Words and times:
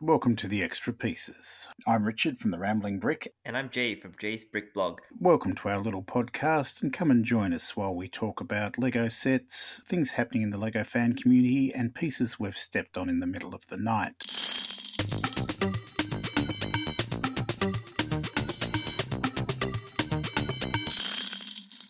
Welcome 0.00 0.34
to 0.36 0.48
the 0.48 0.60
Extra 0.60 0.92
Pieces. 0.92 1.68
I'm 1.86 2.04
Richard 2.04 2.36
from 2.36 2.50
the 2.50 2.58
Rambling 2.58 2.98
Brick. 2.98 3.32
And 3.44 3.56
I'm 3.56 3.70
Jay 3.70 3.94
from 3.94 4.12
Jay's 4.20 4.44
Brick 4.44 4.74
Blog. 4.74 5.00
Welcome 5.20 5.54
to 5.54 5.68
our 5.68 5.78
little 5.78 6.02
podcast 6.02 6.82
and 6.82 6.92
come 6.92 7.12
and 7.12 7.24
join 7.24 7.52
us 7.52 7.76
while 7.76 7.94
we 7.94 8.08
talk 8.08 8.40
about 8.40 8.76
Lego 8.76 9.08
sets, 9.08 9.82
things 9.86 10.10
happening 10.10 10.42
in 10.42 10.50
the 10.50 10.58
Lego 10.58 10.82
fan 10.82 11.12
community, 11.12 11.72
and 11.72 11.94
pieces 11.94 12.40
we've 12.40 12.56
stepped 12.56 12.98
on 12.98 13.08
in 13.08 13.20
the 13.20 13.26
middle 13.26 13.54
of 13.54 13.64
the 13.68 13.76
night. 13.76 14.18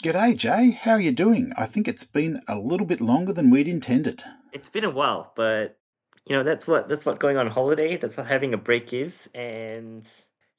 G'day, 0.05 0.37
Jay. 0.37 0.71
How 0.73 0.93
are 0.93 1.01
you 1.01 1.13
doing? 1.13 1.55
I 1.57 1.65
think 1.65 1.89
it's 1.89 2.05
been 2.05 2.43
a 2.47 2.59
little 2.59 2.87
bit 2.87 3.01
longer 3.01 3.33
than 3.33 3.49
we'd 3.49 3.67
intended. 3.67 4.23
It's 4.53 4.69
been 4.69 4.85
a 4.85 4.91
while, 4.91 5.33
but 5.35 5.79
you 6.27 6.37
know 6.37 6.43
that's 6.43 6.67
what 6.67 6.89
that's 6.89 7.05
what 7.05 7.19
going 7.19 7.37
on 7.37 7.47
holiday. 7.49 7.97
That's 7.97 8.17
what 8.17 8.27
having 8.27 8.55
a 8.55 8.59
break 8.59 8.93
is, 8.93 9.29
and 9.35 10.09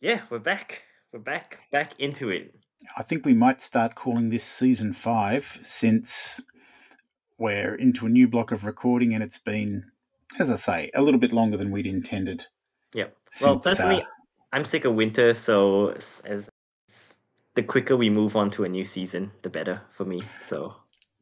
yeah, 0.02 0.22
we're 0.30 0.40
back. 0.40 0.84
We're 1.12 1.20
back 1.20 1.60
back 1.72 2.00
into 2.00 2.30
it. 2.30 2.54
I 2.98 3.04
think 3.04 3.26
we 3.26 3.34
might 3.34 3.62
start 3.62 3.96
calling 3.96 4.30
this 4.30 4.44
season 4.44 4.94
five 4.94 5.60
since 5.64 6.42
we're 7.38 7.76
into 7.76 8.06
a 8.06 8.10
new 8.10 8.28
block 8.28 8.52
of 8.52 8.64
recording, 8.64 9.14
and 9.14 9.24
it's 9.24 9.40
been, 9.40 9.92
as 10.40 10.50
I 10.50 10.56
say, 10.56 10.92
a 10.94 11.02
little 11.02 11.20
bit 11.20 11.32
longer 11.32 11.58
than 11.58 11.72
we'd 11.72 11.88
intended. 11.88 12.46
Yep. 12.94 13.16
Well, 13.42 13.60
personally, 13.60 14.02
uh, 14.04 14.08
I'm 14.54 14.66
sick 14.66 14.86
of 14.86 14.94
winter, 14.94 15.34
so 15.34 15.90
as, 15.90 16.22
as 16.26 16.50
the 17.56 17.64
quicker 17.64 17.98
we 17.98 18.10
move 18.10 18.36
on 18.36 18.50
to 18.52 18.64
a 18.66 18.70
new 18.70 18.86
season, 18.86 19.32
the 19.42 19.50
better 19.50 19.82
for 19.92 20.06
me. 20.06 20.22
So 20.46 20.76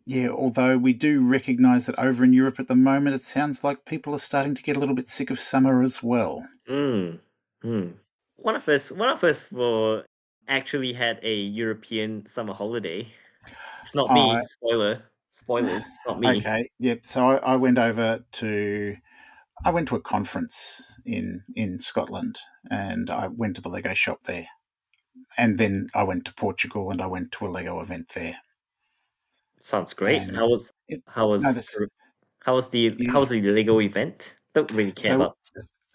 Yeah, 0.05 0.29
although 0.29 0.77
we 0.77 0.91
do 0.93 1.25
recognise 1.25 1.85
that 1.85 1.97
over 1.97 2.23
in 2.23 2.33
Europe 2.33 2.59
at 2.59 2.67
the 2.67 2.75
moment, 2.75 3.15
it 3.15 3.23
sounds 3.23 3.63
like 3.63 3.85
people 3.85 4.13
are 4.13 4.19
starting 4.19 4.53
to 4.53 4.61
get 4.63 4.75
a 4.75 4.79
little 4.79 4.95
bit 4.95 5.07
sick 5.07 5.29
of 5.29 5.39
summer 5.39 5.81
as 5.81 6.03
well. 6.03 6.45
Mm. 6.69 7.19
Mm. 7.63 7.93
One 8.35 8.55
of 8.55 8.67
us, 8.67 8.91
one 8.91 9.09
of 9.09 9.23
us, 9.23 9.49
will 9.51 10.03
actually 10.49 10.91
had 10.91 11.19
a 11.23 11.33
European 11.33 12.25
summer 12.25 12.53
holiday. 12.53 13.07
It's 13.81 13.95
not 13.95 14.11
me. 14.11 14.31
I- 14.31 14.41
Spoiler. 14.41 15.03
Spoilers. 15.33 15.83
Not 16.05 16.19
me. 16.19 16.37
Okay, 16.39 16.69
yep. 16.79 17.05
So 17.05 17.29
I, 17.29 17.35
I 17.37 17.55
went 17.55 17.77
over 17.77 18.23
to, 18.33 18.95
I 19.63 19.71
went 19.71 19.87
to 19.87 19.95
a 19.95 20.01
conference 20.01 20.99
in 21.05 21.43
in 21.55 21.79
Scotland, 21.79 22.39
and 22.69 23.09
I 23.09 23.27
went 23.27 23.55
to 23.55 23.61
the 23.61 23.69
Lego 23.69 23.93
shop 23.93 24.19
there, 24.25 24.47
and 25.37 25.57
then 25.57 25.87
I 25.95 26.03
went 26.03 26.25
to 26.25 26.33
Portugal, 26.33 26.91
and 26.91 27.01
I 27.01 27.07
went 27.07 27.31
to 27.33 27.47
a 27.47 27.49
Lego 27.49 27.79
event 27.79 28.09
there. 28.09 28.35
Sounds 29.63 29.93
great. 29.93 30.21
And 30.21 30.35
how 30.35 30.49
was 30.49 30.71
how 31.07 31.29
was 31.29 31.41
no, 31.43 31.53
this- 31.53 31.77
how 32.41 32.55
was 32.55 32.69
the 32.69 32.93
Yeah. 32.99 33.11
how 33.13 33.21
was 33.21 33.29
the 33.29 33.39
Lego 33.41 33.79
event? 33.79 34.35
Don't 34.53 34.69
really 34.73 34.91
care 34.91 35.11
So- 35.11 35.15
about. 35.15 35.37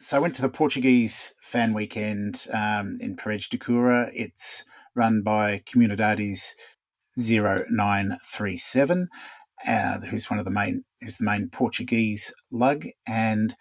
So 0.00 0.16
I 0.16 0.20
went 0.20 0.36
to 0.36 0.42
the 0.42 0.48
Portuguese 0.48 1.34
fan 1.42 1.74
weekend 1.74 2.46
um, 2.52 2.96
in 3.00 3.16
Paredes 3.16 3.48
de 3.48 3.58
Coura. 3.58 4.10
It's 4.14 4.64
run 4.94 5.22
by 5.22 5.58
Comunidades 5.66 6.54
0937, 7.16 9.08
uh, 9.66 9.98
who's 10.00 10.30
one 10.30 10.38
of 10.38 10.44
the 10.44 10.50
main, 10.52 10.84
who's 11.02 11.18
the 11.18 11.24
main 11.24 11.48
Portuguese 11.50 12.32
lug, 12.52 12.86
and 13.06 13.54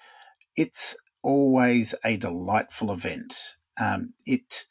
it's 0.55 0.95
always 1.23 1.95
a 2.05 2.17
delightful 2.17 2.91
event. 2.93 3.55
Um, 3.79 4.13
it 4.25 4.67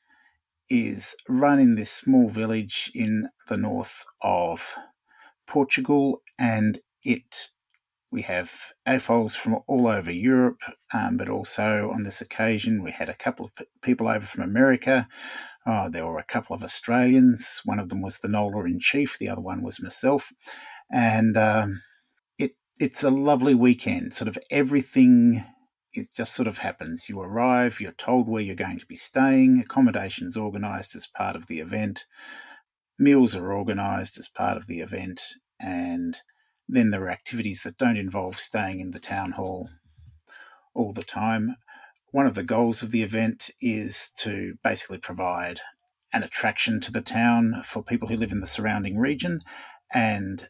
is 0.71 1.15
run 1.29 1.59
in 1.59 1.75
this 1.75 1.91
small 1.91 2.29
village 2.29 2.91
in 2.95 3.29
the 3.49 3.57
north 3.57 4.05
of 4.23 4.77
Portugal, 5.47 6.23
and 6.39 6.79
it 7.03 7.51
we 8.13 8.23
have 8.23 8.73
AFOLs 8.87 9.37
from 9.37 9.59
all 9.67 9.89
over 9.89 10.11
Europe, 10.11 10.63
um, 10.95 11.17
but 11.17 11.29
also 11.29 11.91
on 11.93 12.03
this 12.03 12.21
occasion 12.21 12.83
we 12.83 12.91
had 12.91 13.09
a 13.09 13.15
couple 13.15 13.47
of 13.47 13.55
p- 13.55 13.67
people 13.83 14.09
over 14.09 14.25
from 14.25 14.45
America. 14.45 15.09
Oh, 15.67 15.89
there 15.89 16.07
were 16.07 16.19
a 16.19 16.25
couple 16.25 16.55
of 16.55 16.63
Australians. 16.63 17.61
One 17.65 17.81
of 17.81 17.89
them 17.89 18.01
was 18.01 18.19
the 18.19 18.29
Nola 18.29 18.65
in 18.65 18.79
chief. 18.79 19.19
The 19.19 19.29
other 19.29 19.43
one 19.43 19.63
was 19.63 19.83
myself, 19.83 20.33
and 20.91 21.37
um, 21.37 21.83
it 22.39 22.53
it's 22.79 23.03
a 23.03 23.11
lovely 23.11 23.55
weekend. 23.55 24.15
Sort 24.15 24.29
of 24.29 24.39
everything. 24.51 25.45
It 25.93 26.09
just 26.15 26.35
sort 26.35 26.47
of 26.47 26.59
happens. 26.59 27.09
You 27.09 27.21
arrive, 27.21 27.81
you're 27.81 27.93
told 27.93 28.29
where 28.29 28.43
you're 28.43 28.55
going 28.55 28.79
to 28.79 28.87
be 28.87 28.95
staying, 28.95 29.61
accommodations 29.61 30.37
organised 30.37 30.95
as 30.95 31.07
part 31.07 31.37
of 31.37 31.47
the 31.47 31.61
event, 31.61 32.05
meals 32.99 33.35
are 33.35 33.53
organised 33.53 34.19
as 34.19 34.29
part 34.29 34.57
of 34.57 34.67
the 34.67 34.81
event, 34.81 35.23
and 35.61 36.21
then 36.69 36.91
there 36.91 37.03
are 37.05 37.11
activities 37.11 37.63
that 37.63 37.79
don't 37.79 37.97
involve 37.97 38.39
staying 38.39 38.81
in 38.81 38.91
the 38.91 38.99
town 38.99 39.33
hall 39.33 39.69
all 40.75 40.93
the 40.93 41.05
time. 41.05 41.57
One 42.11 42.27
of 42.27 42.35
the 42.35 42.43
goals 42.43 42.83
of 42.83 42.91
the 42.91 43.03
event 43.03 43.51
is 43.61 44.11
to 44.19 44.55
basically 44.63 44.99
provide 44.99 45.61
an 46.13 46.23
attraction 46.23 46.81
to 46.81 46.93
the 46.93 47.03
town 47.03 47.63
for 47.65 47.83
people 47.83 48.09
who 48.09 48.17
live 48.17 48.33
in 48.33 48.41
the 48.41 48.47
surrounding 48.47 48.99
region. 48.99 49.41
And 49.93 50.49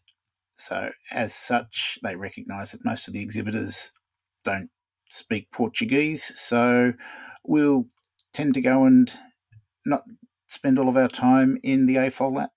so, 0.57 0.91
as 1.11 1.35
such, 1.35 1.99
they 2.03 2.17
recognise 2.17 2.73
that 2.73 2.85
most 2.85 3.09
of 3.09 3.15
the 3.15 3.23
exhibitors 3.23 3.93
don't 4.45 4.71
speak 5.09 5.51
Portuguese. 5.51 6.23
So, 6.39 6.93
we'll 7.45 7.87
tend 8.33 8.55
to 8.55 8.61
go 8.61 8.85
and 8.85 9.13
not 9.85 10.05
spend 10.47 10.79
all 10.79 10.89
of 10.89 10.97
our 10.97 11.09
time 11.09 11.59
in 11.63 11.87
the 11.87 11.97
AFOL 11.97 12.49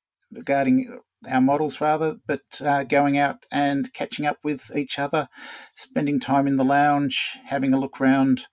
guarding 0.46 1.00
our 1.28 1.42
models 1.42 1.82
rather, 1.82 2.18
but 2.28 2.62
uh, 2.64 2.84
going 2.84 3.18
out 3.18 3.46
and 3.52 3.92
catching 3.94 4.26
up 4.26 4.38
with 4.44 4.76
each 4.76 5.00
other, 5.00 5.28
spending 5.74 6.20
time 6.20 6.48
in 6.48 6.58
the 6.58 6.64
lounge, 6.64 7.38
having 7.46 7.74
a 7.74 7.80
look 7.80 8.00
around 8.00 8.48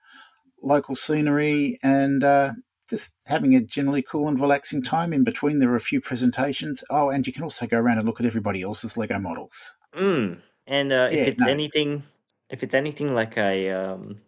local 0.63 0.97
scenery, 0.97 1.79
and 1.83 2.25
uh, 2.25 2.53
just 2.89 3.15
having 3.27 3.55
a 3.55 3.61
generally 3.61 4.03
cool 4.03 4.29
and 4.29 4.41
relaxing 4.41 4.83
time 4.83 5.13
in 5.13 5.25
between. 5.25 5.59
There 5.59 5.71
are 5.71 5.77
a 5.77 5.81
few 5.81 6.01
presentations. 6.01 6.83
Oh, 6.91 7.11
and 7.11 7.27
you 7.27 7.33
can 7.33 7.43
also 7.43 7.67
go 7.67 7.79
around 7.79 7.99
and 7.99 8.07
look 8.07 8.21
at 8.21 8.27
everybody 8.27 8.63
else's 8.63 8.97
Lego 8.97 9.19
models. 9.19 9.77
Mm. 9.95 10.41
And 10.67 10.93
uh, 10.93 11.09
Yeah, 11.11 11.19
if 11.19 11.29
it's 11.29 11.41
no. 11.41 11.49
anything, 11.49 12.03
if 12.51 12.63
it's 12.63 12.75
anything 12.75 13.15
like 13.15 13.37
a, 13.37 13.71
um, 13.71 14.21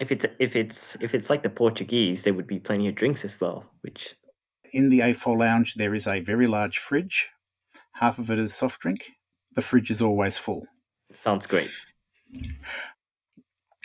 if 0.00 0.12
it's 0.12 0.26
if 0.38 0.56
it's 0.56 0.96
if 1.00 1.14
it's 1.14 1.30
like 1.30 1.42
the 1.42 1.50
Portuguese, 1.50 2.24
there 2.24 2.34
would 2.34 2.46
be 2.46 2.58
plenty 2.58 2.88
of 2.88 2.94
drinks 2.94 3.24
as 3.24 3.40
well. 3.40 3.64
Which 3.82 4.14
In 4.74 4.88
the 4.88 4.98
AFOL 4.98 5.38
lounge, 5.38 5.74
there 5.74 5.94
is 5.94 6.08
a 6.08 6.18
very 6.18 6.48
large 6.48 6.78
fridge. 6.78 7.30
Half 7.92 8.18
of 8.18 8.28
it 8.28 8.40
is 8.40 8.52
soft 8.52 8.80
drink. 8.80 9.08
The 9.54 9.62
fridge 9.62 9.88
is 9.88 10.02
always 10.02 10.36
full. 10.36 10.66
sounds 11.12 11.46
great. 11.46 11.70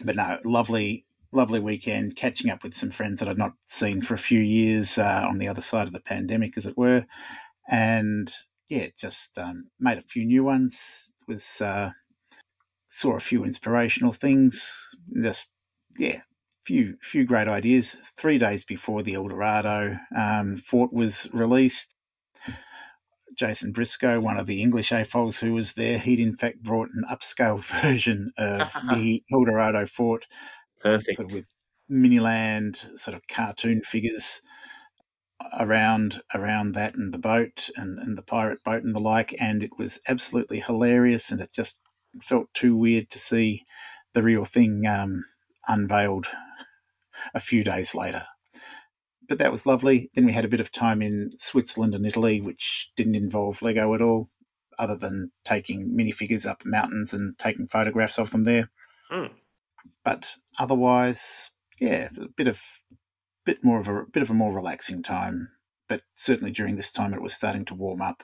but 0.03 0.15
no, 0.15 0.39
lovely, 0.45 1.05
lovely 1.31 1.59
weekend. 1.59 2.15
Catching 2.15 2.49
up 2.49 2.63
with 2.63 2.73
some 2.73 2.89
friends 2.89 3.19
that 3.19 3.29
I'd 3.29 3.37
not 3.37 3.53
seen 3.67 4.01
for 4.01 4.15
a 4.15 4.17
few 4.17 4.39
years 4.39 4.97
uh, 4.97 5.27
on 5.29 5.37
the 5.37 5.47
other 5.47 5.61
side 5.61 5.85
of 5.85 5.93
the 5.93 5.99
pandemic, 5.99 6.57
as 6.57 6.65
it 6.65 6.75
were, 6.75 7.05
and 7.69 8.33
yeah, 8.67 8.87
just 8.97 9.37
um, 9.37 9.69
made 9.79 9.99
a 9.99 10.01
few 10.01 10.25
new 10.25 10.43
ones. 10.43 11.13
Was 11.27 11.61
uh, 11.61 11.91
saw 12.87 13.15
a 13.15 13.19
few 13.19 13.43
inspirational 13.43 14.11
things. 14.11 14.89
Just 15.21 15.51
yeah, 15.99 16.21
few 16.69 16.95
few 17.01 17.25
great 17.25 17.47
ideas. 17.47 17.93
Three 18.15 18.37
days 18.37 18.63
before 18.63 19.01
the 19.01 19.15
Eldorado 19.15 19.97
um, 20.15 20.55
fort 20.57 20.93
was 20.93 21.27
released. 21.33 21.95
Jason 23.35 23.71
Briscoe, 23.71 24.19
one 24.19 24.37
of 24.37 24.45
the 24.45 24.61
English 24.61 24.91
AFOLs 24.91 25.39
who 25.39 25.53
was 25.53 25.73
there, 25.73 25.97
he'd 25.97 26.19
in 26.19 26.37
fact 26.37 26.61
brought 26.61 26.89
an 26.93 27.05
upscale 27.11 27.59
version 27.81 28.31
of 28.37 28.71
the 28.91 29.23
Eldorado 29.33 29.87
fort 29.87 30.27
Perfect. 30.79 31.15
sort 31.17 31.29
of 31.29 31.33
with 31.33 31.45
Miniland 31.89 32.75
sort 32.99 33.15
of 33.15 33.27
cartoon 33.27 33.81
figures 33.81 34.43
around 35.59 36.21
around 36.35 36.73
that 36.73 36.93
and 36.93 37.11
the 37.11 37.17
boat 37.17 37.71
and, 37.77 37.97
and 37.97 38.15
the 38.15 38.21
pirate 38.21 38.63
boat 38.63 38.83
and 38.83 38.95
the 38.95 38.99
like 38.99 39.33
and 39.39 39.63
it 39.63 39.71
was 39.79 39.99
absolutely 40.07 40.59
hilarious 40.59 41.31
and 41.31 41.41
it 41.41 41.51
just 41.51 41.79
felt 42.21 42.53
too 42.53 42.77
weird 42.77 43.09
to 43.09 43.17
see 43.17 43.63
the 44.13 44.21
real 44.21 44.45
thing 44.45 44.85
um, 44.85 45.23
unveiled 45.67 46.27
a 47.33 47.39
few 47.39 47.63
days 47.63 47.93
later 47.95 48.25
but 49.27 49.37
that 49.37 49.51
was 49.51 49.65
lovely 49.65 50.09
then 50.15 50.25
we 50.25 50.33
had 50.33 50.45
a 50.45 50.49
bit 50.49 50.59
of 50.59 50.71
time 50.71 51.01
in 51.01 51.31
switzerland 51.37 51.93
and 51.95 52.05
italy 52.05 52.41
which 52.41 52.91
didn't 52.95 53.15
involve 53.15 53.61
lego 53.61 53.93
at 53.93 54.01
all 54.01 54.29
other 54.77 54.95
than 54.95 55.31
taking 55.43 55.95
minifigures 55.95 56.49
up 56.49 56.63
mountains 56.65 57.13
and 57.13 57.37
taking 57.37 57.67
photographs 57.67 58.17
of 58.17 58.31
them 58.31 58.43
there 58.43 58.69
Mm. 59.11 59.31
but 60.03 60.35
otherwise, 60.59 61.51
yeah, 61.79 62.09
a 62.21 62.27
bit 62.37 62.47
of 62.47 62.61
bit 63.45 63.63
more 63.63 63.79
of 63.79 63.87
a 63.87 64.05
bit 64.11 64.21
of 64.21 64.29
a 64.29 64.35
more 64.35 64.53
relaxing 64.53 65.01
time. 65.01 65.49
But 65.87 66.01
certainly 66.13 66.51
during 66.51 66.75
this 66.75 66.91
time, 66.91 67.13
it 67.13 67.21
was 67.21 67.33
starting 67.33 67.65
to 67.65 67.73
warm 67.73 68.01
up, 68.01 68.21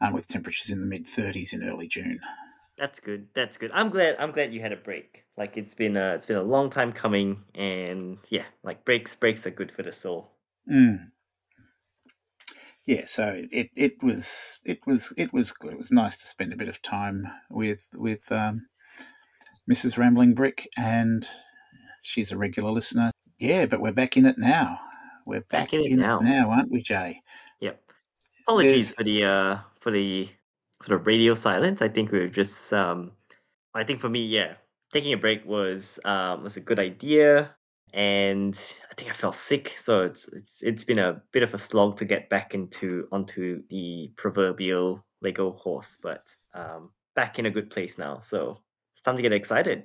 um, 0.00 0.12
with 0.12 0.28
temperatures 0.28 0.70
in 0.70 0.82
the 0.82 0.86
mid 0.86 1.06
30s 1.06 1.54
in 1.54 1.62
early 1.66 1.88
June. 1.88 2.20
That's 2.80 2.98
good. 2.98 3.28
That's 3.34 3.56
good. 3.58 3.70
I'm 3.74 3.90
glad. 3.90 4.16
I'm 4.18 4.32
glad 4.32 4.52
you 4.52 4.60
had 4.60 4.72
a 4.72 4.76
break. 4.76 5.24
Like 5.36 5.56
it's 5.56 5.74
been 5.74 5.96
a 5.96 6.14
it's 6.14 6.26
been 6.26 6.38
a 6.38 6.42
long 6.42 6.70
time 6.70 6.92
coming, 6.92 7.44
and 7.54 8.18
yeah, 8.30 8.46
like 8.64 8.84
breaks 8.84 9.14
breaks 9.14 9.46
are 9.46 9.50
good 9.50 9.70
for 9.70 9.82
the 9.82 9.92
soul. 9.92 10.30
Mm. 10.70 11.10
Yeah, 12.86 13.04
so 13.06 13.44
it, 13.52 13.68
it 13.76 14.02
was 14.02 14.58
it 14.64 14.80
was 14.86 15.12
it 15.16 15.32
was 15.32 15.52
good. 15.52 15.72
It 15.72 15.78
was 15.78 15.92
nice 15.92 16.16
to 16.16 16.26
spend 16.26 16.52
a 16.52 16.56
bit 16.56 16.68
of 16.68 16.82
time 16.82 17.28
with 17.50 17.86
with 17.94 18.32
um, 18.32 18.66
Mrs. 19.70 19.98
Rambling 19.98 20.34
Brick, 20.34 20.66
and 20.76 21.28
She's 22.02 22.32
a 22.32 22.36
regular 22.36 22.70
listener. 22.70 23.10
Yeah, 23.38 23.66
but 23.66 23.80
we're 23.80 23.92
back 23.92 24.16
in 24.16 24.26
it 24.26 24.38
now. 24.38 24.80
We're 25.26 25.40
back, 25.40 25.70
back 25.70 25.74
in, 25.74 25.80
it, 25.80 25.90
in 25.92 25.98
now. 25.98 26.18
it, 26.20 26.24
now. 26.24 26.50
aren't 26.50 26.70
we, 26.70 26.82
Jay? 26.82 27.20
Yep. 27.60 27.80
Apologies 28.42 28.72
There's... 28.72 28.96
for 28.96 29.04
the 29.04 29.24
uh, 29.24 29.58
for 29.80 29.90
the 29.90 30.28
for 30.82 30.90
the 30.90 30.98
radio 30.98 31.34
silence. 31.34 31.82
I 31.82 31.88
think 31.88 32.12
we 32.12 32.20
were 32.20 32.28
just 32.28 32.72
um, 32.72 33.12
I 33.74 33.84
think 33.84 34.00
for 34.00 34.08
me, 34.08 34.24
yeah, 34.24 34.54
taking 34.92 35.12
a 35.12 35.16
break 35.16 35.44
was 35.46 35.98
um, 36.04 36.42
was 36.42 36.56
a 36.56 36.60
good 36.60 36.78
idea, 36.78 37.54
and 37.92 38.54
I 38.90 38.94
think 38.94 39.10
I 39.10 39.14
felt 39.14 39.34
sick, 39.34 39.74
so 39.78 40.02
it's 40.02 40.28
it's 40.28 40.62
it's 40.62 40.84
been 40.84 40.98
a 40.98 41.22
bit 41.32 41.42
of 41.42 41.54
a 41.54 41.58
slog 41.58 41.96
to 41.98 42.04
get 42.04 42.28
back 42.28 42.54
into 42.54 43.06
onto 43.12 43.62
the 43.68 44.12
proverbial 44.16 45.04
Lego 45.22 45.52
horse, 45.52 45.96
but 46.02 46.34
um, 46.54 46.90
back 47.14 47.38
in 47.38 47.46
a 47.46 47.50
good 47.50 47.70
place 47.70 47.98
now. 47.98 48.18
So 48.20 48.60
it's 48.94 49.02
time 49.02 49.16
to 49.16 49.22
get 49.22 49.32
excited. 49.32 49.84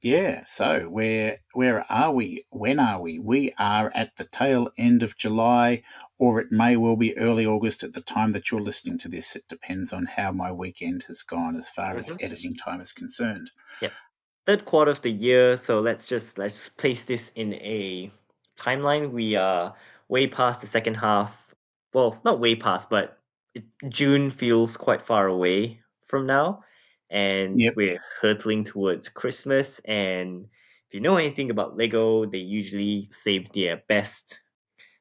Yeah, 0.00 0.44
so 0.44 0.88
where 0.88 1.38
where 1.54 1.84
are 1.90 2.12
we? 2.12 2.44
When 2.50 2.78
are 2.78 3.00
we? 3.00 3.18
We 3.18 3.52
are 3.58 3.90
at 3.94 4.16
the 4.16 4.24
tail 4.24 4.70
end 4.78 5.02
of 5.02 5.16
July, 5.16 5.82
or 6.18 6.40
it 6.40 6.52
may 6.52 6.76
well 6.76 6.96
be 6.96 7.18
early 7.18 7.44
August 7.44 7.82
at 7.82 7.94
the 7.94 8.00
time 8.00 8.30
that 8.32 8.50
you're 8.50 8.60
listening 8.60 8.98
to 8.98 9.08
this. 9.08 9.34
It 9.34 9.48
depends 9.48 9.92
on 9.92 10.06
how 10.06 10.30
my 10.30 10.52
weekend 10.52 11.02
has 11.04 11.22
gone 11.22 11.56
as 11.56 11.68
far 11.68 11.90
mm-hmm. 11.90 11.98
as 11.98 12.16
editing 12.20 12.54
time 12.54 12.80
is 12.80 12.92
concerned. 12.92 13.50
Yep. 13.80 13.92
Third 14.46 14.64
quarter 14.66 14.92
of 14.92 15.02
the 15.02 15.10
year, 15.10 15.56
so 15.56 15.80
let's 15.80 16.04
just 16.04 16.38
let's 16.38 16.68
place 16.68 17.04
this 17.04 17.32
in 17.34 17.54
a 17.54 18.12
timeline. 18.56 19.10
We 19.10 19.34
are 19.34 19.74
way 20.08 20.28
past 20.28 20.60
the 20.60 20.68
second 20.68 20.94
half. 20.94 21.54
Well, 21.92 22.20
not 22.24 22.38
way 22.38 22.54
past, 22.54 22.88
but 22.88 23.18
June 23.88 24.30
feels 24.30 24.76
quite 24.76 25.02
far 25.02 25.26
away 25.26 25.80
from 26.06 26.24
now 26.24 26.62
and 27.10 27.60
yep. 27.60 27.74
we're 27.76 28.00
hurtling 28.20 28.64
towards 28.64 29.08
Christmas. 29.08 29.80
And 29.84 30.46
if 30.88 30.94
you 30.94 31.00
know 31.00 31.16
anything 31.16 31.50
about 31.50 31.76
Lego, 31.76 32.26
they 32.26 32.38
usually 32.38 33.08
save 33.10 33.50
their 33.52 33.82
best 33.88 34.40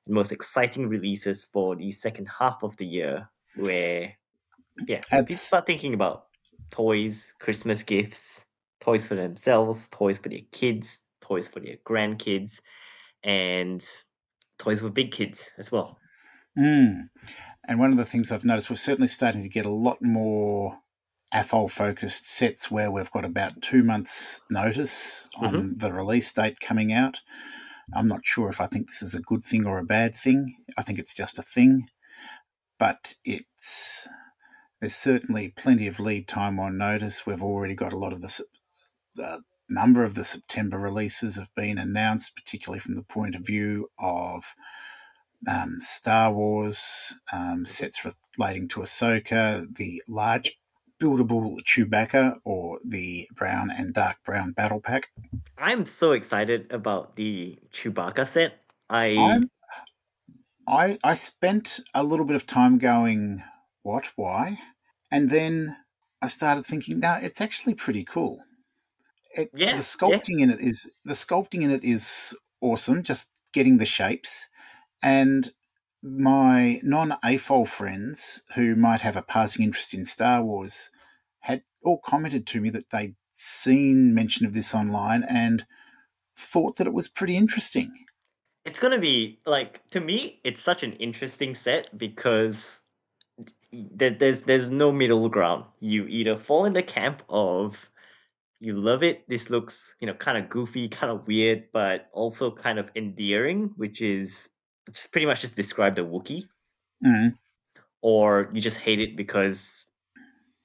and 0.05 0.15
most 0.15 0.31
exciting 0.31 0.87
releases 0.87 1.45
for 1.45 1.75
the 1.75 1.91
second 1.91 2.27
half 2.27 2.63
of 2.63 2.75
the 2.77 2.85
year, 2.85 3.29
where 3.55 4.13
yeah, 4.87 5.01
people 5.09 5.35
start 5.35 5.65
thinking 5.65 5.93
about 5.93 6.27
toys, 6.71 7.33
Christmas 7.39 7.83
gifts, 7.83 8.45
toys 8.79 9.05
for 9.05 9.15
themselves, 9.15 9.89
toys 9.89 10.17
for 10.17 10.29
their 10.29 10.41
kids, 10.51 11.03
toys 11.21 11.47
for 11.47 11.59
their 11.59 11.77
grandkids, 11.85 12.61
and 13.23 13.85
toys 14.57 14.81
for 14.81 14.89
big 14.89 15.11
kids 15.11 15.49
as 15.57 15.71
well. 15.71 15.99
Mm. 16.57 17.09
And 17.67 17.79
one 17.79 17.91
of 17.91 17.97
the 17.97 18.05
things 18.05 18.31
I've 18.31 18.45
noticed, 18.45 18.69
we're 18.69 18.77
certainly 18.77 19.09
starting 19.09 19.43
to 19.43 19.49
get 19.49 19.65
a 19.65 19.71
lot 19.71 20.01
more 20.01 20.77
AFOL 21.33 21.69
focused 21.69 22.27
sets 22.27 22.71
where 22.71 22.89
we've 22.89 23.11
got 23.11 23.25
about 23.25 23.61
two 23.61 23.83
months' 23.83 24.45
notice 24.49 25.29
on 25.37 25.53
mm-hmm. 25.53 25.77
the 25.77 25.91
release 25.91 26.31
date 26.31 26.59
coming 26.59 26.93
out. 26.93 27.19
I'm 27.93 28.07
not 28.07 28.25
sure 28.25 28.49
if 28.49 28.61
I 28.61 28.67
think 28.67 28.87
this 28.87 29.01
is 29.01 29.15
a 29.15 29.21
good 29.21 29.43
thing 29.43 29.65
or 29.65 29.77
a 29.77 29.85
bad 29.85 30.15
thing. 30.15 30.55
I 30.77 30.83
think 30.83 30.99
it's 30.99 31.13
just 31.13 31.39
a 31.39 31.43
thing, 31.43 31.87
but 32.79 33.15
it's 33.23 34.07
there's 34.79 34.95
certainly 34.95 35.49
plenty 35.49 35.87
of 35.87 35.99
lead 35.99 36.27
time 36.27 36.59
on 36.59 36.77
notice. 36.77 37.25
We've 37.25 37.43
already 37.43 37.73
got 37.75 37.93
a 37.93 37.97
lot 37.97 38.13
of 38.13 38.21
the, 38.21 38.43
the 39.15 39.41
number 39.69 40.03
of 40.03 40.13
the 40.13 40.23
September 40.23 40.77
releases 40.77 41.35
have 41.37 41.53
been 41.55 41.77
announced, 41.77 42.35
particularly 42.35 42.79
from 42.79 42.95
the 42.95 43.03
point 43.03 43.35
of 43.35 43.45
view 43.45 43.89
of 43.97 44.53
um, 45.49 45.77
Star 45.79 46.31
Wars 46.31 47.13
um, 47.33 47.39
mm-hmm. 47.39 47.63
sets 47.65 48.05
relating 48.37 48.67
to 48.69 48.81
Ahsoka, 48.81 49.65
the 49.75 50.01
large 50.07 50.57
buildable 50.99 51.59
Chewbacca 51.61 52.39
or 52.43 52.79
the 52.85 53.27
brown 53.35 53.71
and 53.71 53.93
dark 53.93 54.17
brown 54.25 54.51
battle 54.51 54.79
pack. 54.79 55.09
I'm 55.57 55.85
so 55.85 56.11
excited 56.11 56.71
about 56.71 57.15
the 57.15 57.57
Chewbacca 57.71 58.27
set. 58.27 58.61
I 58.89 59.15
I'm, 59.17 59.51
I 60.67 60.97
I 61.03 61.13
spent 61.13 61.79
a 61.93 62.03
little 62.03 62.25
bit 62.25 62.35
of 62.35 62.45
time 62.45 62.77
going, 62.77 63.43
what, 63.83 64.07
why? 64.15 64.57
And 65.11 65.29
then 65.29 65.75
I 66.21 66.27
started 66.27 66.65
thinking, 66.65 66.99
now 66.99 67.17
it's 67.17 67.41
actually 67.41 67.75
pretty 67.75 68.03
cool. 68.03 68.39
It, 69.35 69.51
yeah, 69.53 69.75
the 69.75 69.83
sculpting 69.83 70.39
yeah. 70.39 70.45
in 70.45 70.49
it 70.49 70.59
is 70.59 70.89
the 71.05 71.13
sculpting 71.13 71.61
in 71.61 71.71
it 71.71 71.83
is 71.83 72.35
awesome. 72.61 73.03
Just 73.03 73.29
getting 73.53 73.77
the 73.77 73.85
shapes, 73.85 74.47
and 75.03 75.51
my 76.01 76.79
non 76.83 77.17
AFOL 77.23 77.67
friends 77.67 78.43
who 78.55 78.75
might 78.75 79.01
have 79.01 79.15
a 79.15 79.21
passing 79.21 79.63
interest 79.63 79.93
in 79.93 80.05
Star 80.05 80.43
Wars 80.43 80.89
had 81.39 81.63
all 81.83 81.99
commented 81.99 82.45
to 82.47 82.61
me 82.61 82.69
that 82.71 82.89
they'd 82.89 83.15
seen 83.31 84.13
mention 84.13 84.45
of 84.45 84.53
this 84.53 84.73
online 84.73 85.23
and 85.23 85.65
thought 86.35 86.77
that 86.77 86.87
it 86.87 86.93
was 86.93 87.07
pretty 87.07 87.35
interesting. 87.35 88.05
It's 88.65 88.79
going 88.79 88.93
to 88.93 88.99
be 88.99 89.39
like 89.45 89.87
to 89.91 89.99
me 89.99 90.39
it's 90.43 90.61
such 90.61 90.83
an 90.83 90.93
interesting 90.93 91.55
set 91.55 91.97
because 91.97 92.81
there's 93.71 94.41
there's 94.41 94.69
no 94.69 94.91
middle 94.91 95.29
ground. 95.29 95.65
You 95.79 96.05
either 96.07 96.37
fall 96.37 96.65
in 96.65 96.73
the 96.73 96.83
camp 96.83 97.23
of 97.29 97.89
you 98.59 98.73
love 98.73 99.03
it. 99.03 99.27
This 99.27 99.49
looks, 99.49 99.93
you 99.99 100.07
know, 100.07 100.15
kind 100.15 100.37
of 100.37 100.49
goofy, 100.49 100.89
kind 100.89 101.11
of 101.11 101.27
weird, 101.27 101.65
but 101.71 102.09
also 102.11 102.49
kind 102.51 102.79
of 102.79 102.89
endearing, 102.95 103.71
which 103.75 104.01
is 104.01 104.49
just 104.91 105.11
pretty 105.11 105.25
much 105.25 105.41
just 105.41 105.55
describe 105.55 105.95
the 105.95 106.05
Wookiee. 106.05 106.47
Mm-hmm. 107.05 107.35
Or 108.01 108.49
you 108.53 108.61
just 108.61 108.77
hate 108.77 108.99
it 108.99 109.15
because 109.15 109.85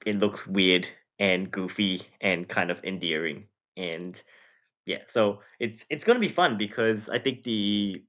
it 0.05 0.19
looks 0.19 0.45
weird 0.45 0.87
and 1.19 1.51
goofy 1.51 2.03
and 2.21 2.47
kind 2.47 2.71
of 2.71 2.83
endearing. 2.83 3.45
And 3.75 4.21
yeah, 4.85 5.03
so 5.07 5.41
it's 5.59 5.85
it's 5.89 6.03
gonna 6.03 6.19
be 6.19 6.29
fun 6.29 6.57
because 6.57 7.09
I 7.09 7.19
think 7.19 7.43
the 7.43 8.03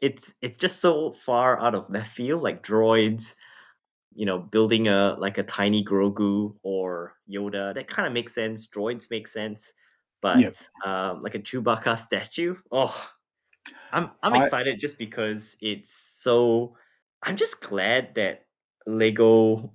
it's 0.00 0.34
it's 0.42 0.58
just 0.58 0.80
so 0.80 1.12
far 1.12 1.60
out 1.60 1.74
of 1.74 1.88
left 1.90 2.14
field, 2.14 2.42
like 2.42 2.62
droids, 2.62 3.34
you 4.14 4.26
know, 4.26 4.38
building 4.38 4.88
a 4.88 5.16
like 5.18 5.38
a 5.38 5.42
tiny 5.42 5.84
Grogu 5.84 6.54
or 6.62 7.14
Yoda, 7.30 7.74
that 7.74 7.88
kind 7.88 8.06
of 8.06 8.12
makes 8.12 8.34
sense. 8.34 8.66
Droids 8.66 9.10
make 9.10 9.28
sense, 9.28 9.72
but 10.20 10.38
yep. 10.38 10.56
um, 10.84 11.20
like 11.20 11.34
a 11.34 11.38
Chewbacca 11.38 11.98
statue, 11.98 12.56
oh, 12.70 13.10
I'm 13.92 14.10
I'm 14.22 14.34
I, 14.34 14.44
excited 14.44 14.80
just 14.80 14.98
because 14.98 15.56
it's 15.60 15.92
so. 15.92 16.76
I'm 17.22 17.36
just 17.36 17.60
glad 17.60 18.14
that 18.16 18.46
Lego 18.86 19.72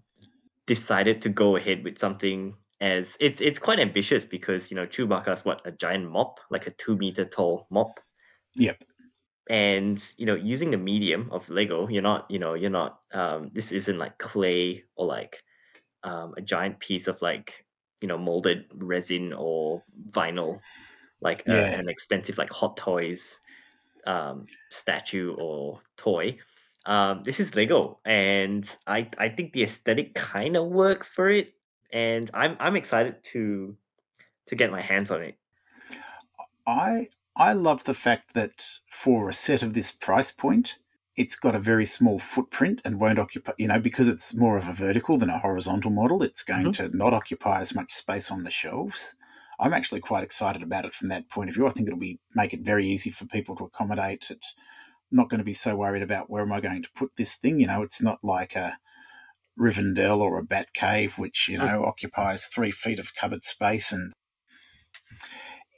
decided 0.65 1.21
to 1.21 1.29
go 1.29 1.55
ahead 1.55 1.83
with 1.83 1.97
something 1.97 2.55
as 2.81 3.15
it's 3.19 3.41
it's 3.41 3.59
quite 3.59 3.79
ambitious 3.79 4.25
because 4.25 4.69
you 4.69 4.75
know 4.75 4.85
Chewbacca's 4.85 5.45
what 5.45 5.61
a 5.65 5.71
giant 5.71 6.09
mop, 6.09 6.39
like 6.49 6.67
a 6.67 6.71
two 6.71 6.97
meter 6.97 7.25
tall 7.25 7.67
mop. 7.69 7.99
Yep. 8.55 8.83
And 9.49 10.03
you 10.17 10.25
know, 10.25 10.35
using 10.35 10.71
the 10.71 10.77
medium 10.77 11.29
of 11.31 11.49
Lego, 11.49 11.87
you're 11.87 12.01
not 12.01 12.29
you 12.29 12.39
know 12.39 12.53
you're 12.53 12.69
not 12.69 12.99
um, 13.13 13.51
this 13.53 13.71
isn't 13.71 13.97
like 13.97 14.17
clay 14.17 14.83
or 14.95 15.05
like 15.05 15.41
um, 16.03 16.33
a 16.37 16.41
giant 16.41 16.79
piece 16.79 17.07
of 17.07 17.21
like 17.21 17.65
you 18.01 18.07
know 18.07 18.17
molded 18.17 18.65
resin 18.75 19.31
or 19.31 19.83
vinyl, 20.09 20.59
like 21.21 21.43
yeah. 21.47 21.75
a, 21.75 21.79
an 21.79 21.87
expensive 21.87 22.37
like 22.37 22.49
Hot 22.49 22.75
Toys 22.75 23.39
um, 24.07 24.45
statue 24.69 25.35
or 25.37 25.79
toy. 25.97 26.37
Um, 26.85 27.23
this 27.23 27.39
is 27.39 27.53
Lego, 27.53 27.99
and 28.05 28.67
I 28.87 29.09
I 29.17 29.29
think 29.29 29.51
the 29.51 29.63
aesthetic 29.63 30.15
kind 30.15 30.55
of 30.55 30.67
works 30.67 31.09
for 31.09 31.29
it, 31.29 31.53
and 31.91 32.31
I'm 32.33 32.55
I'm 32.59 32.75
excited 32.75 33.23
to 33.33 33.75
to 34.47 34.55
get 34.55 34.71
my 34.71 34.81
hands 34.81 35.11
on 35.11 35.21
it. 35.21 35.35
I 36.65 37.09
I 37.35 37.53
love 37.53 37.83
the 37.83 37.93
fact 37.93 38.33
that 38.33 38.65
for 38.89 39.27
a 39.27 39.33
set 39.33 39.61
of 39.61 39.73
this 39.73 39.91
price 39.91 40.31
point, 40.31 40.77
it's 41.17 41.35
got 41.35 41.55
a 41.55 41.59
very 41.59 41.85
small 41.85 42.19
footprint 42.19 42.81
and 42.85 42.99
won't 42.99 43.19
occupy, 43.19 43.51
you 43.57 43.67
know, 43.67 43.79
because 43.79 44.07
it's 44.07 44.33
more 44.33 44.57
of 44.57 44.67
a 44.67 44.73
vertical 44.73 45.17
than 45.17 45.29
a 45.29 45.39
horizontal 45.39 45.91
model, 45.91 46.23
it's 46.23 46.43
going 46.43 46.71
mm-hmm. 46.71 46.89
to 46.89 46.97
not 46.97 47.13
occupy 47.13 47.59
as 47.59 47.75
much 47.75 47.91
space 47.93 48.31
on 48.31 48.43
the 48.43 48.49
shelves. 48.49 49.15
I'm 49.59 49.73
actually 49.73 50.01
quite 50.01 50.23
excited 50.23 50.61
about 50.61 50.85
it 50.85 50.93
from 50.93 51.09
that 51.09 51.29
point 51.29 51.49
of 51.49 51.55
view. 51.55 51.67
I 51.67 51.71
think 51.71 51.87
it'll 51.87 51.99
be 51.99 52.19
make 52.35 52.53
it 52.53 52.61
very 52.61 52.87
easy 52.87 53.09
for 53.09 53.25
people 53.25 53.55
to 53.57 53.65
accommodate 53.65 54.29
it 54.29 54.45
not 55.11 55.29
going 55.29 55.39
to 55.39 55.45
be 55.45 55.53
so 55.53 55.75
worried 55.75 56.03
about 56.03 56.29
where 56.29 56.41
am 56.41 56.51
I 56.51 56.59
going 56.59 56.83
to 56.83 56.89
put 56.95 57.11
this 57.15 57.35
thing. 57.35 57.59
You 57.59 57.67
know, 57.67 57.81
it's 57.81 58.01
not 58.01 58.19
like 58.23 58.55
a 58.55 58.77
Rivendell 59.59 60.19
or 60.19 60.37
a 60.37 60.43
Bat 60.43 60.73
Cave, 60.73 61.17
which 61.17 61.49
you 61.49 61.57
know 61.57 61.83
occupies 61.85 62.45
three 62.45 62.71
feet 62.71 62.99
of 62.99 63.15
cupboard 63.15 63.43
space, 63.43 63.91
and 63.91 64.13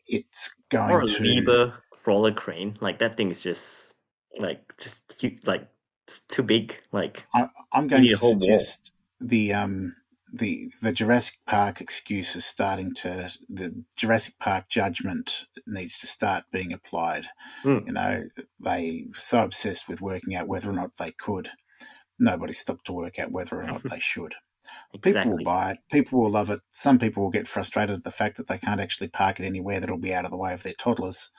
it's 0.08 0.54
going 0.70 0.92
or 0.92 1.04
a 1.04 1.08
to 1.08 1.24
Liebherr 1.24 1.74
crawler 2.04 2.34
crane. 2.34 2.78
Like 2.82 3.00
that 3.00 3.18
thing 3.18 3.32
is 3.32 3.42
just 3.42 3.94
like 4.38 4.62
just 4.78 5.16
cute, 5.18 5.46
like 5.48 5.68
it's 6.08 6.22
too 6.22 6.44
big. 6.44 6.80
Like 6.92 7.26
I, 7.34 7.48
am 7.74 7.88
going 7.88 8.08
to 8.08 8.18
suggest 8.18 8.92
wall. 9.22 9.30
the 9.30 9.54
um 9.54 9.96
the 10.34 10.72
the 10.82 10.92
Jurassic 10.92 11.40
Park 11.48 11.82
excuse 11.82 12.36
is 12.36 12.46
starting 12.46 12.94
to 12.96 13.30
the 13.50 13.84
Jurassic 13.96 14.36
Park 14.40 14.70
judgment 14.70 15.46
needs 15.66 16.00
to 16.00 16.08
start 16.08 16.46
being 16.52 16.74
applied. 16.74 17.28
Mm. 17.64 17.88
You 17.88 17.94
know, 17.94 18.24
they 18.60 19.06
were 19.08 19.20
so 19.20 19.44
obsessed 19.44 19.88
with 19.88 20.02
working 20.02 20.36
out 20.36 20.48
whether 20.48 20.70
or 20.70 20.74
not 20.74 20.98
they 20.98 21.12
could. 21.12 21.50
Nobody 22.20 22.54
stopped 22.54 22.86
to 22.86 22.94
work 22.94 23.20
out 23.20 23.32
whether 23.32 23.60
or 23.60 23.64
not 23.64 23.84
they 23.90 24.00
should. 24.00 24.36
Exactly. 24.94 25.14
People 25.14 25.38
will 25.38 25.44
buy 25.44 25.72
it. 25.72 25.78
People 25.92 26.22
will 26.22 26.32
love 26.32 26.50
it. 26.50 26.62
Some 26.70 27.00
people 27.00 27.24
will 27.24 27.32
get 27.32 27.48
frustrated 27.48 27.98
at 27.98 28.04
the 28.04 28.12
fact 28.12 28.38
that 28.38 28.48
they 28.48 28.58
can't 28.58 28.82
actually 28.82 29.08
park 29.08 29.40
it 29.40 29.46
anywhere 29.46 29.80
that'll 29.80 29.98
be 29.98 30.14
out 30.14 30.26
of 30.26 30.32
the 30.32 30.38
way 30.38 30.54
of 30.54 30.64
their 30.64 30.74
toddlers. 30.74 31.32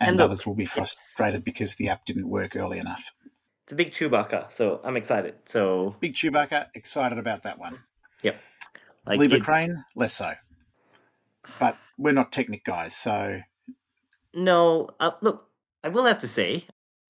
and, 0.00 0.10
And 0.10 0.16
look, 0.16 0.26
others 0.26 0.46
will 0.46 0.54
be 0.54 0.64
frustrated 0.64 1.44
because 1.44 1.74
the 1.74 1.88
app 1.88 2.04
didn't 2.04 2.28
work 2.28 2.56
early 2.56 2.78
enough. 2.78 3.12
It's 3.64 3.72
a 3.72 3.76
big 3.76 3.92
Chewbacca, 3.92 4.52
so 4.52 4.80
I'm 4.84 4.96
excited. 4.96 5.36
So 5.46 5.96
Big 6.00 6.14
Chewbacca, 6.14 6.66
excited 6.74 7.18
about 7.18 7.42
that 7.44 7.58
one. 7.58 7.78
like 9.06 9.18
Liebherr 9.20 9.34
it- 9.34 9.42
Crane, 9.42 9.84
less 9.96 10.12
so. 10.14 10.32
But 11.58 11.76
we're 11.98 12.12
not 12.12 12.32
Technic 12.32 12.64
guys, 12.64 12.94
so 12.96 13.40
No, 14.34 14.88
uh, 15.00 15.12
look, 15.22 15.48
I 15.82 15.88
will 15.88 16.04
have 16.04 16.18
to 16.20 16.28
say, 16.28 16.66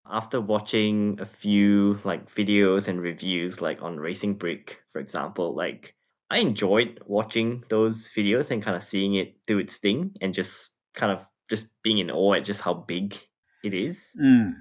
after 0.07 0.41
watching 0.41 1.19
a 1.21 1.25
few 1.27 1.99
like 2.05 2.33
videos 2.33 2.89
and 2.89 3.01
reviews, 3.01 3.61
like 3.63 3.83
on 3.83 3.99
Racing 3.99 4.35
Brick, 4.35 4.81
for 4.93 5.01
example, 5.01 5.55
like 5.55 5.95
I 6.31 6.39
enjoyed 6.39 7.01
watching 7.07 7.65
those 7.69 8.11
videos 8.11 8.51
and 8.51 8.63
kind 8.63 8.77
of 8.77 8.83
seeing 8.83 9.15
it 9.15 9.35
do 9.47 9.59
its 9.59 9.79
thing 9.79 10.13
and 10.21 10.35
just 10.35 10.71
kind 10.95 11.11
of 11.13 11.25
just 11.49 11.67
being 11.83 11.99
in 11.99 12.11
awe 12.11 12.35
at 12.35 12.45
just 12.45 12.61
how 12.61 12.75
big 12.75 13.17
it 13.63 13.73
is. 13.75 14.15
mm, 14.21 14.53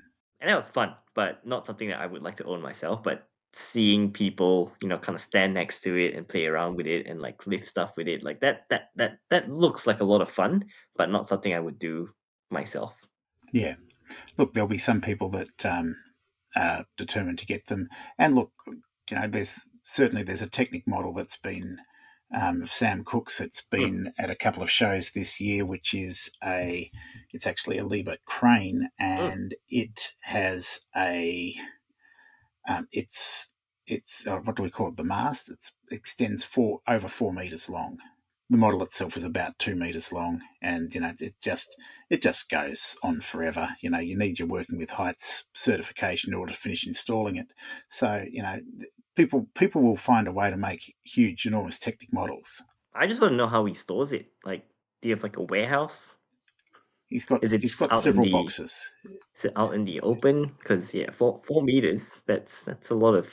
And 0.44 0.50
that 0.50 0.56
was 0.56 0.70
fun, 0.70 0.94
but 1.16 1.46
not 1.48 1.66
something 1.66 1.88
that 1.90 2.02
I 2.02 2.06
would 2.06 2.22
like 2.22 2.36
to 2.36 2.44
own 2.44 2.62
myself. 2.62 3.02
But 3.02 3.30
seeing 3.54 4.12
people, 4.12 4.76
you 4.82 4.90
know, 4.90 4.98
kind 4.98 5.16
of 5.16 5.22
stand 5.22 5.54
next 5.54 5.80
to 5.82 5.96
it 5.96 6.16
and 6.16 6.28
play 6.28 6.46
around 6.48 6.76
with 6.76 6.86
it 6.86 7.08
and 7.08 7.22
like 7.22 7.48
lift 7.48 7.66
stuff 7.66 7.94
with 7.96 8.10
it, 8.10 8.24
like 8.24 8.42
that, 8.42 8.66
that, 8.70 8.90
that, 8.98 9.20
that 9.30 9.50
looks 9.50 9.88
like 9.88 10.02
a 10.02 10.04
lot 10.04 10.22
of 10.22 10.30
fun, 10.30 10.66
but 10.98 11.10
not 11.10 11.30
something 11.30 11.54
I 11.54 11.62
would 11.62 11.80
do 11.80 12.10
myself. 12.52 13.00
yeah. 13.54 13.76
Look, 14.38 14.52
there'll 14.52 14.68
be 14.68 14.78
some 14.78 15.00
people 15.00 15.30
that 15.30 15.66
um, 15.66 15.96
are 16.58 16.86
determined 16.98 17.40
to 17.40 17.46
get 17.46 17.68
them. 17.68 17.88
And 18.18 18.36
look, 18.36 18.52
you 19.10 19.18
know, 19.18 19.28
there's 19.28 19.62
certainly 19.84 20.24
there's 20.24 20.42
a 20.42 20.50
Technic 20.50 20.86
model 20.86 21.14
that's 21.14 21.38
been 21.38 21.78
um, 22.34 22.62
of 22.62 22.72
Sam 22.72 23.04
Cook's 23.04 23.40
It's 23.40 23.62
been 23.62 24.13
at 24.18 24.32
a 24.32 24.36
couple 24.36 24.63
of 24.63 24.72
shows 24.72 25.12
this 25.12 25.40
year, 25.40 25.66
which 25.66 25.94
is 25.94 26.32
a 26.44 26.90
it's 27.32 27.48
actually 27.48 27.78
a 27.78 27.84
Liebherr 27.84 28.18
crane, 28.25 28.90
and 29.00 29.56
it 29.70 30.13
has 30.22 30.82
a 30.96 31.56
um, 32.68 32.88
it's 32.92 33.50
it's 33.86 34.25
uh, 34.25 34.38
what 34.38 34.56
do 34.56 34.63
we 34.63 34.70
call 34.70 34.90
it? 34.90 34.98
The 34.98 35.04
mast. 35.04 35.50
It's 35.50 35.74
extends 35.92 36.44
four 36.44 36.80
over 36.88 37.08
four 37.08 37.34
meters 37.34 37.70
long. 37.70 37.98
The 38.50 38.58
model 38.58 38.84
itself 38.84 39.18
is 39.18 39.24
about 39.24 39.58
two 39.58 39.75
meters 39.75 40.12
long, 40.12 40.42
and 40.62 40.94
you 40.94 41.02
know 41.02 41.13
it 41.20 41.36
just 41.42 41.75
it 42.10 42.22
just 42.22 42.50
goes 42.50 42.98
on 43.04 43.22
forever. 43.22 43.70
You 43.82 43.90
know, 43.90 44.00
you 44.00 44.18
need 44.18 44.40
your 44.40 44.48
working 44.48 44.78
with 44.78 44.92
heights 44.92 45.46
certification 45.54 46.34
in 46.34 46.40
order 46.40 46.54
to 46.54 46.60
finish 46.60 46.86
installing 46.88 47.36
it. 47.36 47.48
So 47.90 48.24
you 48.30 48.42
know, 48.42 48.60
people 49.15 49.48
people 49.55 49.82
will 49.82 49.96
find 49.98 50.27
a 50.27 50.32
way 50.32 50.50
to 50.50 50.58
make 50.58 50.96
huge, 51.03 51.46
enormous 51.46 51.79
Technic 51.79 52.12
models. 52.13 52.62
I 52.96 53.08
just 53.08 53.22
want 53.22 53.32
to 53.34 53.38
know 53.38 53.48
how 53.48 53.65
he 53.65 53.74
stores 53.74 54.13
it. 54.13 54.27
Like, 54.46 54.65
do 55.01 55.10
you 55.10 55.15
have 55.15 55.24
like 55.24 55.38
a 55.38 55.41
warehouse? 55.43 56.15
He's 57.08 57.25
got 57.25 57.43
Is 57.43 57.53
it 57.53 57.62
he's 57.62 57.75
got 57.75 57.98
several 57.98 58.25
the- 58.25 58.32
boxes. 58.32 58.93
Is 59.36 59.46
it 59.46 59.53
out 59.55 59.74
in 59.74 59.86
the 59.86 60.00
open? 60.01 60.51
Because 60.60 60.93
yeah, 60.93 61.12
four 61.12 61.41
four 61.46 61.62
meters. 61.63 62.22
That's 62.25 62.63
that's 62.63 62.89
a 62.89 62.96
lot 62.96 63.15
of. 63.15 63.27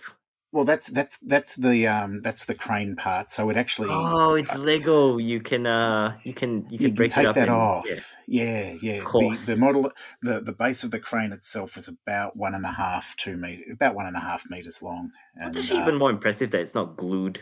Well, 0.52 0.64
that's 0.64 0.88
that's 0.88 1.18
that's 1.18 1.54
the 1.54 1.86
um 1.86 2.22
that's 2.22 2.44
the 2.46 2.56
crane 2.56 2.96
part. 2.96 3.30
So 3.30 3.50
it 3.50 3.56
actually 3.56 3.88
Oh, 3.90 4.34
it's 4.34 4.56
Lego. 4.56 5.18
You 5.18 5.40
can 5.40 5.64
uh, 5.64 6.18
you 6.24 6.34
can 6.34 6.56
you 6.56 6.62
can 6.62 6.72
you 6.72 6.78
can 6.88 6.94
break 6.94 7.12
take 7.12 7.24
it 7.24 7.28
up 7.28 7.34
that 7.36 7.48
and- 7.48 7.56
off. 7.56 7.86
yeah. 7.88 8.00
Yeah, 8.26 8.76
yeah. 8.82 8.98
The, 8.98 9.04
course. 9.04 9.46
the 9.46 9.56
model, 9.56 9.92
the 10.22 10.40
the 10.40 10.52
base 10.52 10.82
of 10.82 10.90
the 10.90 10.98
crane 10.98 11.32
itself 11.32 11.76
is 11.76 11.86
about 11.88 12.36
one 12.36 12.54
and 12.56 12.64
a 12.64 12.70
half, 12.72 13.14
two 13.16 13.36
meter, 13.36 13.62
about 13.72 13.94
one 13.94 14.06
and 14.06 14.16
a 14.16 14.20
half 14.20 14.48
meters 14.50 14.82
long. 14.82 15.12
And, 15.36 15.56
actually 15.56 15.78
uh, 15.80 15.82
even 15.82 15.96
more 15.98 16.10
impressive 16.10 16.50
that 16.50 16.60
it's 16.60 16.74
not 16.74 16.96
glued 16.96 17.40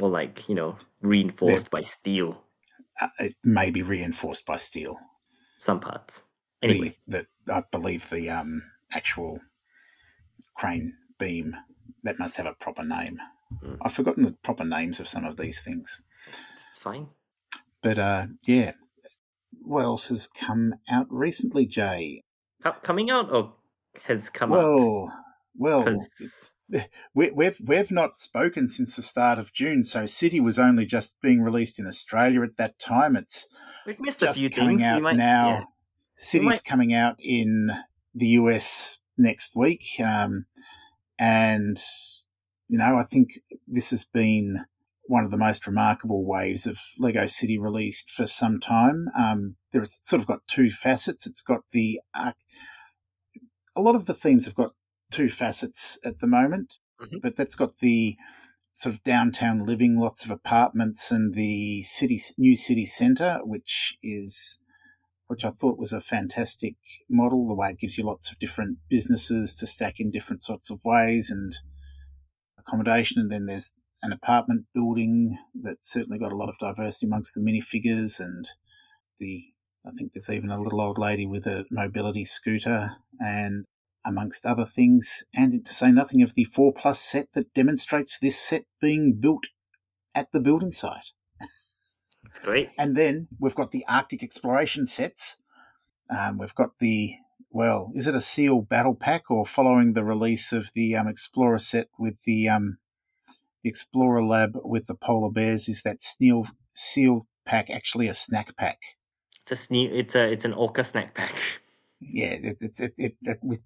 or 0.00 0.08
like 0.10 0.48
you 0.48 0.54
know 0.56 0.74
reinforced 1.00 1.70
by 1.70 1.82
steel. 1.82 2.42
uh, 3.00 3.08
it 3.20 3.34
may 3.44 3.70
be 3.70 3.82
reinforced 3.82 4.46
by 4.46 4.56
steel. 4.56 4.98
Some 5.60 5.78
parts. 5.80 6.22
Anyway, 6.60 6.96
The, 7.06 7.24
the 7.46 7.54
I 7.54 7.62
believe 7.70 8.10
the 8.10 8.30
um 8.30 8.62
actual 8.92 9.38
crane 10.54 10.96
beam 11.18 11.56
that 12.04 12.18
must 12.18 12.36
have 12.36 12.46
a 12.46 12.54
proper 12.54 12.84
name. 12.84 13.18
Mm. 13.64 13.78
I've 13.82 13.92
forgotten 13.92 14.24
the 14.24 14.32
proper 14.42 14.64
names 14.64 15.00
of 15.00 15.08
some 15.08 15.24
of 15.24 15.36
these 15.36 15.60
things. 15.60 16.02
it's 16.70 16.78
fine. 16.78 17.08
But 17.82 17.98
uh, 17.98 18.26
yeah, 18.46 18.72
what 19.62 19.84
else 19.84 20.08
has 20.08 20.26
come 20.26 20.74
out 20.90 21.06
recently, 21.10 21.66
Jay? 21.66 22.24
Coming 22.82 23.10
out 23.10 23.30
or 23.32 23.54
has 24.04 24.28
come 24.28 24.52
out? 24.52 24.58
well, 24.58 25.24
well, 25.56 25.96
we, 27.14 27.30
we've 27.30 27.60
we've 27.64 27.90
not 27.90 28.18
spoken 28.18 28.68
since 28.68 28.96
the 28.96 29.02
start 29.02 29.38
of 29.38 29.52
June. 29.52 29.84
So 29.84 30.06
City 30.06 30.40
was 30.40 30.58
only 30.58 30.84
just 30.84 31.20
being 31.22 31.40
released 31.40 31.78
in 31.78 31.86
Australia 31.86 32.42
at 32.42 32.56
that 32.58 32.78
time. 32.78 33.16
It's 33.16 33.48
We've 33.86 33.98
missed 34.00 34.22
a 34.22 34.34
few 34.34 34.50
coming 34.50 34.78
things. 34.78 34.86
out 34.86 35.00
might, 35.02 35.16
now. 35.16 35.48
yeah. 35.48 35.64
City's 36.16 36.46
might- 36.46 36.64
coming 36.64 36.92
out 36.92 37.16
in 37.20 37.70
the 38.14 38.26
US 38.28 38.98
next 39.16 39.56
week, 39.56 39.86
um, 40.04 40.46
and 41.18 41.78
you 42.68 42.78
know 42.78 42.96
I 42.98 43.04
think 43.04 43.40
this 43.66 43.90
has 43.90 44.04
been 44.04 44.64
one 45.04 45.24
of 45.24 45.30
the 45.30 45.38
most 45.38 45.66
remarkable 45.66 46.24
waves 46.24 46.66
of 46.66 46.78
Lego 46.98 47.26
City 47.26 47.58
released 47.58 48.10
for 48.10 48.26
some 48.26 48.60
time. 48.60 49.08
Um, 49.18 49.56
there's 49.72 50.00
sort 50.02 50.20
of 50.20 50.28
got 50.28 50.46
two 50.46 50.68
facets. 50.68 51.26
It's 51.26 51.40
got 51.40 51.60
the 51.72 52.00
arc 52.14 52.36
a 53.76 53.80
lot 53.80 53.94
of 53.94 54.06
the 54.06 54.14
themes 54.14 54.44
have 54.44 54.54
got 54.54 54.72
two 55.10 55.28
facets 55.30 55.98
at 56.04 56.18
the 56.18 56.26
moment, 56.26 56.78
Mhm. 57.00 57.22
but 57.22 57.36
that's 57.36 57.54
got 57.54 57.78
the 57.78 58.16
sort 58.72 58.94
of 58.94 59.02
downtown 59.04 59.64
living, 59.64 59.98
lots 59.98 60.24
of 60.24 60.30
apartments, 60.30 61.10
and 61.10 61.32
the 61.34 61.82
city 61.82 62.20
new 62.36 62.56
city 62.56 62.84
centre, 62.84 63.38
which 63.44 63.96
is 64.02 64.58
which 65.28 65.44
I 65.44 65.50
thought 65.50 65.78
was 65.78 65.92
a 65.92 66.00
fantastic 66.00 66.74
model. 67.08 67.46
The 67.46 67.54
way 67.54 67.70
it 67.70 67.78
gives 67.78 67.96
you 67.96 68.04
lots 68.04 68.30
of 68.30 68.38
different 68.38 68.78
businesses 68.90 69.54
to 69.56 69.66
stack 69.66 69.94
in 69.98 70.10
different 70.10 70.42
sorts 70.42 70.70
of 70.70 70.84
ways 70.84 71.30
and 71.30 71.56
accommodation, 72.58 73.20
and 73.20 73.30
then 73.30 73.46
there's 73.46 73.72
an 74.02 74.12
apartment 74.12 74.66
building 74.74 75.38
that's 75.54 75.90
certainly 75.90 76.18
got 76.18 76.32
a 76.32 76.36
lot 76.36 76.48
of 76.48 76.58
diversity 76.60 77.06
amongst 77.06 77.34
the 77.34 77.40
minifigures 77.40 78.20
and 78.20 78.48
the 79.18 79.52
I 79.86 79.90
think 79.96 80.12
there's 80.12 80.28
even 80.28 80.50
a 80.50 80.60
little 80.60 80.80
old 80.80 80.98
lady 80.98 81.24
with 81.24 81.46
a 81.46 81.64
mobility 81.70 82.24
scooter 82.24 82.96
and 83.18 83.64
amongst 84.04 84.44
other 84.44 84.66
things, 84.66 85.24
and 85.34 85.64
to 85.64 85.74
say 85.74 85.90
nothing 85.90 86.22
of 86.22 86.34
the 86.34 86.44
4 86.44 86.72
Plus 86.72 87.00
set 87.00 87.28
that 87.34 87.54
demonstrates 87.54 88.18
this 88.18 88.38
set 88.38 88.64
being 88.80 89.18
built 89.20 89.44
at 90.14 90.28
the 90.32 90.40
building 90.40 90.72
site. 90.72 91.12
It's 92.28 92.38
great. 92.38 92.72
And 92.78 92.96
then 92.96 93.28
we've 93.38 93.54
got 93.54 93.70
the 93.70 93.84
Arctic 93.88 94.22
exploration 94.22 94.86
sets. 94.86 95.38
Um, 96.10 96.38
we've 96.38 96.54
got 96.54 96.78
the, 96.78 97.14
well, 97.50 97.90
is 97.94 98.06
it 98.06 98.14
a 98.14 98.20
SEAL 98.20 98.62
battle 98.62 98.94
pack 98.94 99.30
or 99.30 99.44
following 99.44 99.92
the 99.92 100.04
release 100.04 100.52
of 100.52 100.70
the 100.74 100.96
um, 100.96 101.08
Explorer 101.08 101.58
set 101.58 101.88
with 101.98 102.22
the, 102.24 102.48
um, 102.48 102.78
the 103.62 103.68
Explorer 103.68 104.22
Lab 104.22 104.58
with 104.64 104.86
the 104.86 104.94
polar 104.94 105.30
bears? 105.30 105.68
Is 105.68 105.82
that 105.82 106.00
SEAL, 106.00 106.46
SEAL 106.70 107.26
pack 107.46 107.70
actually 107.70 108.08
a 108.08 108.14
snack 108.14 108.56
pack? 108.56 108.78
It's 109.50 109.52
a 109.52 109.68
sne- 109.68 109.92
It's 109.92 110.14
a 110.14 110.30
it's 110.30 110.44
an 110.44 110.52
orca 110.52 110.84
snack 110.84 111.14
pack. 111.14 111.34
yeah, 112.00 112.26
it, 112.26 112.58
it's 112.60 112.80
it, 112.80 112.92
it, 112.98 113.16
it 113.22 113.38
with 113.42 113.60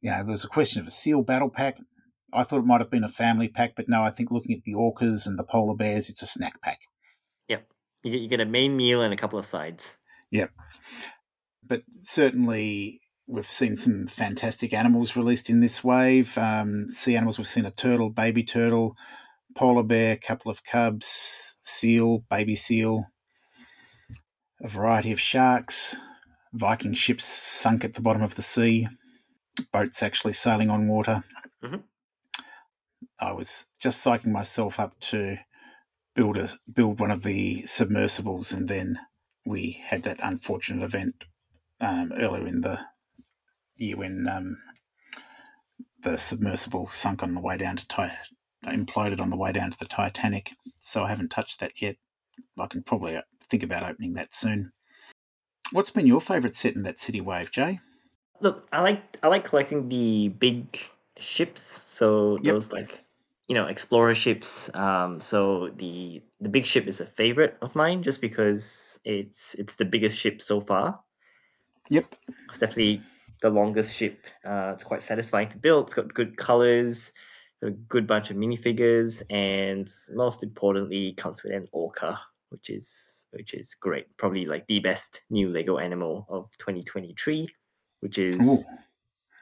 you 0.00 0.10
know 0.10 0.18
there 0.18 0.24
was 0.26 0.44
a 0.44 0.48
question 0.48 0.80
of 0.80 0.86
a 0.86 0.90
seal 0.90 1.22
battle 1.22 1.48
pack. 1.48 1.78
I 2.32 2.44
thought 2.44 2.60
it 2.60 2.66
might 2.66 2.80
have 2.80 2.90
been 2.90 3.04
a 3.04 3.08
family 3.08 3.48
pack, 3.48 3.72
but 3.74 3.88
no, 3.88 4.02
I 4.02 4.10
think 4.10 4.30
looking 4.30 4.56
at 4.56 4.64
the 4.64 4.74
orcas 4.74 5.26
and 5.26 5.38
the 5.38 5.44
polar 5.44 5.74
bears, 5.74 6.08
it's 6.08 6.22
a 6.22 6.26
snack 6.26 6.60
pack. 6.62 6.80
You 8.02 8.10
get 8.10 8.20
you 8.20 8.28
get 8.28 8.40
a 8.40 8.46
main 8.46 8.76
meal 8.76 9.02
and 9.02 9.12
a 9.12 9.16
couple 9.16 9.38
of 9.38 9.46
sides. 9.46 9.96
Yep. 10.30 10.50
But 11.64 11.82
certainly, 12.00 13.00
we've 13.26 13.46
seen 13.46 13.76
some 13.76 14.06
fantastic 14.06 14.74
animals 14.74 15.16
released 15.16 15.48
in 15.50 15.60
this 15.60 15.84
wave. 15.84 16.36
Um, 16.36 16.88
sea 16.88 17.16
animals, 17.16 17.38
we've 17.38 17.46
seen 17.46 17.66
a 17.66 17.70
turtle, 17.70 18.10
baby 18.10 18.42
turtle, 18.42 18.96
polar 19.54 19.82
bear, 19.82 20.16
couple 20.16 20.50
of 20.50 20.64
cubs, 20.64 21.56
seal, 21.62 22.24
baby 22.30 22.54
seal, 22.54 23.06
a 24.62 24.68
variety 24.68 25.12
of 25.12 25.20
sharks, 25.20 25.96
Viking 26.54 26.92
ships 26.92 27.24
sunk 27.24 27.84
at 27.84 27.94
the 27.94 28.02
bottom 28.02 28.22
of 28.22 28.34
the 28.34 28.42
sea, 28.42 28.86
boats 29.72 30.02
actually 30.02 30.34
sailing 30.34 30.68
on 30.68 30.88
water. 30.88 31.24
Mhm. 31.62 31.84
I 33.18 33.32
was 33.32 33.66
just 33.80 34.04
psyching 34.04 34.32
myself 34.32 34.78
up 34.78 34.98
to 35.00 35.38
build 36.14 36.36
a 36.36 36.48
build 36.72 37.00
one 37.00 37.10
of 37.10 37.22
the 37.22 37.62
submersibles, 37.62 38.52
and 38.52 38.68
then 38.68 38.98
we 39.46 39.82
had 39.84 40.02
that 40.04 40.20
unfortunate 40.22 40.84
event 40.84 41.24
um, 41.80 42.12
earlier 42.16 42.46
in 42.46 42.60
the 42.60 42.78
year 43.76 43.96
when 43.96 44.28
um, 44.28 44.58
the 46.02 46.16
submersible 46.16 46.88
sunk 46.88 47.22
on 47.22 47.34
the 47.34 47.40
way 47.40 47.56
down 47.56 47.76
to 47.76 47.86
Ti- 47.88 48.66
imploded 48.66 49.20
on 49.20 49.30
the 49.30 49.36
way 49.36 49.52
down 49.52 49.70
to 49.70 49.78
the 49.78 49.86
Titanic. 49.86 50.52
So 50.78 51.04
I 51.04 51.08
haven't 51.08 51.30
touched 51.30 51.60
that 51.60 51.80
yet. 51.80 51.96
I 52.58 52.66
can 52.66 52.82
probably 52.82 53.16
uh, 53.16 53.22
think 53.48 53.62
about 53.62 53.82
opening 53.82 54.14
that 54.14 54.34
soon. 54.34 54.72
What's 55.72 55.90
been 55.90 56.06
your 56.06 56.20
favourite 56.20 56.54
set 56.54 56.74
in 56.74 56.82
that 56.82 56.98
city 57.00 57.20
wave, 57.20 57.50
Jay? 57.50 57.80
Look, 58.40 58.66
I 58.72 58.82
like 58.82 59.18
I 59.22 59.28
like 59.28 59.44
collecting 59.44 59.88
the 59.88 60.28
big 60.28 60.78
ships. 61.16 61.82
So 61.88 62.38
Yep. 62.42 62.54
those 62.54 62.72
like 62.72 63.04
you 63.52 63.58
know 63.58 63.66
explorer 63.66 64.14
ships. 64.14 64.74
Um, 64.74 65.20
so 65.20 65.68
the 65.76 66.22
the 66.40 66.48
big 66.48 66.64
ship 66.64 66.86
is 66.86 67.02
a 67.02 67.04
favorite 67.04 67.58
of 67.60 67.76
mine 67.76 68.02
just 68.02 68.22
because 68.22 68.98
it's 69.04 69.52
it's 69.56 69.76
the 69.76 69.84
biggest 69.84 70.16
ship 70.16 70.40
so 70.40 70.58
far. 70.58 71.00
Yep. 71.90 72.06
It's 72.48 72.58
definitely 72.58 73.02
the 73.42 73.50
longest 73.50 73.94
ship. 73.94 74.24
Uh, 74.42 74.70
it's 74.72 74.84
quite 74.84 75.02
satisfying 75.02 75.50
to 75.50 75.58
build. 75.58 75.84
It's 75.84 75.92
got 75.92 76.14
good 76.14 76.38
colors, 76.38 77.12
a 77.60 77.68
good 77.72 78.06
bunch 78.06 78.30
of 78.30 78.38
minifigures, 78.38 79.22
and 79.28 79.86
most 80.14 80.42
importantly, 80.42 81.12
comes 81.12 81.42
with 81.42 81.52
an 81.52 81.68
orca, 81.72 82.18
which 82.48 82.70
is 82.70 83.26
which 83.32 83.52
is 83.52 83.74
great. 83.74 84.06
Probably 84.16 84.46
like 84.46 84.66
the 84.66 84.80
best 84.80 85.20
new 85.28 85.50
Lego 85.50 85.76
animal 85.76 86.24
of 86.30 86.48
2023, 86.56 87.48
which 88.00 88.16
is 88.16 88.36
Ooh. 88.40 88.64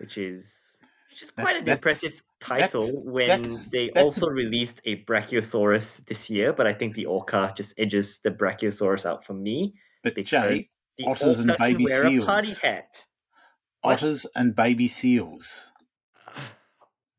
which 0.01 0.19
is 0.19 0.79
which 1.11 1.23
is 1.23 1.31
quite 1.31 1.55
That's- 1.55 1.59
an 1.61 1.65
that's- 1.67 1.79
impressive 1.79 2.23
title 2.41 2.81
that's- 2.81 3.05
when 3.05 3.27
that's- 3.29 3.67
they 3.67 3.91
that's 3.95 4.05
also 4.05 4.29
released 4.29 4.81
a 4.85 4.97
Brachiosaurus 5.05 6.05
this 6.07 6.29
year, 6.31 6.53
but 6.53 6.67
I 6.67 6.73
think 6.75 6.95
the 6.95 7.07
orca 7.07 7.53
just 7.57 7.75
edges 7.79 8.19
the 8.21 8.31
Brachiosaurus 8.31 9.05
out 9.07 9.25
for 9.25 9.35
me 9.35 9.75
But 10.03 10.15
because 10.15 10.31
Jay, 10.31 10.65
the 10.99 11.05
otters 11.07 11.39
and 11.39 11.51
orca 11.51 11.63
can 11.63 11.73
baby 11.73 11.85
wear 11.85 12.07
a 12.07 12.25
party 12.25 12.47
seals. 12.49 12.59
hat. 12.59 12.89
What? 13.83 13.93
otters 13.95 14.27
and 14.35 14.55
baby 14.55 14.89
seals. 14.89 15.71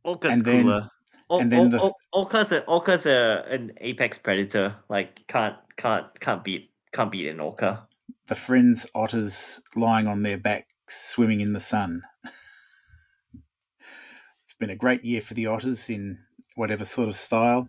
Orca's 0.03 0.31
And 0.31 0.45
then- 0.45 0.63
cooler. 0.63 0.89
O- 1.29 1.39
and 1.39 1.49
then 1.51 1.67
o- 1.67 1.69
the- 1.69 1.81
o- 1.81 1.93
Orca's 2.13 2.51
a 2.51 2.65
Orca's 2.65 3.05
a 3.05 3.45
an 3.47 3.71
apex 3.79 4.17
predator. 4.17 4.75
Like 4.89 5.25
can't 5.27 5.55
can't 5.77 6.07
can't 6.19 6.43
beat 6.43 6.71
can't 6.91 7.09
beat 7.11 7.27
an 7.29 7.39
orca. 7.39 7.87
The 8.27 8.35
friends 8.35 8.85
otters 8.93 9.61
lying 9.75 10.07
on 10.07 10.23
their 10.23 10.37
backs, 10.37 11.09
swimming 11.11 11.39
in 11.41 11.53
the 11.53 11.59
sun. 11.61 12.01
been 14.61 14.69
a 14.69 14.75
great 14.75 15.03
year 15.03 15.19
for 15.19 15.33
the 15.33 15.47
otters 15.47 15.89
in 15.89 16.19
whatever 16.55 16.85
sort 16.85 17.09
of 17.09 17.15
style, 17.15 17.67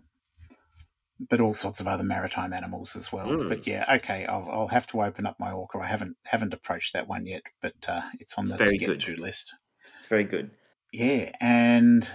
but 1.29 1.41
all 1.41 1.55
sorts 1.55 1.81
of 1.81 1.87
other 1.87 2.03
maritime 2.03 2.53
animals 2.53 2.95
as 2.95 3.11
well. 3.11 3.27
Mm. 3.27 3.49
But 3.49 3.65
yeah, 3.65 3.83
okay, 3.95 4.25
I'll, 4.27 4.47
I'll 4.49 4.67
have 4.67 4.87
to 4.87 5.01
open 5.01 5.25
up 5.25 5.39
my 5.39 5.51
orca. 5.51 5.79
I 5.79 5.87
haven't 5.87 6.15
haven't 6.23 6.53
approached 6.53 6.93
that 6.93 7.07
one 7.07 7.25
yet, 7.25 7.41
but 7.61 7.73
uh, 7.87 8.01
it's 8.19 8.37
on 8.37 8.45
It's 8.45 8.53
the 8.57 8.65
to 8.65 8.77
get 8.77 8.85
good. 8.85 8.99
to 9.01 9.15
list. 9.15 9.55
It's 9.99 10.07
very 10.07 10.23
good. 10.23 10.51
Yeah, 10.93 11.31
and 11.41 12.07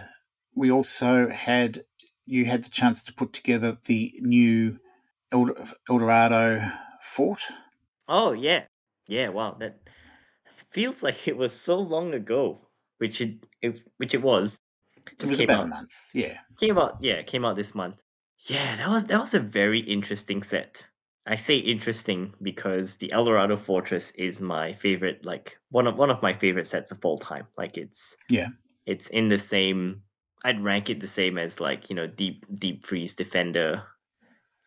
we 0.54 0.70
also 0.70 1.28
had 1.28 1.82
you 2.24 2.44
had 2.44 2.64
the 2.64 2.70
chance 2.70 3.02
to 3.04 3.12
put 3.12 3.32
together 3.32 3.76
the 3.86 4.14
new 4.20 4.78
El, 5.32 5.50
El 5.90 5.98
Dorado 5.98 6.70
fort. 7.02 7.42
Oh 8.06 8.30
yeah, 8.32 8.64
yeah. 9.08 9.28
Wow, 9.30 9.56
that 9.58 9.80
feels 10.70 11.02
like 11.02 11.26
it 11.26 11.36
was 11.36 11.52
so 11.52 11.76
long 11.76 12.14
ago. 12.14 12.60
Which 12.98 13.20
it, 13.20 13.44
it 13.62 13.80
which 13.96 14.14
it 14.14 14.22
was. 14.22 14.58
It 15.20 15.26
Just 15.26 15.30
was 15.30 15.38
came 15.38 15.50
about 15.50 15.60
out. 15.60 15.66
a 15.66 15.68
month. 15.68 15.90
Yeah, 16.14 16.38
Came 16.60 16.78
out, 16.78 16.98
yeah, 17.02 17.22
came 17.22 17.44
out 17.44 17.56
this 17.56 17.74
month. 17.74 18.04
Yeah, 18.48 18.76
that 18.76 18.88
was 18.88 19.04
that 19.06 19.20
was 19.20 19.34
a 19.34 19.40
very 19.40 19.80
interesting 19.80 20.42
set. 20.42 20.88
I 21.26 21.36
say 21.36 21.56
interesting 21.58 22.34
because 22.42 22.96
the 22.96 23.12
El 23.12 23.24
Dorado 23.26 23.56
Fortress 23.56 24.10
is 24.12 24.40
my 24.40 24.72
favorite, 24.72 25.24
like 25.24 25.58
one 25.70 25.86
of 25.86 25.96
one 25.98 26.10
of 26.10 26.22
my 26.22 26.32
favorite 26.32 26.66
sets 26.66 26.90
of 26.92 27.04
all 27.04 27.18
time. 27.18 27.46
Like 27.56 27.76
it's 27.76 28.16
Yeah. 28.28 28.48
it's 28.86 29.08
in 29.08 29.28
the 29.28 29.38
same. 29.38 30.04
I'd 30.44 30.62
rank 30.64 30.90
it 30.90 31.00
the 31.00 31.08
same 31.08 31.38
as 31.38 31.60
like 31.60 31.90
you 31.90 31.96
know 31.96 32.06
Deep 32.08 32.46
Deep 32.54 32.86
Freeze 32.86 33.14
Defender, 33.14 33.84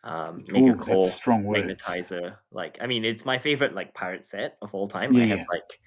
um, 0.04 0.44
Mega 0.48 0.74
Ooh, 0.74 0.76
Core, 0.76 1.20
strong 1.20 1.44
words. 1.44 1.98
Magnetizer. 1.98 2.38
Like 2.50 2.78
I 2.80 2.86
mean, 2.86 3.04
it's 3.04 3.24
my 3.24 3.38
favorite 3.38 3.74
like 3.74 3.94
pirate 3.94 4.24
set 4.26 4.58
of 4.62 4.74
all 4.74 4.88
time. 4.88 5.16
I 5.16 5.20
Yeah, 5.20 5.26
have 5.26 5.38
yeah. 5.38 5.44
like 5.52 5.80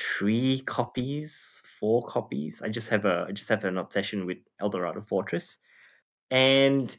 three 0.00 0.62
copies, 0.62 1.62
four 1.78 2.04
copies. 2.06 2.62
I 2.62 2.68
just 2.70 2.88
have 2.90 3.04
a 3.04 3.26
I 3.28 3.32
just 3.32 3.48
have 3.50 3.64
an 3.64 3.78
obsession 3.78 4.26
with 4.26 4.38
Eldorado 4.60 5.00
Fortress, 5.00 5.58
and 6.30 6.96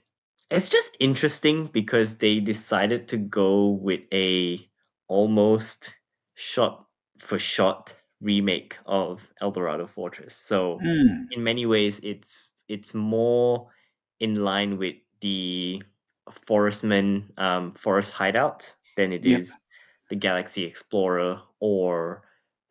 it's 0.50 0.70
just 0.70 0.96
interesting 1.00 1.67
because 1.67 2.17
they 2.17 2.39
decided 2.39 3.08
to 3.10 3.17
go 3.17 3.70
with 3.70 4.01
a 4.13 4.70
almost 5.08 5.93
shot 6.36 6.88
for 7.20 7.39
shot 7.39 7.96
remake 8.22 8.77
of 8.86 9.33
Eldorado 9.42 9.87
Fortress. 9.87 10.35
So 10.35 10.83
Mm, 10.83 11.27
in 11.29 11.44
many 11.44 11.66
ways 11.66 12.00
it's 12.03 12.50
it's 12.68 12.94
more 12.94 13.72
in 14.20 14.35
line 14.35 14.77
with 14.77 14.96
the 15.22 15.83
Forestman 16.29 17.33
um, 17.37 17.74
Forest 17.74 18.11
Hideout 18.11 18.75
than 18.96 19.11
it 19.14 19.25
is 19.25 19.59
the 20.09 20.16
Galaxy 20.16 20.64
Explorer 20.64 21.42
or 21.59 22.24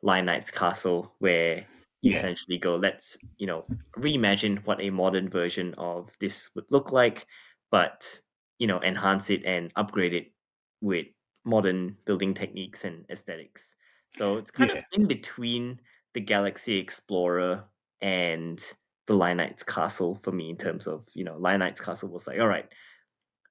Lion 0.03 0.27
Knight's 0.27 0.51
Castle, 0.51 1.15
where 1.19 1.67
you 2.03 2.11
Yeah. 2.11 2.13
essentially 2.13 2.59
go, 2.59 2.77
let's 2.77 3.17
you 3.39 3.47
know 3.47 3.67
reimagine 3.99 4.65
what 4.67 4.81
a 4.81 4.91
modern 4.91 5.29
version 5.29 5.75
of 5.75 6.17
this 6.21 6.55
would 6.55 6.71
look 6.71 6.93
like, 6.93 7.27
but 7.71 8.21
you 8.59 8.67
know 8.67 8.83
enhance 8.83 9.31
it 9.31 9.45
and 9.45 9.73
upgrade 9.77 10.15
it 10.15 10.33
with 10.81 11.07
modern 11.45 11.97
building 12.05 12.35
techniques 12.35 12.85
and 12.85 13.07
aesthetics. 13.11 13.77
So 14.11 14.37
it's 14.37 14.51
kind 14.51 14.71
Yeah. 14.71 14.75
of 14.75 14.83
in 14.93 15.07
between 15.07 15.81
the 16.15 16.21
Galaxy 16.21 16.79
Explorer 16.79 17.65
and 18.01 18.63
the 19.07 19.15
Lion 19.15 19.39
Knight's 19.39 19.63
Castle 19.63 20.15
for 20.17 20.33
me 20.33 20.51
in 20.51 20.57
terms 20.57 20.87
of, 20.87 21.09
you 21.15 21.25
know, 21.25 21.37
Lion 21.39 21.61
Knight's 21.61 21.81
Castle 21.81 22.09
was 22.11 22.27
like, 22.27 22.39
all 22.41 22.49
right, 22.49 22.69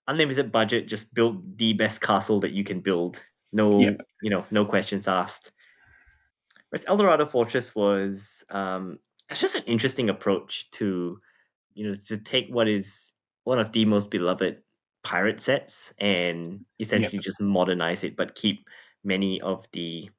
unlimited 0.08 0.52
budget, 0.52 0.88
just 0.88 1.14
build 1.14 1.58
the 1.58 1.74
best 1.74 2.02
castle 2.02 2.40
that 2.42 2.52
you 2.52 2.64
can 2.64 2.82
build. 2.82 3.24
No, 3.52 3.98
you 4.22 4.30
know, 4.30 4.46
no 4.52 4.66
questions 4.66 5.08
asked. 5.08 5.52
Whereas 6.70 6.86
Eldorado 6.88 7.26
Fortress 7.26 7.76
was 7.76 8.44
um 8.50 9.00
it's 9.30 9.42
just 9.42 9.56
an 9.56 9.64
interesting 9.66 10.10
approach 10.10 10.70
to, 10.72 11.20
you 11.74 11.88
know, 11.88 11.94
to 12.08 12.18
take 12.18 12.50
what 12.50 12.68
is 12.68 13.14
one 13.44 13.60
of 13.60 13.72
the 13.74 13.86
most 13.86 14.12
beloved 14.12 14.64
pirate 15.04 15.42
sets 15.42 15.94
and 16.00 16.66
essentially 16.80 17.20
just 17.20 17.42
modernize 17.42 18.04
it, 18.04 18.16
but 18.16 18.36
keep 18.36 18.68
many 19.04 19.40
of 19.42 19.68
the 19.72 20.10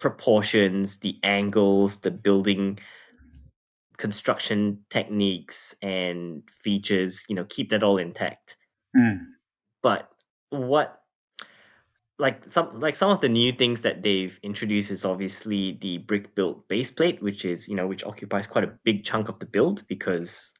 proportions, 0.00 0.98
the 1.00 1.18
angles, 1.24 1.98
the 2.00 2.10
building 2.10 2.78
construction 3.98 4.84
techniques 4.90 5.74
and 5.82 6.48
features, 6.50 7.24
you 7.28 7.34
know, 7.34 7.44
keep 7.46 7.70
that 7.70 7.82
all 7.82 7.96
intact. 7.98 8.56
mm, 8.94 9.36
But 9.82 10.14
what 10.50 11.05
like 12.18 12.44
some 12.44 12.70
like 12.80 12.96
some 12.96 13.10
of 13.10 13.20
the 13.20 13.28
new 13.28 13.52
things 13.52 13.82
that 13.82 14.02
they've 14.02 14.38
introduced 14.42 14.90
is 14.90 15.04
obviously 15.04 15.78
the 15.82 15.98
brick 15.98 16.34
built 16.34 16.66
base 16.68 16.90
plate, 16.90 17.20
which 17.22 17.44
is, 17.44 17.68
you 17.68 17.74
know, 17.76 17.86
which 17.86 18.04
occupies 18.04 18.46
quite 18.46 18.64
a 18.64 18.78
big 18.84 19.04
chunk 19.04 19.28
of 19.28 19.38
the 19.38 19.46
build 19.46 19.86
because 19.88 20.52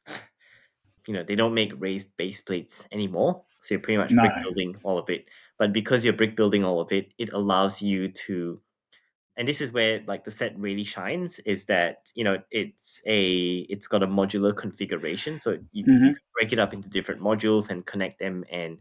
you 1.07 1.13
know, 1.13 1.23
they 1.23 1.35
don't 1.35 1.53
make 1.53 1.71
raised 1.79 2.15
base 2.17 2.41
plates 2.41 2.85
anymore. 2.91 3.43
So 3.61 3.73
you're 3.75 3.81
pretty 3.81 3.97
much 3.97 4.19
brick 4.19 4.33
building 4.41 4.75
all 4.83 4.97
of 4.97 5.09
it. 5.09 5.25
But 5.57 5.73
because 5.73 6.03
you're 6.03 6.13
brick 6.13 6.35
building 6.35 6.63
all 6.63 6.79
of 6.81 6.91
it, 6.91 7.13
it 7.17 7.31
allows 7.33 7.81
you 7.81 8.09
to 8.11 8.61
and 9.37 9.47
this 9.47 9.61
is 9.61 9.71
where 9.71 10.03
like 10.07 10.25
the 10.25 10.31
set 10.31 10.57
really 10.59 10.83
shines 10.83 11.39
is 11.41 11.65
that 11.67 12.11
you 12.15 12.23
know 12.23 12.39
it's 12.51 13.01
a 13.07 13.59
it's 13.69 13.87
got 13.87 14.03
a 14.03 14.07
modular 14.07 14.55
configuration 14.57 15.39
so 15.39 15.53
you, 15.73 15.85
you 15.85 15.85
Mhm. 15.87 16.13
can 16.13 16.23
break 16.35 16.53
it 16.53 16.59
up 16.59 16.73
into 16.73 16.89
different 16.89 17.21
modules 17.21 17.69
and 17.69 17.85
connect 17.85 18.19
them 18.19 18.45
and 18.51 18.79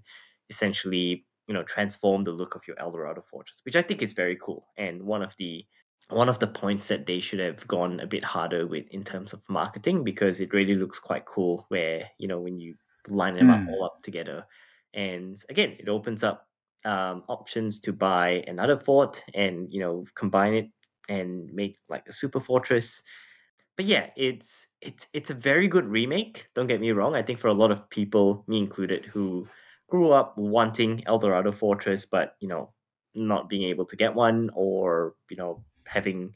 essentially 0.51 1.26
you 1.47 1.55
know 1.55 1.63
transform 1.63 2.25
the 2.25 2.33
look 2.33 2.55
of 2.55 2.67
your 2.67 2.79
eldorado 2.81 3.23
fortress 3.23 3.61
which 3.65 3.77
i 3.77 3.83
think 3.83 4.03
is 4.03 4.13
very 4.13 4.37
cool 4.37 4.69
and 4.77 5.03
one 5.03 5.23
of 5.23 5.35
the 5.39 5.67
one 6.09 6.29
of 6.29 6.39
the 6.39 6.47
points 6.47 6.89
that 6.89 7.07
they 7.07 7.19
should 7.19 7.41
have 7.41 7.67
gone 7.67 7.99
a 8.01 8.07
bit 8.07 8.23
harder 8.25 8.67
with 8.67 8.87
in 8.91 9.03
terms 9.03 9.33
of 9.33 9.43
marketing 9.49 10.05
because 10.05 10.39
it 10.41 10.53
really 10.53 10.75
looks 10.75 10.99
quite 10.99 11.25
cool 11.27 11.65
where 11.69 12.09
you 12.19 12.29
know 12.29 12.41
when 12.41 12.59
you 12.61 12.77
line 13.09 13.35
them 13.37 13.51
up 13.51 13.63
Mm. 13.63 13.67
all 13.67 13.85
up 13.85 14.03
together. 14.03 14.45
And 14.95 15.37
again 15.49 15.77
it 15.79 15.89
opens 15.89 16.23
up 16.25 16.49
um, 16.85 17.25
options 17.29 17.81
to 17.81 17.93
buy 17.93 18.45
another 18.47 18.77
fort 18.77 19.25
and 19.35 19.73
you 19.73 19.81
know 19.81 20.05
combine 20.15 20.55
it 20.55 20.67
and 21.09 21.53
make 21.53 21.77
like 21.89 22.09
a 22.09 22.13
super 22.13 22.41
fortress. 22.41 23.03
But 23.77 23.87
yeah 23.87 24.11
it's 24.17 24.67
it's 24.81 25.09
it's 25.13 25.31
a 25.31 25.35
very 25.35 25.69
good 25.69 25.87
remake 25.87 26.49
don't 26.55 26.67
get 26.67 26.81
me 26.81 26.93
wrong. 26.93 27.15
I 27.15 27.23
think 27.23 27.39
for 27.39 27.49
a 27.49 27.55
lot 27.55 27.71
of 27.71 27.89
people 27.91 28.45
me 28.49 28.59
included 28.59 29.05
who 29.07 29.49
grew 29.89 30.13
up 30.13 30.37
wanting 30.37 31.03
eldorado 31.07 31.53
fortress 31.53 32.05
but 32.05 32.35
you 32.41 32.49
know 32.49 32.73
not 33.15 33.49
being 33.49 33.65
able 33.65 33.85
to 33.85 33.97
get 33.97 34.15
one 34.15 34.51
or 34.55 35.15
you 35.31 35.37
know 35.37 35.65
having 35.87 36.33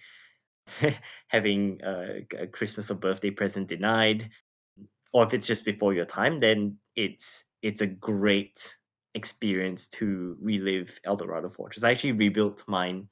having 1.28 1.80
a, 1.82 2.26
a 2.38 2.46
christmas 2.46 2.90
or 2.90 2.94
birthday 2.94 3.30
present 3.30 3.68
denied. 3.68 4.30
Or 5.12 5.24
if 5.24 5.34
it's 5.34 5.46
just 5.46 5.64
before 5.64 5.92
your 5.92 6.04
time 6.04 6.40
then 6.40 6.76
it's 6.96 7.44
it's 7.62 7.80
a 7.80 7.86
great 7.86 8.76
experience 9.14 9.88
to 9.88 10.36
relive 10.40 10.98
eldorado 11.04 11.50
fortress. 11.50 11.82
I 11.82 11.90
actually 11.90 12.12
rebuilt 12.12 12.64
mine 12.68 13.08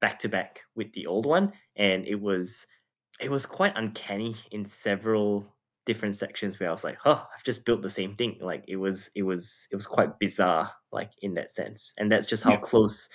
back 0.00 0.18
to 0.20 0.28
back 0.28 0.62
with 0.74 0.92
the 0.92 1.06
old 1.06 1.26
one 1.26 1.52
and 1.76 2.06
it 2.06 2.20
was 2.20 2.66
it 3.20 3.30
was 3.30 3.44
quite 3.44 3.76
uncanny 3.76 4.34
in 4.52 4.64
several 4.64 5.54
different 5.88 6.16
sections 6.16 6.60
where 6.60 6.68
I 6.70 6.72
was 6.72 6.84
like, 6.84 6.98
"Oh, 7.06 7.26
I've 7.34 7.44
just 7.44 7.64
built 7.66 7.82
the 7.82 7.90
same 7.90 8.14
thing." 8.14 8.38
Like 8.40 8.64
it 8.68 8.76
was, 8.76 9.10
it 9.16 9.24
was, 9.24 9.66
it 9.72 9.76
was 9.76 9.88
quite 9.88 10.20
bizarre, 10.20 10.72
like 10.92 11.12
in 11.22 11.34
that 11.34 11.50
sense. 11.50 11.94
And 11.98 12.12
that's 12.12 12.26
just 12.26 12.44
how 12.44 12.52
Yeah. 12.52 12.60
close 12.60 13.08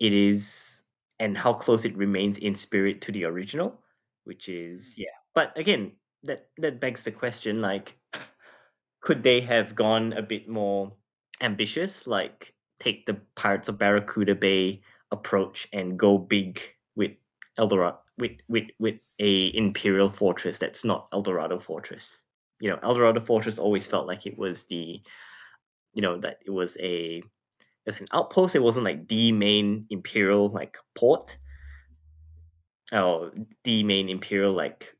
it 0.00 0.12
is, 0.12 0.82
and 1.20 1.38
how 1.38 1.54
close 1.54 1.84
it 1.84 1.96
remains 1.96 2.38
in 2.38 2.54
spirit 2.56 3.02
to 3.02 3.12
the 3.12 3.24
original, 3.24 3.80
which 4.24 4.48
is 4.48 4.94
mm. 4.98 5.04
yeah. 5.04 5.16
But 5.34 5.56
again, 5.58 5.92
that 6.24 6.48
that 6.58 6.80
begs 6.80 7.04
the 7.04 7.12
question: 7.12 7.60
like, 7.62 7.96
could 9.00 9.22
they 9.22 9.40
have 9.40 9.74
gone 9.74 10.12
a 10.14 10.22
bit 10.22 10.48
more 10.48 10.92
ambitious? 11.40 12.06
Like, 12.06 12.54
take 12.80 13.06
the 13.06 13.20
Pirates 13.36 13.68
of 13.68 13.78
Barracuda 13.78 14.34
Bay 14.34 14.82
approach 15.10 15.68
and 15.72 15.98
go 15.98 16.18
big 16.18 16.60
with 16.96 17.12
Eldorado 17.58 18.01
with 18.18 18.32
with 18.48 18.68
with 18.78 18.96
a 19.18 19.56
Imperial 19.56 20.10
fortress 20.10 20.58
that's 20.58 20.84
not 20.84 21.08
Eldorado 21.12 21.58
fortress. 21.58 22.22
You 22.60 22.70
know, 22.70 22.78
Eldorado 22.82 23.20
fortress 23.20 23.58
always 23.58 23.86
felt 23.86 24.06
like 24.06 24.26
it 24.26 24.38
was 24.38 24.64
the, 24.64 25.00
you 25.94 26.02
know, 26.02 26.18
that 26.18 26.38
it 26.46 26.50
was 26.50 26.76
a 26.80 27.18
it 27.18 27.86
was 27.86 28.00
an 28.00 28.06
outpost. 28.12 28.54
It 28.54 28.62
wasn't 28.62 28.84
like 28.84 29.08
the 29.08 29.32
main 29.32 29.86
Imperial 29.90 30.48
like 30.48 30.76
port. 30.94 31.36
Or 32.92 33.32
the 33.64 33.82
main 33.84 34.08
Imperial 34.08 34.52
like 34.52 34.94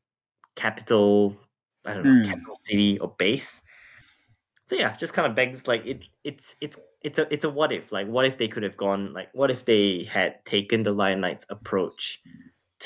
capital. 0.55 1.37
I 1.85 1.93
don't 1.93 2.03
know, 2.05 2.11
Hmm. 2.11 2.23
capital 2.23 2.55
city 2.61 2.99
or 2.99 3.09
base. 3.17 3.61
So 4.65 4.75
yeah, 4.75 4.95
just 4.95 5.13
kind 5.13 5.27
of 5.27 5.35
begs 5.35 5.67
like 5.67 5.85
it. 5.85 6.05
It's 6.23 6.55
it's 6.61 6.77
it's 7.01 7.19
a 7.19 7.31
it's 7.33 7.43
a 7.43 7.49
what 7.49 7.71
if 7.71 7.91
like 7.91 8.07
what 8.07 8.25
if 8.25 8.37
they 8.37 8.47
could 8.47 8.63
have 8.63 8.77
gone 8.77 9.13
like 9.13 9.29
what 9.33 9.51
if 9.51 9.65
they 9.65 10.03
had 10.05 10.43
taken 10.45 10.83
the 10.83 10.93
Lion 10.93 11.19
Knights 11.21 11.45
approach 11.49 12.21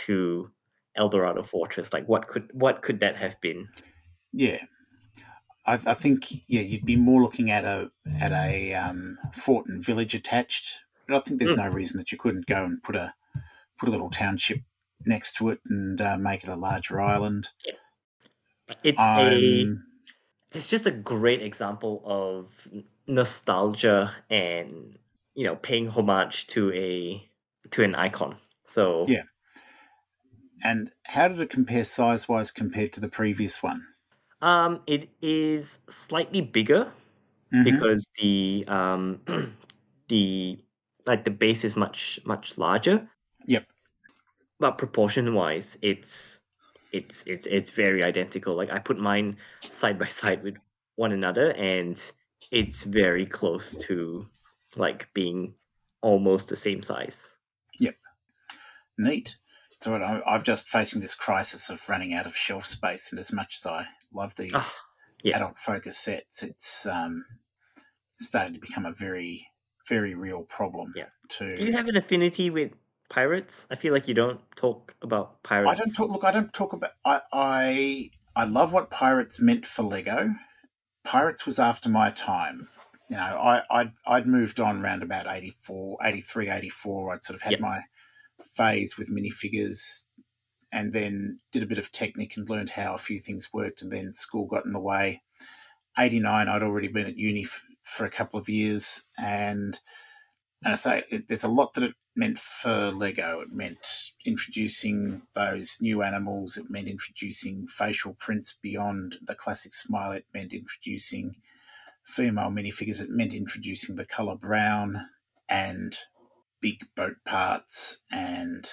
to 0.06 0.52
Eldorado 0.96 1.44
Fortress 1.44 1.94
like 1.94 2.08
what 2.08 2.28
could 2.28 2.50
what 2.54 2.82
could 2.82 3.00
that 3.02 3.16
have 3.16 3.40
been? 3.42 3.70
Yeah, 4.34 4.64
I, 5.66 5.74
I 5.74 5.94
think 5.94 6.32
yeah 6.48 6.62
you'd 6.62 6.86
be 6.86 6.96
more 6.96 7.22
looking 7.22 7.52
at 7.52 7.66
a 7.66 7.92
at 8.20 8.32
a 8.32 8.74
um, 8.74 9.18
fort 9.34 9.68
and 9.68 9.84
village 9.84 10.16
attached. 10.16 10.80
But 11.08 11.18
I 11.18 11.20
think 11.22 11.40
there's 11.40 11.56
no 11.56 11.70
reason 11.70 11.98
that 11.98 12.12
you 12.12 12.18
couldn't 12.18 12.48
go 12.48 12.64
and 12.64 12.84
put 12.84 12.96
a 12.96 13.14
put 13.78 13.90
a 13.90 13.92
little 13.92 14.10
township 14.10 14.62
next 15.06 15.36
to 15.38 15.50
it 15.50 15.60
and 15.70 16.02
uh, 16.02 16.18
make 16.18 16.44
it 16.44 16.50
a 16.50 16.56
larger 16.56 17.00
island. 17.00 17.48
It's 18.84 19.00
a 19.00 19.62
Um, 19.62 19.86
it's 20.52 20.68
just 20.68 20.86
a 20.86 20.92
great 20.92 21.42
example 21.42 22.02
of 22.06 22.68
nostalgia 23.08 24.14
and 24.30 24.98
you 25.36 25.46
know 25.46 25.56
paying 25.56 25.88
homage 25.88 26.48
to 26.48 26.74
a 26.74 27.30
to 27.72 27.84
an 27.84 27.96
icon. 27.96 28.38
So 28.66 29.06
Yeah. 29.08 29.24
And 30.64 30.94
how 31.06 31.28
did 31.28 31.42
it 31.42 31.50
compare 31.50 31.84
size 31.84 32.28
wise 32.30 32.52
compared 32.52 32.94
to 32.94 33.00
the 33.00 33.10
previous 33.10 33.64
one? 33.64 33.88
um, 34.42 34.82
it 34.88 35.10
is 35.22 35.80
slightly 35.90 36.42
bigger 36.42 36.92
Mhm. 37.52 37.84
because 37.84 38.08
the 38.20 38.66
um 38.68 39.22
the 40.10 40.60
like 41.06 41.24
the 41.26 41.32
base 41.32 41.64
is 41.64 41.76
much 41.76 42.20
much 42.26 42.58
larger 42.58 43.10
Yep. 43.48 43.68
but 44.60 44.78
proportion 44.78 45.34
wise 45.34 45.78
it's 45.82 46.42
it's 46.92 47.24
it's 47.28 47.46
it's 47.48 47.72
very 47.72 48.04
identical 48.04 48.56
like 48.56 48.72
i 48.72 48.80
put 48.80 48.98
mine 48.98 49.38
side 49.70 49.98
by 50.00 50.08
side 50.08 50.44
with 50.44 50.56
one 50.96 51.12
another 51.12 51.52
and 51.54 52.12
it's 52.52 52.84
very 52.84 53.26
close 53.26 53.76
to 53.76 54.30
like 54.76 55.12
being 55.14 55.54
almost 56.02 56.50
the 56.50 56.56
same 56.56 56.82
size 56.82 57.38
Yep. 57.80 57.98
Neat. 59.00 59.38
So 59.82 59.96
I- 59.96 60.34
I'm 60.34 60.44
just 60.44 60.68
facing 60.70 61.02
this 61.02 61.16
crisis 61.16 61.70
of 61.70 61.88
running 61.88 62.14
out 62.14 62.26
of 62.26 62.36
shelf 62.36 62.66
space, 62.66 63.12
and 63.12 63.20
as 63.20 63.32
much 63.32 63.58
as 63.60 63.66
I 63.66 63.88
love 64.12 64.36
these 64.36 64.52
Ah, 64.56 64.74
yeah. 65.24 65.36
adult 65.38 65.60
focus 65.60 65.98
sets, 65.98 66.42
it's 66.44 66.86
um, 66.88 67.24
starting 68.14 68.54
to 68.56 68.60
become 68.60 68.86
a 68.86 68.92
very, 68.92 69.48
very 69.88 70.16
real 70.16 70.44
problem. 70.44 70.94
Yeah. 70.96 71.10
To 71.30 71.56
do 71.56 71.64
you 71.66 71.74
have 71.74 71.88
an 71.88 71.98
affinity 71.98 72.50
with 72.50 72.72
pirates 73.10 73.66
i 73.72 73.76
feel 73.76 73.94
like 73.94 74.06
you 74.10 74.14
don't 74.14 74.42
talk 74.58 74.94
about 75.02 75.42
pirates 75.42 75.72
I 75.72 75.76
don't 75.76 75.94
talk. 75.94 76.10
Look, 76.10 76.24
I 76.26 76.32
don't 76.32 76.52
talk 76.54 76.74
about. 76.74 76.92
I 77.06 77.22
I 77.34 78.10
I 78.36 78.46
love 78.46 78.74
what 78.74 78.90
pirates 78.90 79.40
meant 79.40 79.66
for 79.66 79.84
Lego. 79.84 80.36
Pirates 81.04 81.46
was 81.46 81.60
after 81.60 81.88
my 81.90 82.10
time. 82.12 82.68
You 83.10 83.16
know, 83.18 83.24
I 83.24 83.62
I'd, 83.70 83.92
I'd 84.06 84.28
moved 84.28 84.60
on 84.60 84.82
around 84.84 85.04
about 85.04 85.26
84, 85.30 85.98
83, 86.04 86.50
84. 86.50 87.14
I'd 87.14 87.24
sort 87.24 87.36
of 87.36 87.42
had 87.44 87.52
Yep. 87.52 87.60
my 87.62 87.82
phase 88.44 88.98
with 88.98 89.12
minifigures, 89.12 90.06
and 90.72 90.94
then 90.94 91.38
did 91.52 91.64
a 91.64 91.68
bit 91.68 91.78
of 91.78 91.92
technique 91.92 92.36
and 92.38 92.50
learned 92.50 92.72
how 92.72 92.94
a 92.94 93.00
few 93.00 93.20
things 93.20 93.54
worked, 93.54 93.82
and 93.82 93.92
then 93.92 94.14
school 94.14 94.46
got 94.46 94.66
in 94.66 94.74
the 94.74 94.80
way. 94.80 95.22
Eighty 95.98 96.20
nine, 96.20 96.48
I'd 96.48 96.64
already 96.64 96.88
been 96.88 97.08
at 97.08 97.18
uni 97.18 97.44
f- 97.44 97.64
for 97.84 98.06
a 98.06 98.12
couple 98.12 98.40
of 98.40 98.50
years, 98.50 99.04
and 99.18 99.80
and 100.64 100.74
I 100.74 100.76
say 100.76 101.04
it- 101.10 101.28
there's 101.28 101.44
a 101.44 101.50
lot 101.50 101.74
that 101.74 101.84
it 101.84 101.96
meant 102.16 102.40
for 102.40 102.92
Lego. 102.92 103.42
It 103.42 103.52
meant 103.52 104.12
introducing 104.26 105.22
those 105.36 105.78
new 105.80 106.02
animals. 106.02 106.58
It 106.58 106.70
meant 106.70 106.88
introducing 106.88 107.68
facial 107.68 108.16
prints 108.16 108.58
beyond 108.62 109.18
the 109.22 109.36
classic 109.36 109.74
smile. 109.74 110.12
It 110.12 110.26
meant 110.34 110.54
introducing 110.54 111.36
female 112.04 112.50
minifigures. 112.50 113.02
It 113.02 113.10
meant 113.10 113.34
introducing 113.34 113.96
the 113.96 114.06
color 114.06 114.36
brown 114.36 115.10
and 115.48 115.98
big 116.62 116.86
boat 116.96 117.18
parts 117.26 118.00
and 118.12 118.70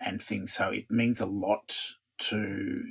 and 0.00 0.20
things. 0.20 0.52
So 0.52 0.70
it 0.70 0.90
means 0.90 1.20
a 1.20 1.26
lot 1.26 1.76
to 2.18 2.82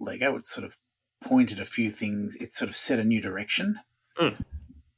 Lego. 0.00 0.36
It 0.36 0.44
sort 0.46 0.64
of 0.64 0.76
pointed 1.20 1.60
a 1.60 1.64
few 1.64 1.90
things. 1.90 2.36
It 2.36 2.52
sort 2.52 2.68
of 2.68 2.76
set 2.76 2.98
a 2.98 3.04
new 3.04 3.20
direction, 3.20 3.80
Mm. 4.18 4.44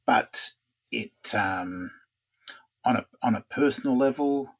but 0.05 0.51
it 0.91 1.33
um, 1.35 1.91
on 2.83 2.95
a 2.97 3.05
on 3.21 3.35
a 3.35 3.45
personal 3.49 3.97
level, 3.97 4.55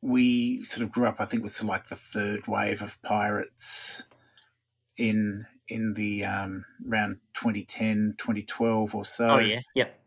we 0.00 0.62
sort 0.64 0.82
of 0.82 0.92
grew 0.92 1.06
up. 1.06 1.16
I 1.20 1.26
think 1.26 1.42
with 1.42 1.52
sort 1.52 1.64
of 1.64 1.68
like 1.70 1.88
the 1.88 1.96
third 1.96 2.46
wave 2.46 2.82
of 2.82 3.00
pirates 3.02 4.06
in 4.96 5.46
in 5.68 5.92
the 5.94 6.24
um, 6.24 6.64
around 6.90 7.18
2010, 7.34 8.14
2012 8.16 8.94
or 8.94 9.04
so. 9.04 9.28
oh 9.32 9.38
yeah 9.38 9.60
yep 9.74 10.00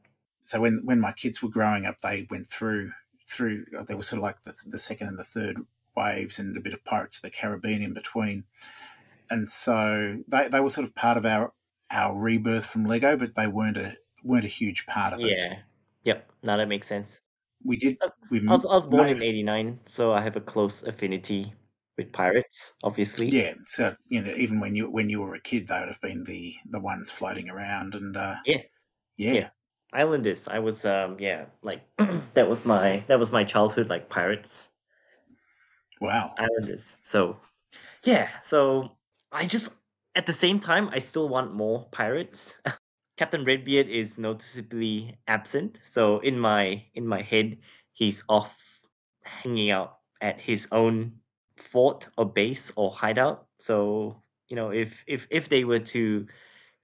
So 0.44 0.60
when 0.62 0.82
when 0.86 1.00
my 1.00 1.12
kids 1.12 1.42
were 1.44 1.50
growing 1.50 1.86
up, 1.86 2.02
they 2.02 2.26
went 2.30 2.50
through 2.50 2.92
through. 3.32 3.66
They 3.88 3.96
were 3.96 4.04
sort 4.04 4.20
of 4.20 4.24
like 4.24 4.42
the 4.44 4.54
the 4.66 4.80
second 4.80 5.08
and 5.08 5.20
the 5.20 5.24
third 5.24 5.58
waves, 5.96 6.40
and 6.40 6.56
a 6.58 6.62
bit 6.62 6.74
of 6.74 6.84
Pirates 6.84 7.18
of 7.18 7.24
the 7.24 7.30
Caribbean 7.32 7.82
in 7.82 7.94
between. 7.94 8.46
And 9.30 9.48
so 9.48 10.18
they, 10.28 10.50
they 10.50 10.60
were 10.60 10.70
sort 10.70 10.86
of 10.88 10.96
part 10.96 11.18
of 11.18 11.26
our 11.26 11.54
our 11.90 12.18
rebirth 12.20 12.66
from 12.66 12.86
Lego, 12.86 13.18
but 13.18 13.36
they 13.36 13.48
weren't 13.48 13.78
a 13.78 13.98
weren't 14.24 14.46
a 14.46 14.50
huge 14.50 14.86
part 14.86 15.14
of 15.14 15.20
it. 15.22 15.38
yeah 15.40 15.60
yep 16.04 16.32
now 16.44 16.58
that 16.58 16.68
makes 16.68 16.88
sense 16.88 17.22
We 17.64 17.78
did. 17.78 17.98
Uh, 18.02 18.10
We 18.30 18.40
I 18.48 18.52
was, 18.52 18.66
I 18.66 18.74
was 18.74 18.86
born 18.86 19.08
in 19.08 19.22
89 19.22 19.80
so 19.88 20.14
i 20.14 20.22
have 20.22 20.36
a 20.36 20.42
close 20.42 20.84
affinity 20.84 21.54
with 21.98 22.12
pirates 22.12 22.74
obviously 22.84 23.30
Yeah, 23.30 23.54
so 23.66 23.96
you 24.10 24.22
know, 24.22 24.34
even 24.36 24.60
when 24.60 24.76
you 24.76 24.90
when 24.90 25.10
you 25.10 25.22
were 25.22 25.34
a 25.36 25.40
kid, 25.42 25.68
they 25.68 25.80
would 25.80 25.88
have 25.88 26.02
been 26.02 26.24
the 26.26 26.56
the 26.66 26.80
ones 26.80 27.12
floating 27.12 27.50
around, 27.50 27.96
and 27.96 28.16
uh, 28.16 28.36
Yeah. 28.46 28.62
yeah, 29.18 29.34
Yeah. 29.34 29.50
Islanders. 29.94 30.48
I 30.48 30.60
was 30.60 30.86
um 30.86 31.18
yeah, 31.20 31.46
like 31.62 31.82
that 32.34 32.50
was 32.50 32.66
my 32.66 33.04
that 33.08 33.20
was 33.20 33.32
my 33.32 33.44
childhood 33.44 33.90
like 33.90 34.10
pirates. 34.10 34.72
wow, 36.02 36.34
Islanders. 36.38 36.98
So 37.04 37.38
yeah, 38.04 38.30
so 38.44 38.98
I 39.32 39.46
just 39.46 39.74
at 40.16 40.26
the 40.26 40.34
same 40.34 40.60
time 40.60 40.90
I 40.90 41.00
still 41.00 41.30
want 41.30 41.54
more 41.54 41.88
pirates. 41.92 42.58
Captain 43.18 43.46
Redbeard 43.46 43.88
is 43.88 44.18
noticeably 44.18 45.18
absent. 45.28 45.80
So 45.84 46.20
in 46.20 46.40
my 46.40 46.86
in 46.96 47.08
my 47.08 47.22
head 47.22 47.58
he's 47.94 48.24
off 48.30 48.80
hanging 49.24 49.72
out 49.72 50.00
at 50.22 50.40
his 50.40 50.68
own 50.72 51.20
fort 51.58 52.08
or 52.18 52.26
base 52.26 52.72
or 52.76 52.92
hideout. 52.92 53.48
So, 53.60 54.22
you 54.48 54.56
know, 54.56 54.72
if 54.72 55.04
if 55.08 55.28
if 55.30 55.50
they 55.50 55.64
were 55.64 55.80
to 55.96 56.28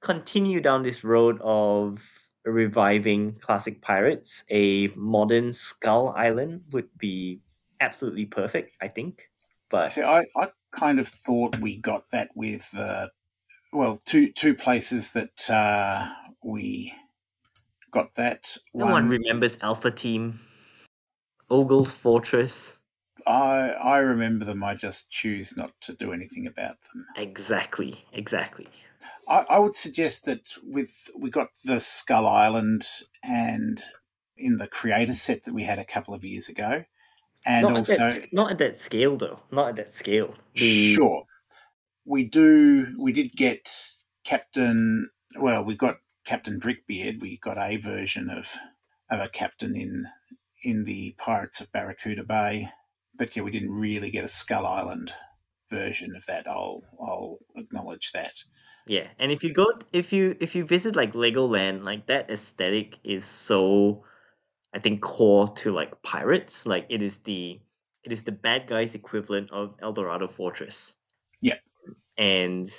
continue 0.02 0.62
down 0.62 0.84
this 0.84 1.04
road 1.04 1.40
of 1.42 2.27
reviving 2.48 3.34
classic 3.40 3.82
pirates, 3.82 4.44
a 4.50 4.88
modern 4.96 5.54
Skull 5.54 6.10
Island 6.10 6.64
would 6.72 6.90
be 6.98 7.42
absolutely 7.80 8.26
perfect, 8.26 8.76
I 8.82 8.88
think. 8.88 9.28
But 9.70 9.92
See, 9.92 10.02
I, 10.02 10.26
I 10.36 10.50
kind 10.72 11.00
of 11.00 11.08
thought 11.08 11.60
we 11.60 11.78
got 11.78 12.10
that 12.12 12.30
with, 12.36 12.70
uh, 12.76 13.08
well, 13.74 14.00
two 14.06 14.32
two 14.32 14.56
places 14.56 15.12
that 15.12 15.50
uh, 15.50 16.08
we 16.44 16.94
got 17.92 18.14
that. 18.16 18.56
no 18.74 18.86
one 18.86 19.10
remembers 19.10 19.58
Alpha 19.62 19.92
Team, 19.92 20.40
Ogel's 21.50 21.94
Fortress. 21.94 22.80
I 23.26 23.72
I 23.72 23.98
remember 24.00 24.46
them. 24.46 24.64
I 24.64 24.76
just 24.76 25.10
choose 25.10 25.58
not 25.58 25.74
to 25.82 25.94
do 25.94 26.14
anything 26.14 26.48
about 26.48 26.78
them. 26.82 27.06
Exactly, 27.18 28.06
exactly. 28.14 28.70
I, 29.28 29.46
I 29.50 29.60
would 29.60 29.76
suggest 29.76 30.26
that 30.26 30.48
with 30.64 31.10
we 31.18 31.30
got 31.30 31.50
the 31.66 31.80
Skull 31.80 32.28
Island 32.28 32.86
and 33.24 33.84
in 34.38 34.58
the 34.58 34.68
creator 34.68 35.14
set 35.14 35.44
that 35.46 35.54
we 35.54 35.64
had 35.64 35.80
a 35.80 35.86
couple 35.86 36.14
of 36.14 36.24
years 36.24 36.48
ago, 36.50 36.84
and 37.46 37.64
not, 37.64 37.78
also 37.78 37.94
at 37.94 37.98
that, 38.22 38.34
not 38.34 38.52
at 38.52 38.58
that 38.60 38.78
scale, 38.78 39.18
though. 39.18 39.40
Not 39.52 39.70
at 39.70 39.76
that 39.78 39.96
scale. 39.96 40.34
The- 40.56 40.94
Sure. 40.94 41.24
We 42.06 42.24
do. 42.24 42.96
We 42.98 43.12
did 43.12 43.34
get 43.36 43.70
Captain. 44.24 45.10
Well, 45.38 45.66
we 45.66 45.76
got 45.76 45.98
Captain 46.26 46.58
Brickbeard. 46.58 47.22
We 47.22 47.38
got 47.38 47.58
a 47.58 47.76
version 47.78 48.30
of 48.30 48.56
of 49.10 49.20
a 49.20 49.28
captain 49.30 49.76
in 49.76 50.06
in 50.64 50.86
the 50.86 51.16
Pirates 51.18 51.60
of 51.60 51.72
Barracuda 51.72 52.24
Bay, 52.24 52.70
but 53.18 53.36
yeah, 53.36 53.44
we 53.44 53.52
didn't 53.52 53.72
really 53.72 54.10
get 54.10 54.24
a 54.24 54.30
Skull 54.30 54.66
Island 54.66 55.14
version 55.70 56.16
of 56.16 56.26
that. 56.28 56.48
I'll 56.48 56.82
I'll 57.02 57.40
acknowledge 57.56 58.12
that. 58.14 58.44
Yeah, 58.88 59.08
and 59.20 59.32
if 59.32 59.44
you 59.44 59.54
go, 59.54 59.66
if 59.92 60.14
you 60.14 60.38
if 60.40 60.56
you 60.56 60.64
visit 60.64 60.96
like 60.96 61.14
Legoland, 61.14 61.84
like 61.84 62.08
that 62.08 62.30
aesthetic 62.32 62.98
is 63.04 63.26
so 63.26 64.06
I 64.74 64.80
think 64.80 65.02
core 65.02 65.50
to 65.60 65.74
like 65.74 66.02
pirates. 66.02 66.66
Like 66.66 66.86
it 66.90 67.02
is 67.02 67.18
the 67.20 67.60
it 68.04 68.14
is 68.14 68.24
the 68.24 68.32
bad 68.32 68.68
guys 68.68 68.96
equivalent 68.96 69.52
of 69.52 69.76
El 69.82 69.92
Dorado 69.92 70.28
Fortress. 70.30 70.96
Yeah. 71.42 71.56
And 72.18 72.70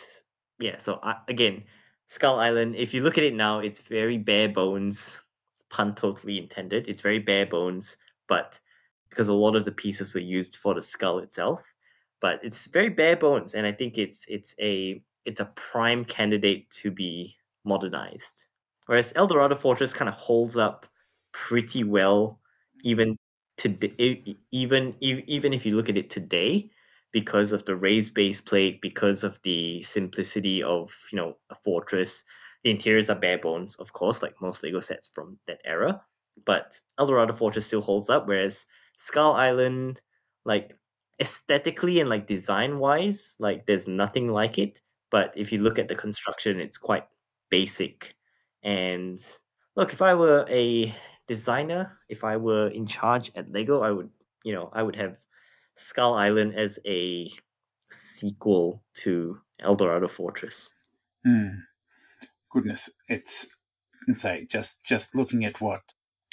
yeah, 0.58 0.78
so 0.78 0.98
I, 1.02 1.16
again, 1.28 1.64
Skull 2.08 2.40
Island. 2.40 2.76
If 2.76 2.94
you 2.94 3.02
look 3.02 3.18
at 3.18 3.24
it 3.24 3.34
now, 3.34 3.58
it's 3.58 3.80
very 3.80 4.16
bare 4.16 4.48
bones. 4.48 5.20
Pun 5.68 5.94
totally 5.94 6.38
intended. 6.38 6.88
It's 6.88 7.02
very 7.02 7.18
bare 7.18 7.46
bones, 7.46 7.98
but 8.26 8.58
because 9.10 9.28
a 9.28 9.34
lot 9.34 9.56
of 9.56 9.66
the 9.66 9.72
pieces 9.72 10.14
were 10.14 10.20
used 10.20 10.56
for 10.56 10.74
the 10.74 10.80
skull 10.80 11.18
itself, 11.18 11.74
but 12.20 12.40
it's 12.42 12.66
very 12.66 12.88
bare 12.88 13.16
bones, 13.16 13.54
and 13.54 13.66
I 13.66 13.72
think 13.72 13.98
it's 13.98 14.24
it's 14.28 14.54
a 14.58 15.02
it's 15.28 15.40
a 15.40 15.52
prime 15.54 16.04
candidate 16.04 16.70
to 16.70 16.90
be 16.90 17.36
modernized. 17.64 18.46
Whereas 18.86 19.12
Eldorado 19.14 19.54
Fortress 19.56 19.92
kind 19.92 20.08
of 20.08 20.14
holds 20.14 20.56
up 20.56 20.86
pretty 21.32 21.84
well, 21.84 22.40
even 22.82 23.16
today. 23.58 24.36
Even 24.50 24.94
even 25.00 25.52
if 25.52 25.66
you 25.66 25.76
look 25.76 25.90
at 25.90 25.98
it 25.98 26.10
today, 26.10 26.70
because 27.12 27.52
of 27.52 27.64
the 27.66 27.76
raised 27.76 28.14
base 28.14 28.40
plate, 28.40 28.80
because 28.80 29.22
of 29.24 29.38
the 29.42 29.82
simplicity 29.82 30.62
of 30.62 30.92
you 31.12 31.16
know 31.16 31.36
a 31.50 31.54
fortress. 31.54 32.24
The 32.64 32.70
interiors 32.70 33.08
are 33.10 33.18
bare 33.18 33.38
bones, 33.38 33.76
of 33.76 33.92
course, 33.92 34.22
like 34.22 34.34
most 34.42 34.64
Lego 34.64 34.80
sets 34.80 35.08
from 35.14 35.38
that 35.46 35.60
era. 35.64 36.02
But 36.44 36.80
Eldorado 36.98 37.32
Fortress 37.34 37.66
still 37.66 37.80
holds 37.82 38.10
up, 38.10 38.26
whereas 38.26 38.66
Skull 38.96 39.34
Island, 39.34 40.00
like 40.44 40.76
aesthetically 41.20 42.00
and 42.00 42.08
like 42.08 42.26
design 42.26 42.78
wise, 42.78 43.36
like 43.38 43.66
there's 43.66 43.86
nothing 43.88 44.28
like 44.28 44.58
it. 44.58 44.80
But 45.10 45.32
if 45.36 45.52
you 45.52 45.60
look 45.60 45.78
at 45.78 45.88
the 45.88 45.94
construction, 45.94 46.60
it's 46.60 46.78
quite 46.78 47.06
basic. 47.50 48.14
And 48.62 49.18
look, 49.76 49.92
if 49.92 50.02
I 50.02 50.14
were 50.14 50.46
a 50.48 50.94
designer, 51.26 51.98
if 52.08 52.24
I 52.24 52.36
were 52.36 52.68
in 52.68 52.86
charge 52.86 53.30
at 53.34 53.50
Lego, 53.50 53.80
I 53.82 53.90
would, 53.90 54.10
you 54.44 54.52
know, 54.52 54.70
I 54.72 54.82
would 54.82 54.96
have 54.96 55.16
Skull 55.76 56.14
Island 56.14 56.54
as 56.54 56.78
a 56.86 57.30
sequel 57.90 58.82
to 58.94 59.38
Eldorado 59.60 60.08
Fortress. 60.08 60.70
Mm. 61.26 61.62
Goodness, 62.50 62.90
it's 63.08 63.46
say 64.14 64.46
just 64.50 64.84
just 64.84 65.14
looking 65.14 65.44
at 65.44 65.60
what 65.60 65.82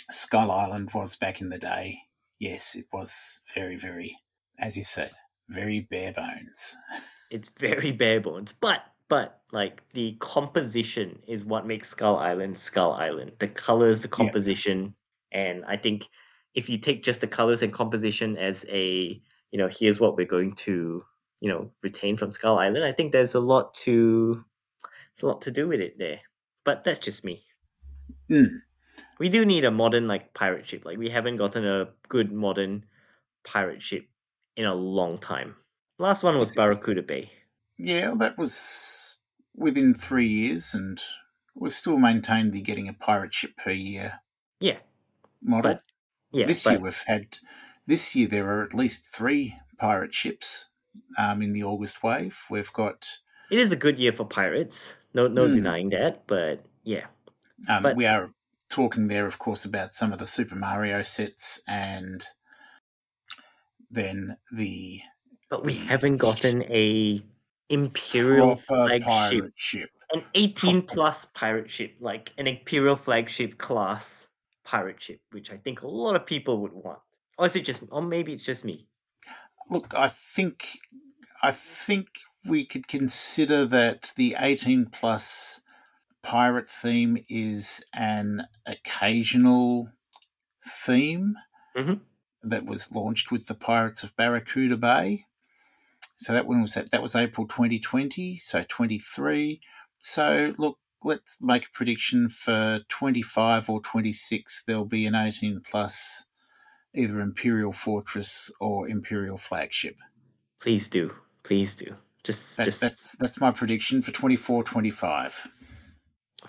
Skull 0.09 0.51
Island 0.51 0.91
was 0.93 1.15
back 1.15 1.41
in 1.41 1.49
the 1.49 1.59
day. 1.59 1.99
Yes, 2.39 2.75
it 2.75 2.85
was 2.91 3.41
very, 3.53 3.77
very, 3.77 4.17
as 4.59 4.75
you 4.75 4.83
said, 4.83 5.11
very 5.49 5.81
bare 5.89 6.13
bones. 6.13 6.75
It's 7.35 7.49
very 7.49 7.91
bare 8.03 8.21
bones, 8.21 8.53
but 8.59 8.81
but 9.07 9.41
like 9.51 9.87
the 9.89 10.15
composition 10.19 11.19
is 11.27 11.45
what 11.45 11.67
makes 11.67 11.89
Skull 11.89 12.17
Island 12.17 12.57
Skull 12.57 12.93
Island. 12.93 13.33
The 13.39 13.49
colors, 13.49 14.01
the 14.01 14.07
composition, 14.07 14.95
yeah. 15.31 15.41
and 15.41 15.65
I 15.65 15.77
think 15.77 16.07
if 16.53 16.69
you 16.69 16.77
take 16.77 17.03
just 17.03 17.21
the 17.21 17.27
colors 17.27 17.61
and 17.61 17.73
composition 17.73 18.37
as 18.37 18.65
a 18.69 19.21
you 19.51 19.59
know 19.59 19.67
here's 19.67 19.99
what 19.99 20.15
we're 20.15 20.25
going 20.25 20.53
to 20.53 21.03
you 21.41 21.49
know 21.49 21.71
retain 21.83 22.15
from 22.15 22.31
Skull 22.31 22.57
Island, 22.57 22.85
I 22.85 22.93
think 22.93 23.11
there's 23.11 23.35
a 23.35 23.39
lot 23.39 23.73
to 23.85 24.43
there's 25.13 25.23
a 25.23 25.27
lot 25.27 25.41
to 25.41 25.51
do 25.51 25.67
with 25.67 25.81
it 25.81 25.97
there. 25.97 26.21
But 26.63 26.83
that's 26.83 26.99
just 26.99 27.23
me. 27.23 27.43
Mm. 28.31 28.61
We 29.19 29.29
do 29.29 29.45
need 29.45 29.65
a 29.65 29.71
modern 29.71 30.07
like 30.07 30.33
pirate 30.33 30.65
ship. 30.65 30.85
Like 30.85 30.97
we 30.97 31.09
haven't 31.09 31.35
gotten 31.35 31.65
a 31.65 31.89
good 32.07 32.31
modern 32.31 32.85
pirate 33.43 33.81
ship 33.81 34.07
in 34.55 34.65
a 34.65 34.73
long 34.73 35.17
time. 35.17 35.55
Last 35.97 36.23
one 36.23 36.37
was 36.37 36.51
Barracuda 36.51 37.01
Bay. 37.01 37.29
Yeah, 37.77 38.13
that 38.17 38.37
was 38.37 39.17
within 39.55 39.93
three 39.93 40.27
years, 40.27 40.73
and 40.73 41.01
we've 41.55 41.73
still 41.73 41.97
maintained 41.97 42.51
the 42.51 42.61
getting 42.61 42.87
a 42.87 42.93
pirate 42.93 43.33
ship 43.33 43.51
per 43.57 43.71
year. 43.71 44.19
Yeah, 44.59 44.77
model. 45.41 45.73
But, 45.73 45.83
yeah, 46.31 46.45
this 46.47 46.63
but, 46.63 46.71
year 46.71 46.79
we've 46.79 47.03
had. 47.07 47.37
This 47.87 48.15
year 48.15 48.27
there 48.27 48.49
are 48.49 48.63
at 48.63 48.73
least 48.73 49.05
three 49.07 49.57
pirate 49.77 50.13
ships 50.13 50.69
um, 51.17 51.41
in 51.41 51.53
the 51.53 51.63
August 51.63 52.03
wave. 52.03 52.39
We've 52.49 52.73
got. 52.73 53.07
It 53.51 53.59
is 53.59 53.71
a 53.71 53.77
good 53.77 53.99
year 53.99 54.11
for 54.11 54.25
pirates. 54.25 54.95
No, 55.13 55.27
no 55.27 55.47
mm, 55.47 55.53
denying 55.53 55.89
that. 55.89 56.27
But 56.27 56.65
yeah, 56.83 57.05
um, 57.69 57.83
but, 57.83 57.95
we 57.95 58.05
are 58.05 58.31
talking 58.69 59.07
there, 59.07 59.25
of 59.25 59.39
course, 59.39 59.63
about 59.65 59.93
some 59.93 60.11
of 60.11 60.19
the 60.19 60.27
Super 60.27 60.55
Mario 60.55 61.03
sets 61.03 61.61
and 61.67 62.25
then 63.89 64.37
the. 64.51 65.01
But 65.49 65.63
we 65.63 65.73
haven't 65.73 66.17
gotten 66.17 66.63
a 66.63 67.21
imperial 67.69 68.55
flagship, 68.55 69.51
ship. 69.55 69.89
an 70.13 70.23
18 70.33 70.83
plus 70.83 71.25
pirate 71.33 71.69
ship, 71.69 71.95
like 71.99 72.31
an 72.37 72.47
imperial 72.47 72.95
flagship 72.95 73.57
class 73.57 74.27
pirate 74.63 75.01
ship, 75.01 75.19
which 75.31 75.51
I 75.51 75.57
think 75.57 75.81
a 75.81 75.87
lot 75.87 76.15
of 76.15 76.25
people 76.25 76.59
would 76.61 76.73
want. 76.73 76.99
Or 77.37 77.45
is 77.45 77.55
it 77.55 77.65
just, 77.65 77.83
or 77.91 78.01
maybe 78.01 78.33
it's 78.33 78.43
just 78.43 78.65
me? 78.65 78.87
Look, 79.69 79.93
I 79.95 80.09
think, 80.09 80.79
I 81.41 81.51
think 81.51 82.07
we 82.45 82.65
could 82.65 82.87
consider 82.87 83.65
that 83.65 84.11
the 84.15 84.35
18 84.39 84.87
plus 84.87 85.61
pirate 86.23 86.69
theme 86.69 87.23
is 87.29 87.83
an 87.93 88.47
occasional 88.65 89.89
theme 90.67 91.35
mm-hmm. 91.77 91.95
that 92.43 92.65
was 92.65 92.95
launched 92.95 93.31
with 93.31 93.47
the 93.47 93.55
Pirates 93.55 94.03
of 94.03 94.15
Barracuda 94.15 94.77
Bay. 94.77 95.25
So 96.17 96.33
that 96.33 96.47
one 96.47 96.61
was 96.61 96.75
that 96.75 97.01
was 97.01 97.15
April 97.15 97.47
2020, 97.47 98.37
so 98.37 98.63
23. 98.67 99.59
So 99.99 100.53
look, 100.57 100.77
let's 101.03 101.37
make 101.41 101.67
a 101.67 101.71
prediction 101.73 102.29
for 102.29 102.81
25 102.89 103.69
or 103.69 103.81
26. 103.81 104.63
There'll 104.65 104.85
be 104.85 105.05
an 105.05 105.15
18 105.15 105.61
plus, 105.69 106.25
either 106.93 107.19
Imperial 107.19 107.73
Fortress 107.73 108.51
or 108.59 108.87
Imperial 108.87 109.37
Flagship. 109.37 109.95
Please 110.61 110.87
do, 110.87 111.13
please 111.43 111.75
do. 111.75 111.95
Just, 112.23 112.57
that, 112.57 112.65
just 112.65 112.81
that's 112.81 113.15
that's 113.17 113.39
my 113.39 113.51
prediction 113.51 114.01
for 114.01 114.11
24, 114.11 114.63
25. 114.63 115.47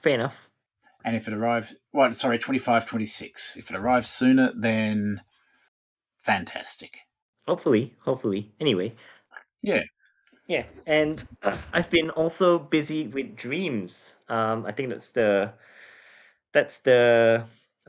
Fair 0.00 0.14
enough. 0.14 0.48
And 1.04 1.14
if 1.14 1.28
it 1.28 1.34
arrives, 1.34 1.74
well, 1.92 2.12
sorry, 2.12 2.38
25, 2.38 2.86
26. 2.86 3.56
If 3.56 3.70
it 3.70 3.76
arrives 3.76 4.08
sooner, 4.08 4.52
then 4.56 5.20
fantastic. 6.18 6.98
Hopefully, 7.46 7.94
hopefully. 8.00 8.52
Anyway. 8.58 8.94
Yeah. 9.62 9.82
Yeah, 10.46 10.64
and 10.86 11.26
I've 11.72 11.90
been 11.90 12.10
also 12.10 12.58
busy 12.58 13.08
with 13.08 13.36
DREAMZzz. 13.36 14.14
Um, 14.28 14.64
I 14.66 14.72
think 14.72 14.90
that's 14.90 15.10
the 15.10 15.54
that's 16.52 16.78
the 16.80 17.44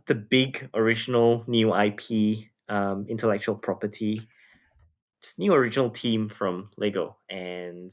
the 0.07 0.15
big 0.15 0.69
original 0.73 1.43
new 1.47 1.75
IP, 1.75 2.49
um, 2.69 3.05
intellectual 3.09 3.55
property, 3.55 4.21
just 5.21 5.39
new 5.39 5.53
original 5.53 5.89
team 5.89 6.29
from 6.29 6.69
Lego, 6.77 7.17
and 7.29 7.91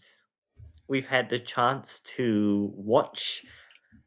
we've 0.89 1.07
had 1.07 1.29
the 1.29 1.39
chance 1.39 2.01
to 2.01 2.73
watch 2.75 3.45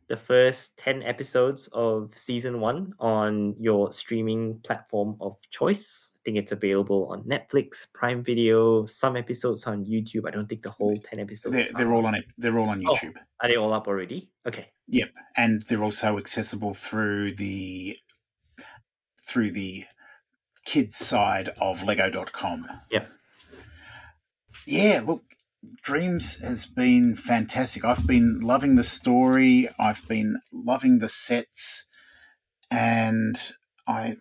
the 0.07 0.15
first 0.15 0.77
10 0.77 1.03
episodes 1.03 1.67
of 1.73 2.17
season 2.17 2.59
one 2.59 2.93
on 2.99 3.55
your 3.59 3.91
streaming 3.91 4.59
platform 4.61 5.17
of 5.19 5.37
choice. 5.49 6.11
I 6.27 6.29
think 6.29 6.39
it's 6.39 6.51
available 6.51 7.07
on 7.09 7.23
Netflix, 7.23 7.87
Prime 7.93 8.21
Video, 8.21 8.83
some 8.85 9.15
episodes 9.15 9.65
on 9.65 9.85
YouTube. 9.85 10.27
I 10.27 10.31
don't 10.31 10.49
think 10.49 10.61
the 10.61 10.69
whole 10.69 10.97
10 10.97 11.21
episodes. 11.21 11.55
They're, 11.55 11.69
they're 11.73 11.93
all 11.93 12.05
on 12.05 12.15
it. 12.15 12.25
They're 12.37 12.59
all 12.59 12.67
on 12.67 12.83
Oh, 12.85 12.93
YouTube. 12.93 13.13
are 13.41 13.47
they 13.47 13.55
all 13.55 13.71
up 13.71 13.87
already? 13.87 14.29
Okay. 14.45 14.67
Yep, 14.89 15.09
and 15.37 15.61
they're 15.69 15.85
also 15.85 16.17
accessible 16.17 16.73
through 16.73 17.35
the 17.35 17.95
through 19.25 19.51
the 19.51 19.85
kids 20.65 20.97
side 20.97 21.47
of 21.61 21.83
Lego.com. 21.83 22.67
Yep. 22.91 23.09
Yeah, 24.65 25.01
look, 25.05 25.23
DREAMZzz 25.85 26.41
has 26.43 26.65
been 26.65 27.15
fantastic. 27.15 27.85
I've 27.85 28.05
been 28.05 28.41
loving 28.41 28.75
the 28.75 28.83
story. 28.83 29.69
I've 29.79 30.05
been 30.09 30.41
loving 30.51 30.99
the 30.99 31.07
sets, 31.07 31.85
and 32.69 33.39
I 33.87 34.17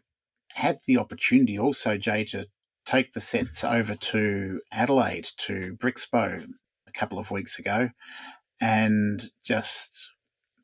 had 0.56 0.80
the 0.86 0.96
opportunity 0.96 1.58
also, 1.58 1.98
Jay, 1.98 2.24
to 2.24 2.46
take 2.86 3.12
the 3.12 3.20
sets 3.20 3.62
over 3.62 3.94
to 3.94 4.62
Adelaide 4.72 5.28
to 5.36 5.76
Brixpo 5.78 6.46
a 6.86 6.92
couple 6.92 7.18
of 7.18 7.30
weeks 7.30 7.58
ago, 7.58 7.90
and 8.58 9.22
just 9.42 10.12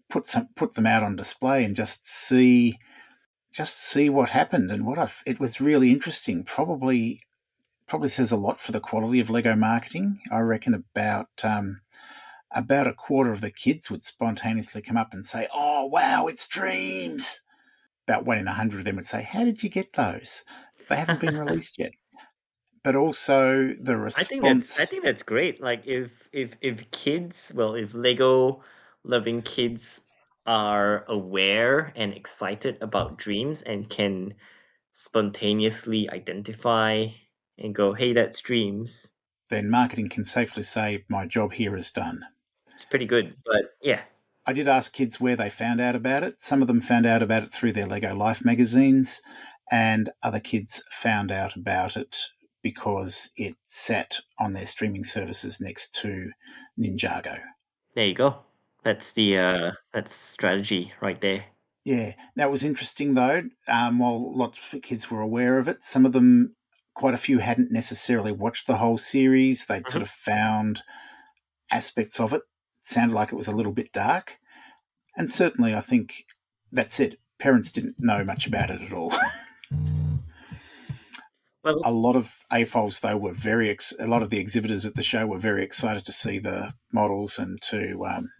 put 0.08 0.26
some 0.26 0.48
put 0.56 0.74
them 0.74 0.86
out 0.86 1.02
on 1.02 1.14
display 1.14 1.62
and 1.62 1.76
just 1.76 2.06
see 2.06 2.78
just 3.52 3.76
see 3.76 4.08
what 4.08 4.30
happened 4.30 4.70
and 4.70 4.86
what 4.86 4.98
I 4.98 5.10
it 5.26 5.38
was 5.38 5.60
really 5.60 5.90
interesting. 5.90 6.42
Probably 6.42 7.20
probably 7.86 8.08
says 8.08 8.32
a 8.32 8.38
lot 8.38 8.60
for 8.60 8.72
the 8.72 8.80
quality 8.80 9.20
of 9.20 9.28
Lego 9.28 9.54
marketing. 9.54 10.20
I 10.30 10.38
reckon 10.38 10.72
about 10.72 11.28
um, 11.44 11.82
about 12.50 12.86
a 12.86 12.94
quarter 12.94 13.30
of 13.30 13.42
the 13.42 13.50
kids 13.50 13.90
would 13.90 14.04
spontaneously 14.04 14.80
come 14.80 14.96
up 14.96 15.12
and 15.12 15.22
say, 15.22 15.48
"Oh 15.52 15.84
wow, 15.84 16.28
it's 16.28 16.48
DREAMZzz." 16.48 17.40
About 18.08 18.24
one 18.24 18.38
in 18.38 18.48
a 18.48 18.52
hundred 18.52 18.78
of 18.78 18.84
them 18.84 18.96
would 18.96 19.06
say, 19.06 19.22
"How 19.22 19.44
did 19.44 19.62
you 19.62 19.68
get 19.68 19.92
those? 19.94 20.44
They 20.88 20.96
haven't 20.96 21.20
been 21.20 21.38
released 21.46 21.78
yet." 21.78 21.92
But 22.82 22.96
also 22.96 23.74
the 23.80 23.96
response. 23.96 24.26
I 24.26 24.28
think 24.28 24.42
that's 24.42 24.80
I 24.80 24.84
think 24.86 25.04
that's 25.04 25.22
great. 25.22 25.60
Like 25.62 25.86
if 25.86 26.10
if 26.32 26.50
if 26.60 26.90
kids, 26.90 27.52
well, 27.54 27.74
if 27.74 27.94
Lego 27.94 28.62
loving 29.04 29.42
kids 29.42 30.00
are 30.46 31.04
aware 31.08 31.92
and 31.94 32.12
excited 32.14 32.76
about 32.80 33.18
DREAMZzz 33.18 33.62
and 33.66 33.88
can 33.88 34.34
spontaneously 34.92 36.10
identify 36.10 37.06
and 37.58 37.74
go, 37.74 37.92
hey, 37.92 38.12
that's 38.12 38.42
DREAMZzz, 38.42 39.06
then 39.50 39.70
marketing 39.70 40.08
can 40.08 40.24
safely 40.24 40.62
say, 40.62 41.04
my 41.08 41.26
job 41.26 41.52
here 41.52 41.76
is 41.76 41.92
done. 41.92 42.24
it's 42.72 42.84
pretty 42.84 43.06
good. 43.06 43.36
But 43.44 43.76
yeah, 43.82 44.00
I 44.46 44.52
did 44.52 44.68
ask 44.68 44.92
kids 44.92 45.20
where 45.20 45.36
they 45.36 45.50
found 45.50 45.80
out 45.80 45.94
about 45.94 46.24
it. 46.24 46.42
Some 46.42 46.62
of 46.62 46.68
them 46.68 46.80
found 46.80 47.06
out 47.06 47.22
about 47.22 47.44
it 47.44 47.52
through 47.52 47.72
their 47.72 47.86
Lego 47.86 48.14
Life 48.14 48.44
magazines, 48.44 49.20
and 49.70 50.10
other 50.22 50.40
kids 50.40 50.82
found 50.90 51.30
out 51.30 51.54
about 51.54 51.96
it 51.96 52.16
because 52.62 53.30
it 53.36 53.54
sat 53.64 54.18
on 54.38 54.52
their 54.52 54.66
streaming 54.66 55.04
services 55.04 55.60
next 55.60 55.94
to 55.96 56.30
Ninjago. 56.78 57.38
there 57.94 58.06
you 58.06 58.14
go. 58.14 58.36
That's 58.84 59.12
the 59.12 59.38
uh 59.38 59.70
that's 59.94 60.14
strategy 60.14 60.92
right 61.00 61.20
there. 61.20 61.44
Yeah. 61.84 62.14
Now, 62.36 62.48
it 62.48 62.50
was 62.50 62.64
interesting 62.64 63.14
though. 63.14 63.42
Um, 63.68 63.98
while 63.98 64.36
lots 64.36 64.72
of 64.72 64.82
kids 64.82 65.10
were 65.10 65.20
aware 65.20 65.58
of 65.58 65.68
it, 65.68 65.82
some 65.82 66.06
of 66.06 66.12
them, 66.12 66.54
quite 66.94 67.14
a 67.14 67.18
few, 67.18 67.38
hadn't 67.38 67.72
necessarily 67.72 68.32
watched 68.32 68.66
the 68.66 68.76
whole 68.76 68.98
series. 68.98 69.66
They'd 69.66 69.88
sort 69.88 70.02
of 70.02 70.08
found 70.08 70.82
aspects 71.70 72.20
of 72.20 72.32
it. 72.32 72.42
Sounded 72.82 73.14
like 73.14 73.32
it 73.32 73.36
was 73.36 73.48
a 73.48 73.56
little 73.56 73.72
bit 73.72 73.92
dark. 73.92 74.38
And 75.16 75.30
certainly, 75.30 75.74
I 75.74 75.80
think 75.80 76.26
that's 76.70 77.00
it. 77.00 77.18
Parents 77.38 77.72
didn't 77.72 77.96
know 77.98 78.24
much 78.24 78.46
about 78.46 78.70
it 78.70 78.82
at 78.82 78.92
all. 78.92 79.12
Well, 81.64 81.80
a 81.84 81.92
lot 81.92 82.16
of 82.16 82.44
AFOLs, 82.50 83.00
though, 83.00 83.16
were 83.16 83.34
very, 83.34 83.70
ex- 83.70 83.94
a 84.00 84.08
lot 84.08 84.22
of 84.22 84.30
the 84.30 84.40
exhibitors 84.40 84.84
at 84.84 84.96
the 84.96 85.02
show 85.02 85.26
were 85.26 85.38
very 85.38 85.62
excited 85.62 86.04
to 86.06 86.12
see 86.12 86.40
the 86.40 86.72
models 86.92 87.38
and 87.38 87.62
to, 87.62 88.04
um, 88.04 88.32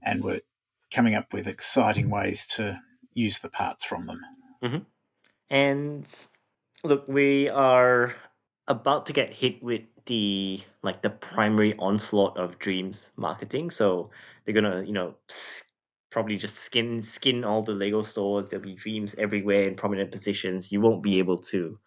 and 0.00 0.22
were 0.22 0.42
coming 0.92 1.16
up 1.16 1.32
with 1.32 1.48
exciting 1.48 2.08
ways 2.08 2.46
to 2.46 2.78
use 3.14 3.40
the 3.40 3.48
parts 3.48 3.84
from 3.84 4.06
them. 4.06 4.20
And 5.50 6.06
look, 6.84 7.08
we 7.08 7.48
are 7.48 8.14
about 8.68 9.06
to 9.06 9.12
get 9.12 9.30
hit 9.30 9.60
with 9.60 9.82
the 10.06 10.60
like 10.82 11.02
the 11.02 11.10
primary 11.10 11.74
onslaught 11.78 12.36
of 12.36 12.58
DREAMZzz 12.58 13.10
marketing. 13.16 13.70
So 13.70 14.10
they're 14.44 14.54
gonna, 14.54 14.82
you 14.82 14.92
know, 14.92 15.14
probably 16.10 16.36
just 16.36 16.60
skin 16.60 17.00
skin 17.00 17.44
all 17.44 17.62
the 17.62 17.72
Lego 17.72 18.02
stores. 18.02 18.48
There'll 18.48 18.64
be 18.64 18.74
DREAMZzz 18.74 19.18
everywhere 19.18 19.68
in 19.68 19.74
prominent 19.74 20.12
positions. 20.12 20.70
You 20.70 20.80
won't 20.80 21.02
be 21.02 21.18
able 21.18 21.38
to 21.38 21.78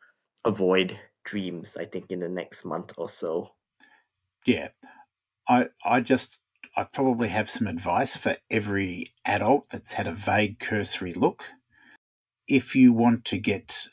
avoid 0.46 1.00
DREAMZzz. 1.28 1.80
I 1.80 1.86
think 1.86 2.12
in 2.12 2.20
the 2.20 2.30
next 2.30 2.66
month 2.66 2.94
or 2.98 3.10
so. 3.10 3.54
Yeah, 4.46 4.70
I 5.48 5.70
I 5.84 6.02
just 6.02 6.40
I 6.76 6.84
probably 6.84 7.30
have 7.30 7.50
some 7.50 7.68
advice 7.68 8.18
for 8.18 8.38
every 8.50 9.14
adult 9.26 9.70
that's 9.70 9.94
had 9.94 10.08
a 10.08 10.12
vague 10.12 10.60
cursory 10.60 11.14
look. 11.14 11.46
If 12.48 12.76
you 12.76 12.94
want 12.94 13.26
to 13.26 13.38
get 13.38 13.88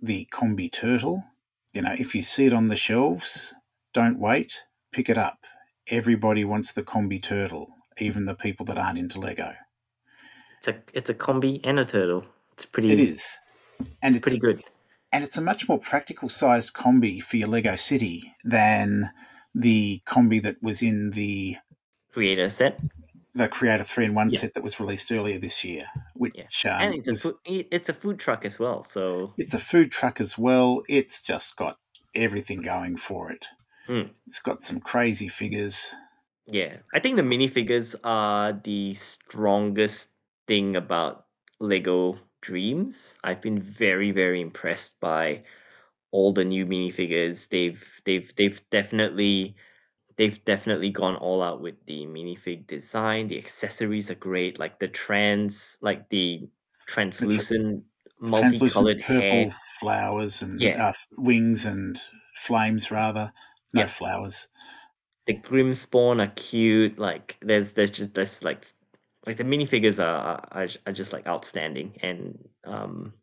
the 0.00 0.28
combi 0.32 0.70
turtle, 0.70 1.24
you 1.74 1.82
know, 1.82 1.94
if 1.98 2.14
you 2.14 2.22
see 2.22 2.46
it 2.46 2.52
on 2.52 2.68
the 2.68 2.76
shelves, 2.76 3.52
don't 3.92 4.18
wait, 4.18 4.62
pick 4.92 5.08
it 5.10 5.18
up. 5.18 5.38
Everybody 5.88 6.44
wants 6.44 6.72
the 6.72 6.82
combi 6.82 7.22
turtle, 7.22 7.68
even 7.98 8.24
the 8.24 8.34
people 8.34 8.64
that 8.66 8.78
aren't 8.78 8.98
into 8.98 9.20
Lego. 9.20 9.52
It's 10.58 10.68
a 10.68 10.76
it's 10.94 11.10
a 11.10 11.14
combi 11.14 11.60
and 11.64 11.78
a 11.78 11.84
turtle. 11.84 12.24
It's 12.54 12.64
pretty. 12.64 12.92
It 12.92 13.00
is, 13.00 13.38
and 14.02 14.14
It's 14.14 14.22
pretty 14.22 14.38
good. 14.38 14.62
and 15.12 15.22
it's 15.24 15.36
a 15.36 15.42
much 15.42 15.68
more 15.68 15.78
practical 15.78 16.28
sized 16.28 16.72
combi 16.72 17.22
for 17.22 17.36
your 17.36 17.48
Lego 17.48 17.74
City 17.74 18.32
than 18.44 19.10
the 19.54 20.00
combi 20.06 20.42
that 20.42 20.56
was 20.62 20.80
in 20.82 21.10
the 21.10 21.56
Creator 22.12 22.48
set, 22.48 22.80
the 23.34 23.48
Creator 23.48 23.84
three 23.84 24.04
in 24.04 24.14
one 24.14 24.30
Yeah. 24.30 24.40
set 24.40 24.54
that 24.54 24.62
was 24.62 24.78
released 24.78 25.10
earlier 25.10 25.38
this 25.38 25.64
year, 25.64 25.86
which 26.14 26.66
um, 26.66 26.80
and 26.80 26.94
it's 26.94 27.08
a 27.08 27.14
food, 27.16 27.36
it's 27.46 27.88
a 27.88 27.94
food 27.94 28.18
truck 28.18 28.44
as 28.44 28.58
well. 28.58 28.84
So 28.84 29.34
it's 29.36 29.54
a 29.54 29.58
food 29.58 29.90
truck 29.90 30.20
as 30.20 30.38
well. 30.38 30.82
It's 30.88 31.22
just 31.22 31.56
got 31.56 31.76
everything 32.14 32.62
going 32.62 32.96
for 32.96 33.30
it. 33.32 33.46
Hmm. 33.86 34.12
It's 34.26 34.40
got 34.40 34.62
some 34.62 34.80
crazy 34.80 35.28
figures. 35.28 35.92
Yeah, 36.46 36.76
I 36.94 37.00
think 37.00 37.16
the 37.16 37.22
minifigures 37.22 37.94
are 38.04 38.52
the 38.52 38.94
strongest 38.94 40.10
thing 40.46 40.76
about 40.76 41.26
Lego 41.58 42.16
DREAMZzz. 42.42 43.14
I've 43.24 43.40
been 43.40 43.60
very, 43.60 44.10
very 44.10 44.40
impressed 44.40 45.00
by 45.00 45.42
all 46.10 46.32
the 46.32 46.44
new 46.44 46.66
minifigures. 46.66 47.48
They've 47.48 47.82
they've 48.04 48.32
they've 48.36 48.60
definitely 48.70 49.56
they've 50.16 50.44
definitely 50.44 50.90
gone 50.90 51.16
all 51.16 51.42
out 51.42 51.60
with 51.60 51.84
the 51.86 52.06
minifig 52.06 52.66
design. 52.66 53.28
The 53.28 53.38
accessories 53.38 54.10
are 54.10 54.14
great, 54.16 54.58
like 54.58 54.78
the 54.78 54.88
trans 54.88 55.78
like 55.80 56.08
the 56.10 56.48
translucent 56.86 57.84
Translucent 58.24 58.98
multicolored 58.98 59.00
purple 59.00 59.48
hair. 59.48 59.54
flowers 59.80 60.42
and 60.42 60.60
Yeah. 60.60 60.76
uh, 60.76 60.92
wings 61.16 61.64
and 61.64 61.98
flames, 62.36 62.90
rather. 62.90 63.32
No 63.72 63.82
Yeah. 63.82 63.86
flowers. 63.86 64.48
the 65.26 65.34
Grimspawn 65.34 66.20
are 66.22 66.32
cute. 66.36 66.98
Like 66.98 67.36
there's 67.40 67.72
there's 67.74 67.90
just 67.90 68.14
there's 68.14 68.42
like 68.44 68.64
like 69.26 69.36
the 69.36 69.44
minifigures 69.44 70.02
are 70.02 70.40
are, 70.52 70.68
are 70.86 70.92
just 70.92 71.12
like 71.12 71.26
outstanding 71.26 71.96
and 72.02 72.48
um 72.64 73.14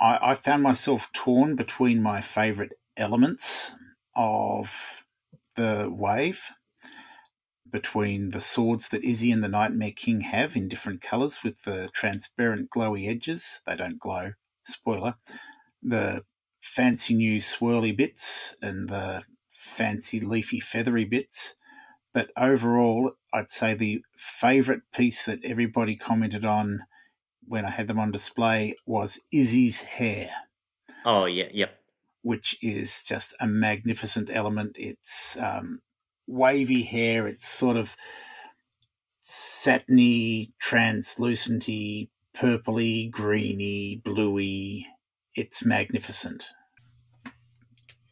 I, 0.00 0.30
I 0.30 0.34
found 0.34 0.62
myself 0.62 1.12
torn 1.12 1.54
between 1.56 2.02
my 2.02 2.20
favourite 2.20 2.72
elements 2.96 3.74
of 4.16 5.04
the 5.56 5.88
wave, 5.90 6.50
between 7.70 8.30
the 8.30 8.40
swords 8.40 8.88
that 8.88 9.04
Izzie 9.04 9.32
and 9.32 9.44
the 9.44 9.48
Nightmare 9.48 9.92
King 9.92 10.22
have 10.22 10.56
in 10.56 10.68
different 10.68 11.00
colours 11.00 11.42
with 11.44 11.62
the 11.62 11.88
transparent 11.92 12.70
glowy 12.70 13.08
edges. 13.08 13.62
They 13.66 13.76
don't 13.76 13.98
glow, 13.98 14.32
spoiler. 14.64 15.14
The 15.82 16.24
fancy 16.60 17.14
new 17.14 17.38
swirly 17.38 17.96
bits 17.96 18.56
and 18.60 18.88
the 18.88 19.22
fancy 19.52 20.20
leafy 20.20 20.60
feathery 20.60 21.04
bits. 21.04 21.54
But 22.12 22.30
overall, 22.36 23.12
I'd 23.32 23.50
say 23.50 23.74
the 23.74 24.02
favourite 24.16 24.82
piece 24.92 25.24
that 25.24 25.44
everybody 25.44 25.96
commented 25.96 26.44
on 26.44 26.80
when 27.46 27.64
I 27.64 27.70
had 27.70 27.86
them 27.86 27.98
on 27.98 28.10
display 28.10 28.74
was 28.86 29.20
Izzie's 29.32 29.82
hair, 29.82 30.30
oh 31.04 31.24
yeah 31.24 31.48
yep 31.52 31.79
which 32.22 32.56
is 32.62 33.02
just 33.02 33.34
a 33.40 33.46
magnificent 33.46 34.30
element. 34.32 34.76
It's 34.78 35.38
um, 35.38 35.80
wavy 36.26 36.82
hair, 36.82 37.26
it's 37.26 37.46
sort 37.46 37.76
of 37.76 37.96
satiny, 39.20 40.52
translucenty, 40.62 42.08
purpley, 42.36 43.10
greeny, 43.10 44.00
bluey. 44.04 44.86
It's 45.34 45.64
magnificent. 45.64 46.50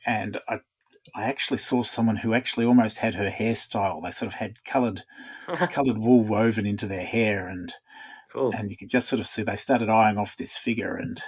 And 0.07 0.39
I, 0.49 0.61
I 1.15 1.25
actually 1.25 1.59
saw 1.59 1.83
someone 1.83 2.17
who 2.17 2.33
actually 2.33 2.65
almost 2.65 2.99
had 2.99 3.15
her 3.17 3.31
hairstyle. 3.31 4.03
They 4.03 4.11
sort 4.11 4.29
of 4.29 4.35
had 4.35 4.65
coloured 4.65 5.03
coloured 5.71 5.99
wool 5.99 6.23
woven 6.23 6.67
into 6.67 6.87
their 6.87 7.05
hair 7.05 7.49
and 7.49 7.73
cool 8.33 8.53
and 8.55 8.71
you 8.71 8.77
could 8.77 8.89
just 8.89 9.09
sort 9.09 9.21
of 9.21 9.27
see 9.27 9.43
they 9.43 9.57
started 9.57 9.89
eyeing 9.89 10.19
off 10.19 10.37
this 10.37 10.57
figure 10.57 10.97
and 10.97 11.21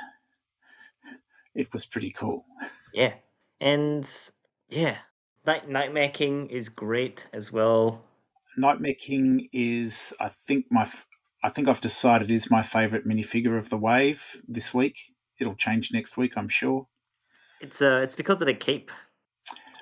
it 1.55 1.73
was 1.73 1.87
pretty 1.87 2.11
cool 2.11 2.45
yeah 2.95 3.15
and 3.61 4.31
yeah 4.69 4.97
Night 5.47 5.69
Nightmare 5.69 6.11
King 6.11 6.49
is 6.49 6.69
great 6.69 7.27
as 7.33 7.51
well. 7.51 8.03
nightmare 8.57 8.95
king 8.99 9.49
is 9.53 10.13
i 10.21 10.29
think 10.29 10.67
my 10.71 10.89
i 11.43 11.49
think 11.49 11.69
i've 11.69 11.81
decided 11.81 12.31
is 12.31 12.51
my 12.51 12.63
favorite 12.63 13.07
minifigure 13.07 13.59
of 13.59 13.71
the 13.71 13.79
wave 13.79 14.37
this 14.49 14.75
week 14.75 15.13
it'll 15.39 15.55
change 15.55 15.93
next 15.93 16.17
week 16.17 16.33
i'm 16.37 16.49
sure 16.49 16.87
It's 17.61 17.81
uh 17.83 18.01
it's 18.03 18.17
because 18.17 18.41
of 18.41 18.47
the 18.47 18.55
cape. 18.55 18.91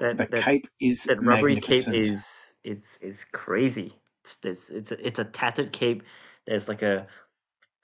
That 0.01 0.17
the 0.19 0.27
that, 0.27 0.43
cape 0.43 0.69
is 0.81 1.05
that 1.05 1.23
rubbery 1.23 1.57
cape 1.61 1.89
is 1.89 2.53
is 2.65 2.99
is 3.01 3.25
crazy. 3.33 3.93
It's 4.25 4.37
this 4.37 4.71
it's 4.71 4.93
a, 4.93 5.07
it's 5.07 5.19
a 5.19 5.25
tattered 5.25 5.73
cape. 5.73 6.03
There's 6.47 6.69
like 6.69 6.83
a 6.83 7.07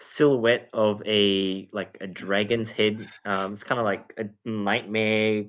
silhouette 0.01 0.69
of 0.73 1.03
a 1.07 1.69
like 1.73 1.99
a 2.01 2.07
dragon's 2.07 2.71
head. 2.71 2.97
Um, 3.25 3.53
it's 3.55 3.65
kind 3.65 3.79
of 3.79 3.85
like 3.85 4.13
a 4.19 4.29
nightmare, 4.49 5.45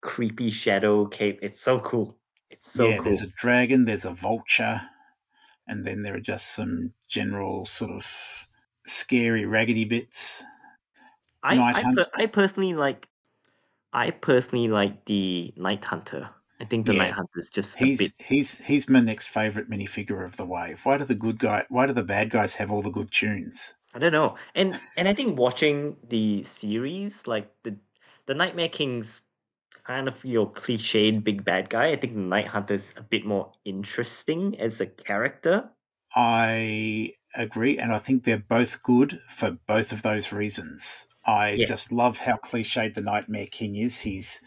creepy 0.00 0.50
shadow 0.50 1.06
cape. 1.06 1.40
It's 1.42 1.60
so 1.60 1.80
cool. 1.80 2.16
It's 2.50 2.70
so 2.72 2.88
yeah 2.88 2.96
cool. 2.96 3.04
there's 3.04 3.22
a 3.22 3.28
dragon 3.28 3.84
there's 3.84 4.04
a 4.04 4.12
vulture 4.12 4.82
and 5.68 5.86
then 5.86 6.02
there 6.02 6.14
are 6.16 6.20
just 6.20 6.48
some 6.54 6.92
general 7.08 7.64
sort 7.64 7.90
of 7.92 8.46
scary 8.86 9.46
raggedy 9.46 9.84
bits 9.84 10.42
I 11.42 11.56
I, 11.58 11.94
per- 11.94 12.10
I 12.14 12.26
personally 12.26 12.74
like. 12.74 13.08
I 13.92 14.10
personally 14.10 14.68
like 14.68 15.04
the 15.06 15.52
Night 15.56 15.84
Hunter. 15.84 16.30
I 16.60 16.64
think 16.64 16.86
the 16.86 16.92
Yeah. 16.92 16.98
Night 16.98 17.12
Hunter 17.12 17.38
is 17.38 17.50
just 17.50 17.80
a 17.80 17.84
He's 17.84 17.98
bit. 17.98 18.12
he's 18.18 18.58
he's 18.58 18.88
my 18.88 19.00
next 19.00 19.28
favorite 19.28 19.68
minifigure 19.70 20.24
of 20.24 20.36
the 20.36 20.44
wave. 20.46 20.84
Why 20.84 20.98
do 20.98 21.04
the 21.04 21.14
good 21.14 21.38
guy? 21.38 21.64
Why 21.68 21.86
do 21.86 21.92
the 21.92 22.04
bad 22.04 22.30
guys 22.30 22.54
have 22.56 22.70
all 22.70 22.82
the 22.82 22.90
good 22.90 23.10
tunes? 23.10 23.74
I 23.94 23.98
don't 23.98 24.12
know. 24.12 24.36
And 24.54 24.80
and 24.96 25.08
I 25.08 25.14
think 25.14 25.38
watching 25.38 25.96
the 26.08 26.42
series, 26.44 27.26
like 27.26 27.50
the 27.62 27.76
the 28.26 28.34
Nightmare 28.34 28.68
King's 28.68 29.22
kind 29.84 30.08
of 30.08 30.24
your 30.24 30.52
cliched 30.52 31.24
big 31.24 31.44
bad 31.44 31.70
guy. 31.70 31.88
I 31.88 31.96
think 31.96 32.14
Night 32.14 32.48
Hunter's 32.48 32.94
a 32.96 33.02
bit 33.02 33.24
more 33.26 33.52
interesting 33.64 34.58
as 34.60 34.80
a 34.80 34.86
character. 34.86 35.70
I 36.14 37.14
agree, 37.34 37.78
and 37.78 37.92
I 37.92 37.98
think 37.98 38.24
they're 38.24 38.38
both 38.38 38.82
good 38.82 39.20
for 39.28 39.52
both 39.66 39.92
of 39.92 40.02
those 40.02 40.32
reasons. 40.32 41.06
I 41.24 41.56
Yeah. 41.56 41.66
just 41.66 41.92
love 41.92 42.18
how 42.18 42.36
cliched 42.36 42.94
the 42.94 43.00
Nightmare 43.00 43.46
King 43.46 43.76
is. 43.76 44.00
He's 44.00 44.40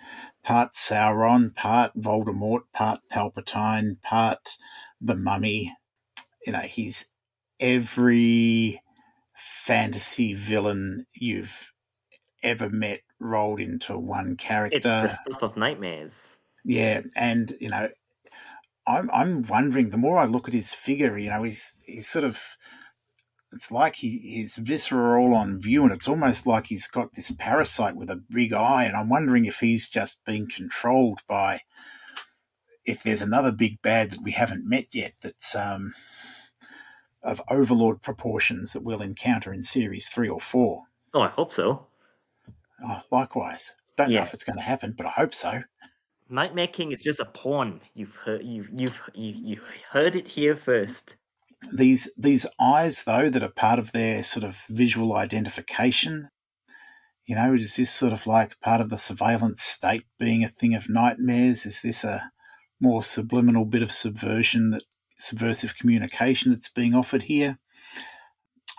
part 0.43 0.71
Sauron, 0.73 1.53
part 1.55 1.95
Voldemort, 1.97 2.63
part 2.73 3.01
Palpatine, 3.11 4.01
part 4.01 4.57
the 5.01 5.15
Mummy. 5.15 5.75
You 6.45 6.53
know, 6.53 6.61
he's 6.61 7.07
every 7.59 8.82
fantasy 9.35 10.33
villain 10.33 11.05
you've 11.13 11.71
ever 12.43 12.69
met 12.69 13.01
rolled 13.19 13.59
into 13.59 13.97
one 13.97 14.35
character. 14.35 14.77
It's 14.77 14.85
the 14.85 15.07
stuff 15.07 15.43
of 15.43 15.57
nightmares. 15.57 16.37
Yeah, 16.65 17.01
and 17.15 17.51
you 17.59 17.69
know, 17.69 17.89
I'm 18.85 19.09
I'm 19.11 19.43
wondering. 19.43 19.89
The 19.89 19.97
more 19.97 20.17
I 20.17 20.25
look 20.25 20.47
at 20.47 20.53
his 20.53 20.73
figure, 20.73 21.17
you 21.17 21.29
know, 21.29 21.43
he's 21.43 21.73
he's 21.83 22.07
sort 22.07 22.25
of. 22.25 22.41
It's 23.51 23.71
like 23.71 23.97
he, 23.97 24.17
his 24.17 24.55
viscera 24.55 24.99
are 24.99 25.19
all 25.19 25.35
on 25.35 25.61
view, 25.61 25.83
and 25.83 25.91
it's 25.91 26.07
almost 26.07 26.47
like 26.47 26.65
he's 26.67 26.87
got 26.87 27.13
this 27.13 27.29
parasite 27.37 27.95
with 27.95 28.09
a 28.09 28.23
big 28.29 28.51
eye. 28.51 28.85
And 28.85 28.97
I'm 28.97 29.09
wondering 29.09 29.45
if 29.45 29.59
he's 29.59 29.89
just 29.89 30.25
being 30.25 30.47
controlled 30.49 31.21
by. 31.27 31.61
If 32.85 33.03
there's 33.03 33.21
another 33.21 33.53
big 33.53 33.81
bad 33.81 34.11
that 34.11 34.23
we 34.23 34.31
haven't 34.31 34.67
met 34.67 34.87
yet, 34.91 35.13
that's 35.21 35.55
um, 35.55 35.93
of 37.23 37.41
overlord 37.49 38.01
proportions 38.01 38.73
that 38.73 38.83
we'll 38.83 39.01
encounter 39.01 39.53
in 39.53 39.63
series 39.63 40.09
three 40.09 40.29
or 40.29 40.41
four. 40.41 40.83
Oh, 41.13 41.21
I 41.21 41.29
hope 41.29 41.53
so. 41.53 41.87
Oh, 42.85 43.01
likewise, 43.11 43.75
don't 43.97 44.11
know 44.11 44.21
if 44.23 44.33
it's 44.33 44.43
going 44.43 44.57
to 44.57 44.63
happen, 44.63 44.93
but 44.97 45.05
I 45.05 45.11
hope 45.11 45.33
so. 45.33 45.61
Nightmare 46.29 46.67
King 46.67 46.91
is 46.91 47.01
just 47.01 47.19
a 47.19 47.25
pawn. 47.25 47.81
You've 47.93 48.15
heard 48.15 48.43
you've 48.43 48.69
you've 48.73 49.01
you, 49.13 49.33
you 49.33 49.61
heard 49.91 50.15
it 50.15 50.27
here 50.27 50.55
first. 50.55 51.15
these 51.71 52.11
these 52.17 52.45
eyes 52.59 53.03
though 53.03 53.29
that 53.29 53.43
are 53.43 53.49
part 53.49 53.79
of 53.79 53.91
their 53.91 54.23
sort 54.23 54.43
of 54.43 54.57
visual 54.69 55.15
identification 55.15 56.29
you 57.25 57.35
know 57.35 57.53
is 57.53 57.75
this 57.77 57.91
sort 57.91 58.11
of 58.13 58.27
like 58.27 58.59
part 58.59 58.81
of 58.81 58.89
the 58.89 58.97
surveillance 58.97 59.61
state 59.61 60.05
being 60.19 60.43
a 60.43 60.49
thing 60.49 60.75
of 60.75 60.89
nightmares 60.89 61.65
is 61.65 61.81
this 61.81 62.03
a 62.03 62.31
more 62.81 63.01
subliminal 63.03 63.63
bit 63.65 63.81
of 63.81 63.91
subversion 63.91 64.71
that 64.71 64.83
subversive 65.23 65.77
communication 65.77 66.51
that's 66.51 66.69
being 66.69 66.93
offered 66.93 67.23
here 67.23 67.57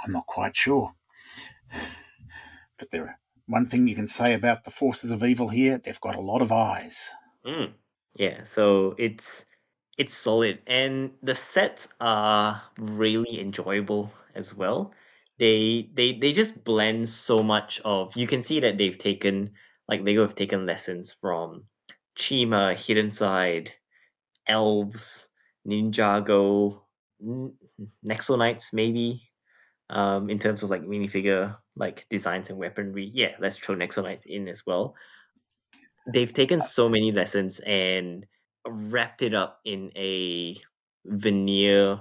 i'm 0.04 0.12
not 0.12 0.26
quite 0.26 0.56
sure 0.56 0.92
but 2.78 2.90
there 2.90 3.18
one 3.46 3.66
thing 3.66 3.86
you 3.86 3.94
can 3.94 4.06
say 4.06 4.32
about 4.32 4.64
the 4.64 4.70
forces 4.70 5.10
of 5.10 5.22
evil 5.22 5.48
here 5.48 5.78
they've 5.78 6.00
got 6.00 6.16
a 6.16 6.20
lot 6.20 6.42
of 6.42 6.52
eyes 6.52 7.12
Mm. 7.44 7.72
Yeah, 8.14 8.44
so 8.44 8.94
it's 8.98 9.44
it's 9.98 10.14
solid, 10.14 10.60
and 10.66 11.12
the 11.22 11.34
sets 11.34 11.88
are 12.00 12.62
really 12.78 13.40
enjoyable 13.40 14.12
as 14.34 14.54
well. 14.54 14.92
They 15.38 15.88
they 15.92 16.12
they 16.12 16.32
just 16.32 16.64
blend 16.64 17.08
so 17.10 17.42
much 17.42 17.80
of. 17.84 18.16
You 18.16 18.26
can 18.26 18.42
see 18.42 18.60
that 18.60 18.78
they've 18.78 18.98
taken 18.98 19.52
like 19.88 20.02
Lego 20.02 20.22
have 20.22 20.34
taken 20.34 20.66
lessons 20.66 21.12
from 21.12 21.64
Chima, 22.16 22.76
Hidden 22.76 23.10
Side, 23.10 23.72
Elves, 24.46 25.28
Ninjago, 25.66 26.80
N- 27.22 27.54
Nexo 28.06 28.38
Knights, 28.38 28.72
maybe. 28.72 29.22
Um, 29.90 30.30
in 30.30 30.38
terms 30.38 30.62
of 30.62 30.70
like 30.70 30.82
minifigure 30.82 31.56
like 31.76 32.06
designs 32.08 32.48
and 32.48 32.58
weaponry, 32.58 33.10
yeah, 33.12 33.32
let's 33.38 33.58
throw 33.58 33.76
Nexo 33.76 34.02
Knights 34.02 34.24
in 34.26 34.48
as 34.48 34.64
well. 34.66 34.94
They've 36.12 36.32
taken 36.32 36.60
so 36.60 36.88
many 36.88 37.12
lessons 37.12 37.60
and 37.60 38.26
wrapped 38.66 39.22
it 39.22 39.34
up 39.34 39.60
in 39.64 39.90
a 39.96 40.56
veneer 41.04 42.00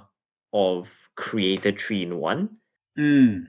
of 0.54 0.90
creator 1.16 1.72
three 1.72 2.04
in 2.04 2.18
one. 2.18 2.58
Mm, 2.98 3.48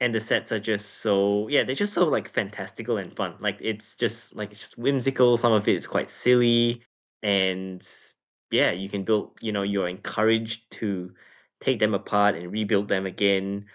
and 0.00 0.14
the 0.14 0.20
sets 0.20 0.52
are 0.52 0.60
just 0.60 1.00
so 1.00 1.48
yeah 1.48 1.62
they're 1.62 1.74
just 1.74 1.94
so 1.94 2.04
like 2.04 2.28
fantastical 2.28 2.96
and 2.96 3.14
fun. 3.16 3.34
Like 3.40 3.58
it's 3.60 3.96
just 3.96 4.34
like 4.34 4.50
it's 4.50 4.60
just 4.60 4.78
whimsical. 4.78 5.36
Some 5.36 5.52
of 5.52 5.66
it 5.68 5.76
is 5.76 5.86
quite 5.86 6.10
silly 6.10 6.82
and 7.22 7.86
yeah 8.58 8.70
you 8.70 8.88
can 8.88 9.02
build 9.04 9.30
you 9.40 9.52
know 9.52 9.62
you're 9.62 9.88
encouraged 9.88 10.60
to 10.70 11.12
take 11.60 11.78
them 11.80 11.94
apart 11.94 12.34
and 12.36 12.52
rebuild 12.52 12.88
them 12.88 13.06
again 13.06 13.66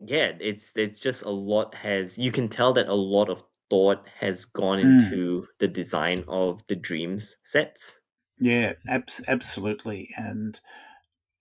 yeah 0.00 0.32
it's 0.40 0.76
it's 0.76 1.00
just 1.00 1.22
a 1.22 1.30
lot 1.30 1.74
has 1.74 2.18
you 2.18 2.30
can 2.30 2.48
tell 2.48 2.72
that 2.72 2.88
a 2.88 2.94
lot 2.94 3.28
of 3.30 3.42
thought 3.70 4.06
has 4.20 4.44
gone 4.44 4.78
Mm. 4.78 4.84
into 5.04 5.48
the 5.58 5.68
design 5.68 6.24
of 6.28 6.62
the 6.68 6.76
DREAMZzz 6.76 7.34
sets 7.42 8.00
Yeah, 8.38 8.74
abs- 8.86 9.24
absolutely. 9.26 10.10
And 10.16 10.60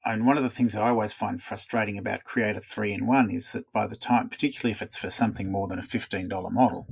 and 0.05 0.25
one 0.25 0.37
of 0.37 0.43
the 0.43 0.49
things 0.57 0.71
that 0.73 0.81
I 0.83 0.89
always 0.89 1.13
find 1.13 1.41
frustrating 1.41 1.97
about 1.99 2.23
Creator 2.23 2.61
Three 2.61 2.93
in 2.93 3.05
One 3.05 3.29
is 3.29 3.51
that 3.51 3.65
by 3.73 3.85
the 3.87 3.97
time, 3.97 4.29
particularly 4.29 4.71
if 4.71 4.81
it's 4.81 4.97
for 4.97 5.09
something 5.09 5.51
more 5.51 5.67
than 5.67 5.79
a 5.79 5.83
fifteen 5.95 6.27
dollar 6.29 6.49
model, 6.49 6.87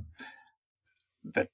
that 1.34 1.48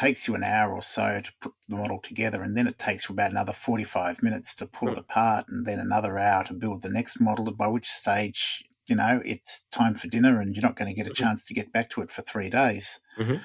takes 0.00 0.26
you 0.26 0.34
an 0.34 0.42
hour 0.42 0.72
or 0.72 0.82
so 0.82 1.20
to 1.20 1.32
put 1.40 1.52
the 1.68 1.76
model 1.76 1.98
together, 2.00 2.42
and 2.42 2.56
then 2.56 2.66
it 2.66 2.78
takes 2.78 3.08
you 3.08 3.12
about 3.12 3.30
another 3.30 3.52
forty 3.52 3.84
five 3.84 4.22
minutes 4.22 4.54
to 4.56 4.66
pull 4.66 4.88
it 4.90 4.98
apart, 4.98 5.46
and 5.48 5.66
then 5.66 5.78
another 5.78 6.18
hour 6.18 6.42
to 6.44 6.54
build 6.54 6.82
the 6.82 6.90
next 6.90 7.20
model. 7.20 7.50
By 7.52 7.68
which 7.68 7.88
stage, 7.88 8.64
you 8.86 8.96
know, 8.96 9.20
it's 9.24 9.62
time 9.70 9.94
for 9.94 10.08
dinner, 10.08 10.40
and 10.40 10.54
you're 10.56 10.62
not 10.62 10.76
going 10.76 10.88
to 10.88 10.94
get 10.94 11.06
a 11.06 11.10
Mhm. 11.10 11.22
chance 11.22 11.44
to 11.44 11.54
get 11.54 11.72
back 11.72 11.90
to 11.90 12.00
it 12.02 12.10
for 12.10 12.22
three 12.22 12.48
days. 12.48 13.00
Mhm. 13.18 13.40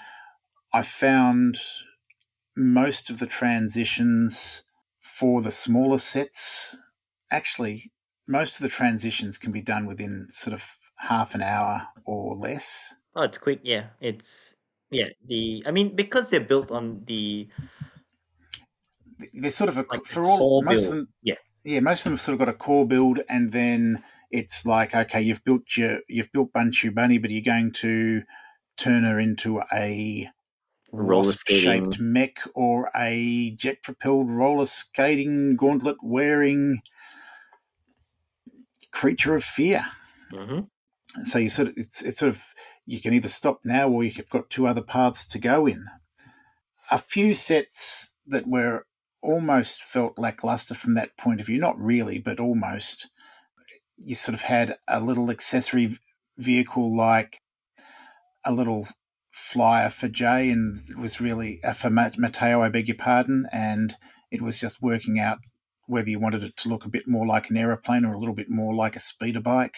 I 0.73 0.81
found 0.81 1.59
most 2.55 3.09
of 3.09 3.19
the 3.19 3.27
transitions 3.27 4.63
for 4.99 5.41
the 5.41 5.51
smaller 5.51 5.97
sets 5.97 6.75
actually 7.31 7.91
most 8.27 8.55
of 8.55 8.61
the 8.61 8.69
transitions 8.69 9.37
can 9.37 9.51
be 9.51 9.61
done 9.61 9.85
within 9.85 10.27
sort 10.31 10.53
of 10.53 10.63
half 10.97 11.35
an 11.35 11.41
hour 11.41 11.87
or 12.05 12.35
less 12.35 12.95
oh 13.15 13.23
it's 13.23 13.37
quick 13.37 13.59
yeah 13.63 13.87
it's 13.99 14.55
yeah 14.95 15.09
the 15.25 15.63
i 15.65 15.71
mean 15.71 15.95
because 15.95 16.29
they're 16.29 16.39
built 16.39 16.71
on 16.71 17.01
the 17.05 17.47
they're 19.33 19.49
sort 19.49 19.69
of 19.69 19.77
a 19.77 19.85
Like 19.89 20.05
for 20.05 20.23
all 20.25 20.37
core 20.37 20.63
most 20.63 20.81
build, 20.81 20.85
of 20.85 20.95
them 20.95 21.07
yeah. 21.23 21.35
yeah 21.63 21.79
most 21.79 21.99
of 21.99 22.03
them 22.05 22.13
have 22.13 22.21
sort 22.21 22.33
of 22.33 22.39
got 22.39 22.49
a 22.49 22.53
core 22.53 22.87
build 22.87 23.19
and 23.29 23.51
then 23.51 24.03
it's 24.31 24.65
like 24.65 24.95
okay 24.95 25.21
you've 25.21 25.43
built 25.43 25.77
your 25.77 25.99
you've 26.07 26.31
built 26.31 26.53
Bunchu 26.53 26.93
Bunny 26.93 27.17
but 27.17 27.31
you're 27.31 27.41
going 27.41 27.71
to 27.71 28.23
turn 28.77 29.03
her 29.03 29.19
into 29.19 29.61
a 29.73 30.29
Roller 30.91 31.33
shaped 31.33 31.99
mech 31.99 32.39
or 32.53 32.89
a 32.95 33.51
jet 33.51 33.83
propelled 33.83 34.29
roller 34.29 34.65
skating 34.65 35.55
gauntlet 35.57 35.97
wearing 36.01 36.81
creature 38.91 39.35
of 39.35 39.43
fear. 39.43 39.81
hmm 40.31 40.61
So 41.23 41.39
you 41.39 41.49
sort 41.49 41.69
of 41.69 41.77
it's 41.77 42.01
it's 42.01 42.19
sort 42.19 42.29
of 42.29 42.43
you 42.85 43.01
can 43.01 43.13
either 43.13 43.27
stop 43.27 43.61
now 43.63 43.89
or 43.89 44.03
you've 44.03 44.29
got 44.29 44.49
two 44.49 44.67
other 44.67 44.81
paths 44.81 45.27
to 45.27 45.39
go 45.39 45.65
in. 45.65 45.85
A 46.91 46.97
few 46.97 47.33
sets 47.33 48.15
that 48.27 48.47
were 48.47 48.85
almost 49.21 49.81
felt 49.81 50.19
lackluster 50.19 50.75
from 50.75 50.93
that 50.93 51.17
point 51.17 51.39
of 51.39 51.47
view, 51.47 51.57
not 51.57 51.79
really, 51.79 52.19
but 52.19 52.39
almost. 52.39 53.09
You 53.97 54.13
sort 54.13 54.35
of 54.35 54.41
had 54.41 54.77
a 54.87 54.99
little 54.99 55.31
accessory 55.31 55.97
vehicle 56.37 56.95
like 56.95 57.41
a 58.45 58.51
little 58.51 58.87
flyer 59.31 59.89
for 59.89 60.07
Jay, 60.07 60.51
and 60.51 60.77
it 60.89 60.97
was 60.97 61.19
really 61.19 61.59
uh, 61.63 61.73
for 61.73 61.89
Mateo, 61.89 62.61
I 62.61 62.69
beg 62.69 62.87
your 62.87 62.97
pardon, 62.97 63.47
and 63.51 63.95
it 64.31 64.41
was 64.41 64.59
just 64.59 64.81
working 64.81 65.19
out 65.19 65.39
whether 65.87 66.09
you 66.09 66.19
wanted 66.19 66.43
it 66.43 66.57
to 66.57 66.69
look 66.69 66.85
a 66.85 66.89
bit 66.89 67.07
more 67.07 67.25
like 67.25 67.49
an 67.49 67.57
aeroplane 67.57 68.05
or 68.05 68.13
a 68.13 68.17
little 68.17 68.35
bit 68.35 68.49
more 68.49 68.73
like 68.73 68.95
a 68.95 68.99
speeder 68.99 69.41
bike. 69.41 69.77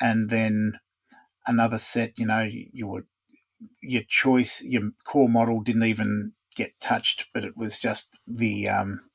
And 0.00 0.28
then 0.28 0.80
another 1.46 1.78
set, 1.78 2.18
you 2.18 2.26
know, 2.26 2.42
you 2.50 2.86
would 2.86 3.06
your 3.82 4.02
choice, 4.02 4.62
your 4.64 4.92
core 5.04 5.28
model 5.28 5.62
didn't 5.62 5.84
even 5.84 6.34
get 6.56 6.80
touched, 6.80 7.28
but 7.34 7.44
it 7.44 7.56
was 7.56 7.78
just 7.78 8.20
the 8.26 8.68
um, 8.68 9.10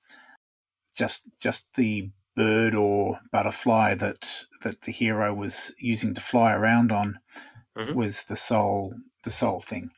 just 0.96 1.28
just 1.40 1.76
the 1.76 2.12
bird 2.36 2.74
or 2.76 3.20
butterfly 3.32 3.96
that 3.96 4.46
that 4.62 4.82
the 4.82 4.92
hero 4.92 5.34
was 5.34 5.74
using 5.80 6.14
to 6.14 6.22
fly 6.22 6.54
around 6.54 6.92
on 6.92 7.20
Mhm. 7.76 7.94
was 7.94 8.26
the 8.26 8.36
sole 8.38 8.94
the 9.24 9.32
sole 9.32 9.62
thing, 9.62 9.92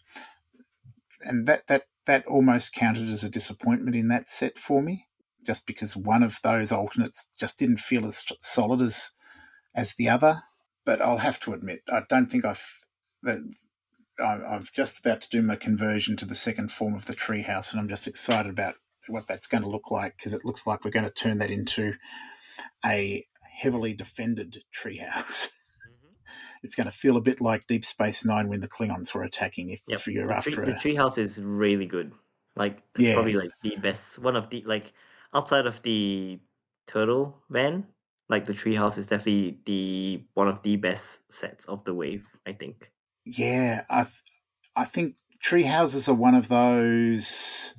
and 1.21 1.47
that 1.47 1.67
that 1.67 1.85
that 2.05 2.25
almost 2.25 2.73
counted 2.73 3.07
as 3.09 3.23
a 3.23 3.29
disappointment 3.29 3.95
in 3.95 4.07
that 4.07 4.27
set 4.27 4.57
for 4.57 4.81
me, 4.81 5.07
just 5.45 5.67
because 5.67 5.95
one 5.95 6.23
of 6.23 6.39
those 6.43 6.71
alternates 6.71 7.27
just 7.37 7.59
didn't 7.59 7.77
feel 7.79 8.05
as 8.05 8.25
solid 8.39 8.81
as 8.81 9.11
as 9.75 9.95
the 9.95 10.09
other. 10.09 10.43
But 10.85 11.01
I'll 11.01 11.17
have 11.17 11.39
to 11.41 11.53
admit, 11.53 11.81
I 11.89 12.01
don't 12.09 12.27
think 12.31 12.45
I've 12.45 12.65
that 13.23 13.37
I- 14.19 14.55
I'm 14.55 14.67
just 14.73 14.99
about 14.99 15.21
to 15.21 15.29
do 15.29 15.41
my 15.41 15.55
conversion 15.55 16.15
to 16.17 16.25
the 16.25 16.35
second 16.35 16.71
form 16.71 16.95
of 16.95 17.05
the 17.05 17.15
treehouse, 17.15 17.71
and 17.71 17.79
I'm 17.79 17.87
just 17.87 18.07
excited 18.07 18.49
about 18.49 18.75
what 19.07 19.27
that's 19.27 19.47
going 19.47 19.63
to 19.63 19.69
look 19.69 19.89
like 19.91 20.15
because 20.17 20.33
it 20.33 20.45
looks 20.45 20.65
like 20.67 20.83
we're 20.83 20.91
going 20.91 21.05
to 21.05 21.11
turn 21.11 21.37
that 21.39 21.49
into 21.51 21.93
a 22.85 23.25
heavily 23.57 23.93
defended 23.93 24.63
treehouse. 24.75 25.49
Mm-hmm. 25.49 26.13
it's 26.63 26.75
going 26.75 26.85
to 26.85 26.91
feel 26.91 27.17
a 27.17 27.21
bit 27.21 27.41
like 27.41 27.65
Deep 27.67 27.85
Space 27.85 28.23
Nine 28.25 28.49
when 28.49 28.59
the 28.59 28.67
Klingons 28.67 29.13
were 29.13 29.23
attacking. 29.23 29.69
If 29.71 29.81
Yep. 29.87 30.07
you're 30.07 30.27
The, 30.27 30.35
after 30.35 30.51
tree, 30.51 30.63
a 30.63 30.65
the 30.67 30.73
treehouse 30.73 31.17
is 31.17 31.39
really 31.41 31.85
good. 31.87 32.13
Like 32.55 32.77
it's 32.95 32.99
Yeah. 33.07 33.13
probably 33.15 33.33
like 33.33 33.51
the 33.63 33.77
best 33.77 34.19
one 34.19 34.35
of 34.35 34.49
the 34.49 34.61
like 34.65 34.93
outside 35.33 35.65
of 35.65 35.81
the 35.83 36.39
turtle 36.87 37.41
man. 37.49 37.87
Like 38.31 38.45
the 38.45 38.53
treehouse 38.53 38.97
is 38.97 39.07
definitely 39.07 39.59
the 39.65 40.23
one 40.33 40.47
of 40.47 40.63
the 40.63 40.77
best 40.77 41.19
sets 41.31 41.65
of 41.65 41.83
the 41.83 41.93
wave. 41.93 42.25
I 42.47 42.53
think. 42.53 42.89
Yeah, 43.25 43.83
I 43.89 44.03
th- 44.03 44.23
I 44.75 44.85
think 44.85 45.17
tree 45.41 45.63
houses 45.63 46.07
are 46.07 46.15
one 46.15 46.33
of 46.33 46.47
those 46.47 47.75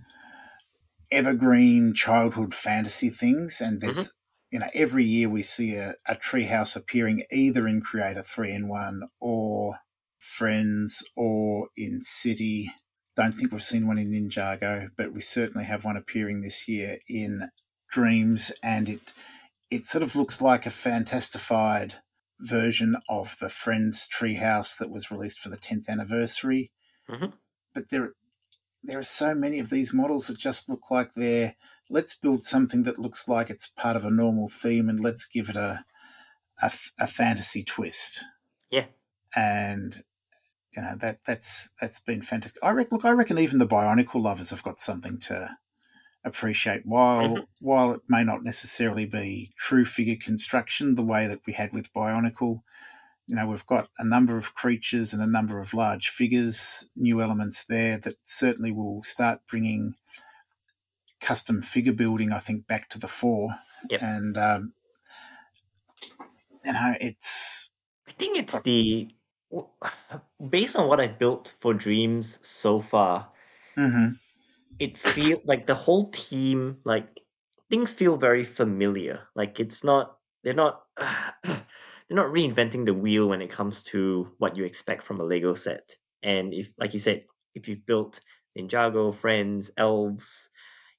evergreen 1.11 1.94
childhood 1.94 2.55
fantasy 2.55 3.09
things, 3.09 3.62
and 3.62 3.80
there's 3.80 4.09
mm-hmm. 4.09 4.16
you 4.50 4.59
know 4.59 4.68
every 4.74 5.07
year 5.07 5.30
we 5.30 5.42
see 5.42 5.74
a, 5.74 5.94
a 6.07 6.16
treehouse 6.16 6.76
appearing 6.76 7.24
either 7.32 7.66
in 7.66 7.80
Creator 7.80 8.22
Three 8.22 8.53
in 8.53 8.68
One 8.68 9.05
or 9.20 9.76
Friends 10.18 11.03
or 11.16 11.68
in 11.78 12.03
City. 12.03 12.70
Don't 13.16 13.32
think 13.32 13.53
we've 13.53 13.62
seen 13.62 13.86
one 13.86 13.98
in 13.98 14.11
Ninjago, 14.11 14.90
but 14.96 15.12
we 15.12 15.22
certainly 15.22 15.64
have 15.64 15.84
one 15.84 15.96
appearing 15.96 16.42
this 16.42 16.68
year 16.68 16.98
in 17.09 17.48
DREAMZzz, 17.94 18.53
and 18.62 18.88
it 18.88 19.12
it 19.73 19.85
sort 19.87 20.03
of 20.03 20.14
looks 20.14 20.43
like 20.43 20.66
a 20.66 20.70
fantastified 20.70 21.95
version 22.41 22.95
of 23.09 23.37
the 23.41 23.49
Friends 23.49 24.07
treehouse 24.07 24.77
that 24.77 24.91
was 24.91 25.11
released 25.11 25.41
for 25.41 25.49
the 25.49 25.57
10th 25.57 25.89
anniversary. 25.89 26.70
Mm-hmm. 27.09 27.31
But 27.75 27.89
there, 27.89 28.12
there 28.83 28.99
are 28.99 29.05
so 29.05 29.35
many 29.35 29.59
of 29.61 29.70
these 29.70 29.95
models 29.95 30.27
that 30.27 30.39
just 30.39 30.68
look 30.68 30.91
like 30.91 31.14
they're 31.14 31.57
let's 31.91 32.14
build 32.14 32.45
something 32.45 32.83
that 32.85 32.99
looks 32.99 33.27
like 33.29 33.51
it's 33.51 33.66
part 33.66 33.97
of 33.97 34.05
a 34.05 34.11
normal 34.11 34.49
theme 34.49 34.89
and 34.89 35.01
let's 35.01 35.27
give 35.27 35.49
it 35.49 35.57
a 35.57 35.85
a, 36.61 36.70
a 37.01 37.07
fantasy 37.07 37.64
twist. 37.64 38.25
Yeah, 38.70 38.87
and 39.35 39.97
you 40.77 40.83
know 40.83 40.97
that 41.01 41.20
that's 41.27 41.70
that's 41.81 42.01
been 42.01 42.20
fantastic. 42.20 42.62
I 42.62 42.73
reckon, 42.73 42.97
look, 42.97 43.07
I 43.07 43.12
reckon 43.12 43.39
even 43.39 43.59
the 43.59 43.66
Bionicle 43.66 44.23
lovers 44.23 44.51
have 44.51 44.62
got 44.62 44.79
something 44.79 45.18
to 45.20 45.57
appreciate. 46.25 46.87
While 46.87 47.29
mm-hmm. 47.29 47.45
while 47.61 47.93
it 47.93 48.03
may 48.09 48.25
not 48.25 48.45
necessarily 48.45 49.07
be 49.07 49.53
true 49.57 49.85
figure 49.85 50.16
construction 50.16 50.95
the 50.95 51.03
way 51.03 51.27
that 51.27 51.41
we 51.47 51.53
had 51.53 51.73
with 51.73 51.93
Bionicle, 51.93 52.62
you 53.27 53.37
know, 53.37 53.47
we've 53.47 53.66
got 53.66 53.89
a 53.99 54.05
number 54.05 54.37
of 54.37 54.55
creatures 54.55 55.12
and 55.12 55.23
a 55.23 55.27
number 55.27 55.61
of 55.61 55.75
large 55.75 56.11
figures, 56.11 56.89
new 56.97 57.23
elements 57.23 57.64
there 57.64 57.99
that 57.99 58.16
certainly 58.25 58.73
will 58.73 59.03
start 59.03 59.41
bringing 59.49 59.95
custom 61.20 61.62
figure 61.62 61.93
building, 61.93 62.33
I 62.33 62.41
think, 62.41 62.66
back 62.66 62.89
to 62.91 62.99
the 62.99 63.09
fore. 63.09 63.55
Yep. 63.91 64.03
And, 64.03 64.37
um, 64.37 64.73
you 66.64 66.73
know, 66.73 66.95
it's. 67.01 67.70
I 68.09 68.12
think 68.12 68.39
it's 68.39 68.61
the. 68.61 69.09
Based 70.51 70.77
on 70.77 70.89
what 70.89 71.01
I've 71.01 71.18
built 71.18 71.53
for 71.59 71.75
DREAMZzz 71.75 72.45
so 72.45 72.81
far, 72.81 73.29
mm-hmm. 73.77 74.12
It 74.83 74.99
feels 74.99 75.43
like 75.45 75.66
the 75.66 75.74
whole 75.74 76.11
team, 76.11 76.78
like, 76.85 77.20
things 77.70 77.93
feel 77.93 78.16
very 78.16 78.45
familiar. 78.45 79.28
Like, 79.37 79.61
it's 79.61 79.85
not. 79.85 80.18
They're 80.43 80.55
not. 80.55 80.83
they're 80.97 81.62
not 82.11 82.35
reinventing 82.35 82.85
the 82.85 82.95
wheel 82.95 83.28
when 83.28 83.41
it 83.43 83.51
comes 83.51 83.83
to 83.85 84.33
what 84.39 84.57
you 84.57 84.64
expect 84.64 85.05
from 85.05 85.20
a 85.20 85.24
Lego 85.24 85.55
set. 85.55 85.97
And 86.22 86.53
if, 86.53 86.70
like 86.78 86.93
you 86.95 86.99
said, 86.99 87.24
if 87.55 87.68
you've 87.68 87.87
built 87.87 88.20
Ninjago, 88.59 89.14
Friends, 89.14 89.70
Elves, 89.76 90.51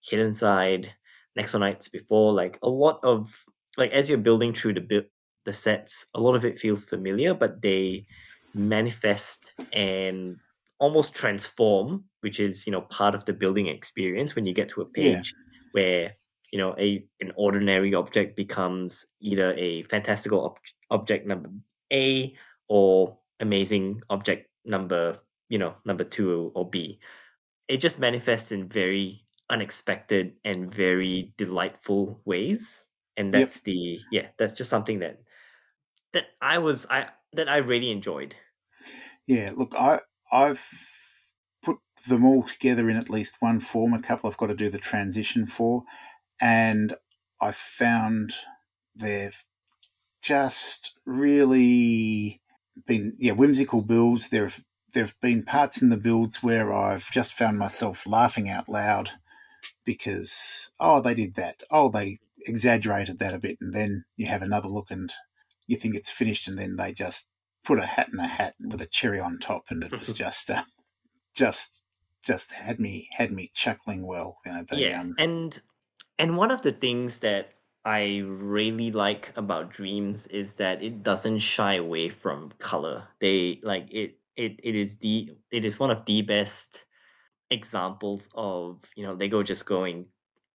Hidden 0.01 0.33
Side, 0.33 0.93
Nexo 1.37 1.91
before, 1.91 2.33
like 2.33 2.59
a 2.63 2.69
lot 2.69 2.99
of 3.03 3.43
like 3.77 3.91
as 3.91 4.07
you're 4.07 4.17
building 4.17 4.53
through 4.53 4.75
the 4.75 4.81
build 4.81 5.05
the 5.45 5.53
sets, 5.53 6.05
a 6.15 6.21
lot 6.21 6.35
of 6.35 6.45
it 6.45 6.57
feels 6.59 6.85
familiar, 6.85 7.33
but 7.33 7.61
they 7.61 8.03
manifest 8.53 9.53
and 9.73 10.37
almost 10.83 11.15
transform, 11.15 12.03
which 12.19 12.41
is 12.41 12.67
you 12.67 12.73
know 12.73 12.81
part 12.81 13.15
of 13.15 13.23
the 13.23 13.31
building 13.31 13.67
experience 13.67 14.35
when 14.35 14.45
you 14.45 14.53
get 14.53 14.67
to 14.67 14.81
a 14.81 14.85
page 14.85 15.33
yeah. 15.33 15.69
where 15.71 16.15
you 16.51 16.59
know 16.59 16.75
a 16.77 17.07
an 17.21 17.31
ordinary 17.37 17.95
object 17.95 18.35
becomes 18.35 19.05
either 19.21 19.53
a 19.53 19.81
fantastical 19.83 20.43
ob- 20.43 20.59
object 20.91 21.25
number 21.25 21.49
A 21.93 22.35
or 22.67 23.17
amazing 23.39 24.01
object 24.09 24.49
number 24.65 25.17
you 25.47 25.57
know 25.57 25.73
number 25.85 26.03
two 26.03 26.51
or 26.53 26.69
B. 26.69 26.99
It 27.69 27.77
just 27.77 27.97
manifests 27.97 28.51
in 28.51 28.67
very 28.67 29.23
unexpected 29.49 30.33
and 30.43 30.69
very 30.69 31.33
delightful 31.37 32.19
ways, 32.25 32.87
and 33.15 33.31
that's 33.31 33.55
yep. 33.55 33.63
the 33.63 33.99
yeah 34.11 34.27
that's 34.37 34.53
just 34.53 34.69
something 34.69 34.99
that 34.99 35.23
that 36.11 36.25
I 36.41 36.57
was 36.57 36.85
I 36.89 37.07
that 37.31 37.47
I 37.47 37.63
really 37.63 37.89
enjoyed. 37.89 38.35
Yeah, 39.27 39.51
look, 39.55 39.75
I 39.79 40.01
I've 40.33 40.67
put 41.61 41.77
them 42.07 42.25
all 42.25 42.41
together 42.43 42.89
in 42.89 42.97
at 42.97 43.09
least 43.09 43.35
one 43.39 43.59
form. 43.59 43.93
A 43.93 44.01
couple 44.01 44.29
I've 44.29 44.37
got 44.37 44.47
to 44.47 44.55
do 44.55 44.69
the 44.69 44.79
transition 44.79 45.45
for, 45.45 45.83
and 46.41 46.95
I 47.39 47.51
found 47.51 48.33
they've 48.95 49.39
just 50.21 50.93
really 51.05 52.41
been 52.87 53.15
yeah 53.19 53.33
whimsical 53.33 53.81
builds. 53.81 54.29
There've 54.29 54.65
there've 54.93 55.15
been 55.21 55.43
parts 55.43 55.81
in 55.83 55.89
the 55.89 55.97
builds 55.97 56.41
where 56.41 56.73
I've 56.73 57.11
just 57.11 57.33
found 57.33 57.59
myself 57.59 58.07
laughing 58.07 58.49
out 58.49 58.67
loud 58.67 59.11
because 59.85 60.71
oh 60.79 61.01
they 61.01 61.13
did 61.13 61.35
that 61.35 61.61
oh 61.71 61.89
they 61.89 62.19
exaggerated 62.45 63.19
that 63.19 63.33
a 63.33 63.39
bit 63.39 63.57
and 63.61 63.73
then 63.73 64.05
you 64.17 64.27
have 64.27 64.41
another 64.41 64.67
look 64.67 64.91
and 64.91 65.11
you 65.67 65.77
think 65.77 65.95
it's 65.95 66.11
finished 66.11 66.47
and 66.47 66.57
then 66.57 66.75
they 66.75 66.91
just 66.93 67.27
put 67.63 67.79
a 67.79 67.85
hat 67.85 68.09
in 68.11 68.19
a 68.19 68.27
hat 68.27 68.55
with 68.59 68.81
a 68.81 68.87
cherry 68.87 69.19
on 69.19 69.39
top 69.39 69.65
and 69.69 69.83
it 69.83 69.91
was 69.91 70.13
just 70.13 70.49
uh, 70.49 70.63
just 71.35 71.83
just 72.23 72.51
had 72.51 72.79
me 72.79 73.09
had 73.11 73.31
me 73.31 73.51
chuckling 73.53 74.05
well 74.05 74.37
you 74.45 74.51
know 74.51 74.63
yeah 74.71 75.01
um, 75.01 75.15
and 75.17 75.61
and 76.19 76.37
one 76.37 76.51
of 76.51 76.61
the 76.61 76.71
things 76.71 77.19
that 77.19 77.53
I 77.85 78.23
really 78.25 78.91
like 78.91 79.33
about 79.35 79.73
DREAMZzz 79.73 80.29
is 80.31 80.53
that 80.53 80.81
it 80.81 81.03
doesn't 81.03 81.39
shy 81.39 81.75
away 81.75 82.09
from 82.09 82.51
color. 82.59 83.07
They 83.19 83.59
like 83.61 83.87
it 83.91 84.19
it 84.37 84.59
it 84.63 84.75
is 84.75 84.97
the 84.97 85.31
it 85.51 85.65
is 85.65 85.79
one 85.79 85.91
of 85.91 86.05
the 86.05 86.21
best 86.21 86.85
examples 87.51 88.29
of, 88.33 88.81
you 88.95 89.05
know, 89.05 89.13
Lego 89.13 89.43
just 89.43 89.65
going 89.65 90.05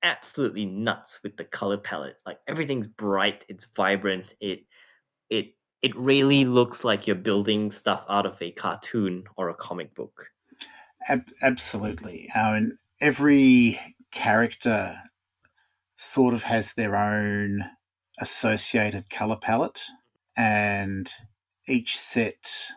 absolutely 0.03 0.65
nuts 0.65 1.21
with 1.23 1.37
the 1.37 1.45
color 1.45 1.77
palette. 1.77 2.17
Like 2.25 2.39
everything's 2.49 2.87
bright, 2.87 3.45
it's 3.49 3.69
vibrant, 3.77 4.35
it 4.41 4.61
it 5.29 5.55
it 5.83 5.97
really 5.97 6.45
looks 6.45 6.85
like 6.85 7.07
you're 7.07 7.17
building 7.17 7.71
stuff 7.71 8.05
out 8.09 8.27
of 8.27 8.41
a 8.43 8.51
cartoon 8.51 9.25
or 9.37 9.49
a 9.49 9.55
comic 9.55 9.95
book. 9.95 10.27
Ab- 11.09 11.31
absolutely. 11.43 12.29
I 12.35 12.53
mean, 12.53 12.79
every 13.01 13.79
character 14.11 14.97
sort 15.97 16.35
of 16.35 16.43
has 16.45 16.75
their 16.75 16.97
own 16.97 17.65
associated 18.19 19.09
color 19.11 19.37
palette, 19.37 19.83
and 20.37 21.13
each 21.67 21.99
set 21.99 22.73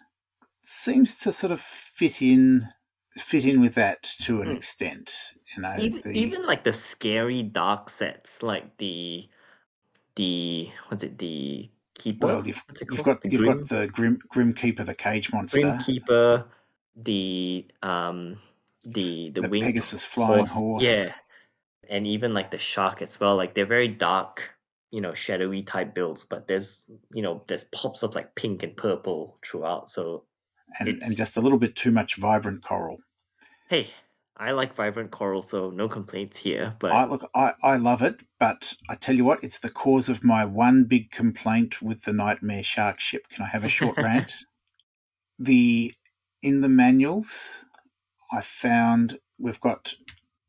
seems 0.64 1.18
to 1.18 1.34
sort 1.34 1.52
of 1.52 1.60
fit 1.60 2.22
in 2.22 2.68
fit 3.16 3.44
in 3.44 3.60
with 3.60 3.76
that 3.76 4.04
to 4.22 4.42
an 4.42 4.48
mm. 4.48 4.56
extent. 4.56 5.14
You 5.56 5.64
know, 5.64 5.76
even, 5.80 6.02
the, 6.02 6.12
even 6.12 6.46
like 6.46 6.64
the 6.64 6.74
scary 6.74 7.44
dark 7.44 7.90
sets, 7.90 8.44
like 8.44 8.78
the 8.78 9.28
the 10.16 10.70
what's 10.88 11.04
it 11.04 11.18
the 11.18 11.70
keeper? 12.02 12.26
Well, 12.26 12.46
you've, 12.46 12.64
you've 12.90 13.04
got 13.04 13.22
the 13.22 13.30
you've 13.30 13.42
grim, 13.42 13.60
got 13.60 13.70
the 13.70 13.88
grim 13.88 14.20
grim 14.28 14.54
keeper, 14.54 14.84
the 14.84 14.96
cage 14.96 15.32
monster, 15.32 15.62
grim 15.62 15.80
keeper, 15.80 16.46
the 16.96 17.66
um 17.84 18.38
the 18.84 19.32
the, 19.32 19.42
the 19.42 19.60
Pegasus 19.62 20.06
flying 20.06 20.46
horse. 20.46 20.52
horse. 20.52 20.84
Yeah, 20.84 21.14
and 21.90 22.08
even 22.08 22.34
like 22.34 22.52
the 22.52 22.58
shark 22.58 23.02
as 23.02 23.20
well. 23.20 23.36
Like 23.36 23.54
they're 23.54 23.66
very 23.66 23.88
dark, 23.88 24.56
you 24.92 25.02
know, 25.02 25.14
shadowy 25.14 25.64
type 25.64 25.94
builds, 25.94 26.24
but 26.24 26.48
there's 26.48 26.86
you 27.14 27.22
know 27.22 27.44
there's 27.48 27.66
pops 27.66 28.04
of 28.04 28.16
like 28.16 28.34
pink 28.36 28.64
and 28.64 28.76
purple 28.76 29.38
throughout. 29.46 29.90
So 29.90 30.24
and 30.80 31.02
and 31.02 31.16
just 31.16 31.38
a 31.38 31.42
little 31.42 31.60
bit 31.60 31.76
too 31.76 31.92
much 31.92 32.16
vibrant 32.16 32.64
coral. 32.64 32.98
Hey, 33.70 33.90
I 34.42 34.54
like 34.54 34.74
vibrant 34.76 35.12
coral, 35.12 35.44
so 35.44 35.70
no 35.70 35.88
complaints 35.88 36.36
here. 36.36 36.76
But 36.80 36.92
I 36.92 37.06
look, 37.06 37.30
I, 37.36 37.54
I 37.62 37.76
love 37.76 38.02
it, 38.02 38.22
but 38.40 38.74
I 38.90 38.96
tell 38.96 39.16
you 39.16 39.24
what, 39.24 39.44
it's 39.44 39.60
the 39.60 39.70
cause 39.70 40.10
of 40.10 40.24
my 40.24 40.46
one 40.46 40.86
big 40.86 41.12
complaint 41.12 41.80
with 41.80 42.02
the 42.02 42.12
Nightmare 42.12 42.64
Shark 42.64 43.00
ship. 43.00 43.30
Can 43.30 43.46
I 43.46 43.48
have 43.48 43.64
a 43.64 43.70
short 43.70 43.98
rant? 43.98 44.34
The 45.38 45.94
in 46.42 46.62
the 46.62 46.70
manuals, 46.70 47.66
I 48.32 48.42
found 48.42 49.20
we've 49.38 49.60
got 49.60 49.94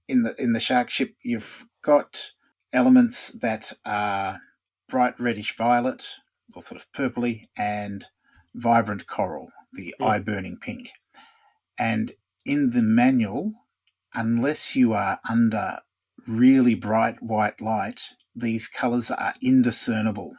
in 0.08 0.22
the 0.22 0.34
in 0.40 0.54
the 0.54 0.60
shark 0.60 0.88
ship, 0.88 1.14
you've 1.22 1.66
got 1.82 2.32
elements 2.72 3.28
that 3.28 3.74
are 3.84 4.40
bright 4.88 5.20
reddish 5.20 5.54
violet 5.54 6.16
or 6.54 6.62
sort 6.62 6.80
of 6.80 6.90
purpley 6.92 7.48
and 7.58 8.06
vibrant 8.54 9.06
coral, 9.06 9.52
the 9.74 9.94
mm. 10.00 10.06
eye 10.06 10.18
burning 10.18 10.56
pink. 10.58 10.92
And 11.78 12.12
in 12.46 12.70
the 12.70 12.82
manual, 12.82 13.52
unless 14.14 14.76
you 14.76 14.92
are 14.92 15.20
under 15.28 15.78
really 16.26 16.74
bright 16.74 17.22
white 17.22 17.60
light, 17.60 18.14
these 18.34 18.68
colors 18.68 19.10
are 19.10 19.32
indiscernible. 19.42 20.36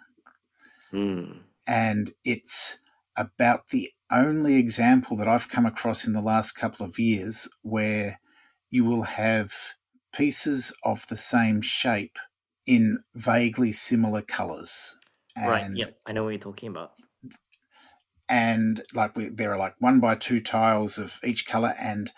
Mm. 0.92 1.40
And 1.68 2.14
it's 2.24 2.80
about 3.16 3.70
the 3.70 3.92
only 4.12 4.56
example 4.56 5.18
that 5.18 5.28
I've 5.28 5.50
come 5.50 5.66
across 5.66 6.06
in 6.06 6.14
the 6.14 6.22
last 6.22 6.54
couple 6.54 6.86
of 6.86 7.00
years 7.00 7.50
where 7.62 8.20
you 8.70 8.86
will 8.86 9.04
have 9.04 9.54
pieces 10.14 10.74
of 10.84 11.06
the 11.08 11.18
same 11.18 11.62
shape 11.62 12.18
in 12.66 13.04
vaguely 13.16 13.72
similar 13.72 14.22
colors. 14.22 14.98
And, 15.36 15.50
right. 15.50 15.72
Yep. 15.74 16.00
I 16.06 16.12
know 16.12 16.24
what 16.24 16.30
you're 16.30 16.40
talking 16.40 16.70
about. 16.70 16.92
And 18.30 18.84
like 18.94 19.16
we, 19.16 19.30
there 19.30 19.52
are 19.52 19.58
like 19.58 19.76
one 19.80 20.00
by 20.00 20.16
two 20.16 20.40
tiles 20.40 20.98
of 20.98 21.20
each 21.24 21.46
color, 21.46 21.76
and 21.80 22.12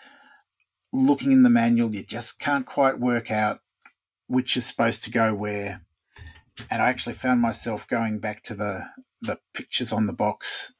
looking 0.92 1.32
in 1.32 1.42
the 1.42 1.50
manual, 1.50 1.94
you 1.94 2.02
just 2.04 2.38
can't 2.38 2.66
quite 2.66 2.98
work 2.98 3.30
out 3.30 3.60
which 4.28 4.56
is 4.56 4.66
supposed 4.66 5.04
to 5.04 5.10
go 5.10 5.34
where. 5.34 5.82
And 6.70 6.82
I 6.82 6.88
actually 6.88 7.14
found 7.14 7.40
myself 7.40 7.86
going 7.86 8.18
back 8.18 8.42
to 8.44 8.54
the 8.54 8.84
the 9.22 9.38
pictures 9.54 9.92
on 9.92 10.06
the 10.06 10.12
box 10.12 10.74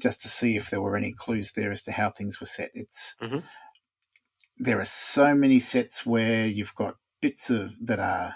just 0.00 0.20
to 0.22 0.28
see 0.28 0.56
if 0.56 0.70
there 0.70 0.80
were 0.80 0.96
any 0.96 1.12
clues 1.12 1.52
there 1.52 1.70
as 1.70 1.82
to 1.84 1.92
how 1.92 2.10
things 2.10 2.40
were 2.40 2.46
set. 2.46 2.70
It's 2.74 3.16
Mhm. 3.20 3.44
there 4.58 4.78
are 4.78 4.84
so 4.84 5.34
many 5.34 5.60
sets 5.60 6.04
where 6.04 6.46
you've 6.46 6.74
got 6.74 6.96
bits 7.20 7.48
of 7.50 7.74
that 7.86 7.98
are 7.98 8.34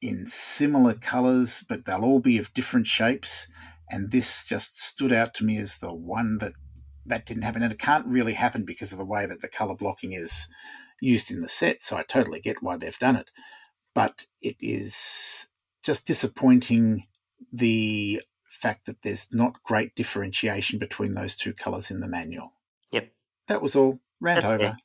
in 0.00 0.26
similar 0.26 0.94
colors, 0.94 1.64
but 1.68 1.84
they'll 1.84 2.04
all 2.04 2.20
be 2.20 2.36
of 2.38 2.52
different 2.52 2.86
shapes. 2.86 3.48
And 3.90 4.10
this 4.10 4.44
just 4.46 4.80
stood 4.80 5.12
out 5.12 5.34
to 5.34 5.44
me 5.44 5.56
as 5.58 5.78
the 5.78 5.94
one 5.94 6.38
that 6.38 6.52
that 7.06 7.26
didn't 7.26 7.42
happen, 7.42 7.62
and 7.62 7.72
it 7.72 7.78
can't 7.78 8.06
really 8.06 8.34
happen 8.34 8.64
because 8.64 8.92
of 8.92 8.98
the 8.98 9.04
way 9.04 9.26
that 9.26 9.40
the 9.40 9.48
color 9.48 9.74
blocking 9.74 10.12
is 10.12 10.48
used 11.00 11.30
in 11.30 11.40
the 11.40 11.48
set. 11.48 11.82
So 11.82 11.96
I 11.96 12.02
totally 12.02 12.40
get 12.40 12.62
why 12.62 12.76
they've 12.76 12.98
done 12.98 13.16
it, 13.16 13.30
but 13.94 14.26
it 14.40 14.56
is 14.60 15.50
just 15.82 16.06
disappointing 16.06 17.06
the 17.52 18.22
fact 18.48 18.86
that 18.86 19.02
there's 19.02 19.28
not 19.32 19.62
great 19.62 19.94
differentiation 19.94 20.78
between 20.78 21.14
those 21.14 21.36
two 21.36 21.52
colors 21.52 21.90
in 21.90 22.00
the 22.00 22.08
manual. 22.08 22.54
Yep. 22.92 23.12
That 23.48 23.62
was 23.62 23.76
all. 23.76 24.00
Rant 24.20 24.42
That's 24.42 24.52
over. 24.52 24.76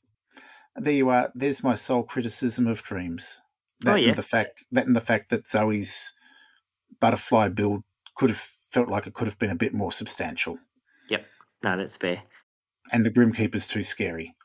There 0.76 0.94
you 0.94 1.10
are. 1.10 1.32
There's 1.36 1.64
my 1.64 1.76
sole 1.76 2.04
criticism 2.04 2.68
of 2.68 2.84
DREAMZzz. 2.84 3.38
Oh, 3.86 3.92
That 3.92 4.02
yeah. 4.02 4.10
and 4.10 4.18
the 4.18 4.24
fact 4.24 4.66
that 4.72 4.88
and 4.88 4.96
the 4.96 5.02
fact 5.02 5.30
that 5.30 5.46
Zoey's 5.46 6.14
butterfly 7.00 7.50
build 7.50 7.84
could 8.16 8.30
have 8.30 8.38
felt 8.38 8.90
like 8.90 9.08
it 9.08 9.14
could 9.14 9.28
have 9.28 9.40
been 9.40 9.50
a 9.50 9.56
bit 9.56 9.74
more 9.74 9.92
substantial. 9.92 10.58
No, 11.64 11.78
that's 11.78 11.98
fair. 11.98 12.24
And 12.92 13.06
the 13.06 13.10
Grim 13.10 13.34
Keeper's 13.34 13.68
too 13.68 13.84
scary. 13.84 14.36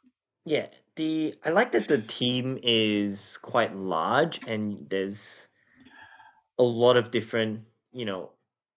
Yeah, 0.44 0.66
the 0.96 1.34
I 1.44 1.50
like 1.50 1.72
that 1.72 1.88
the 1.88 1.98
team 1.98 2.58
is 2.62 3.38
quite 3.42 3.74
large 3.74 4.40
and 4.46 4.78
there's 4.90 5.48
a 6.58 6.62
lot 6.62 6.96
of 6.96 7.10
different, 7.10 7.62
you 7.92 8.04
know, 8.04 8.30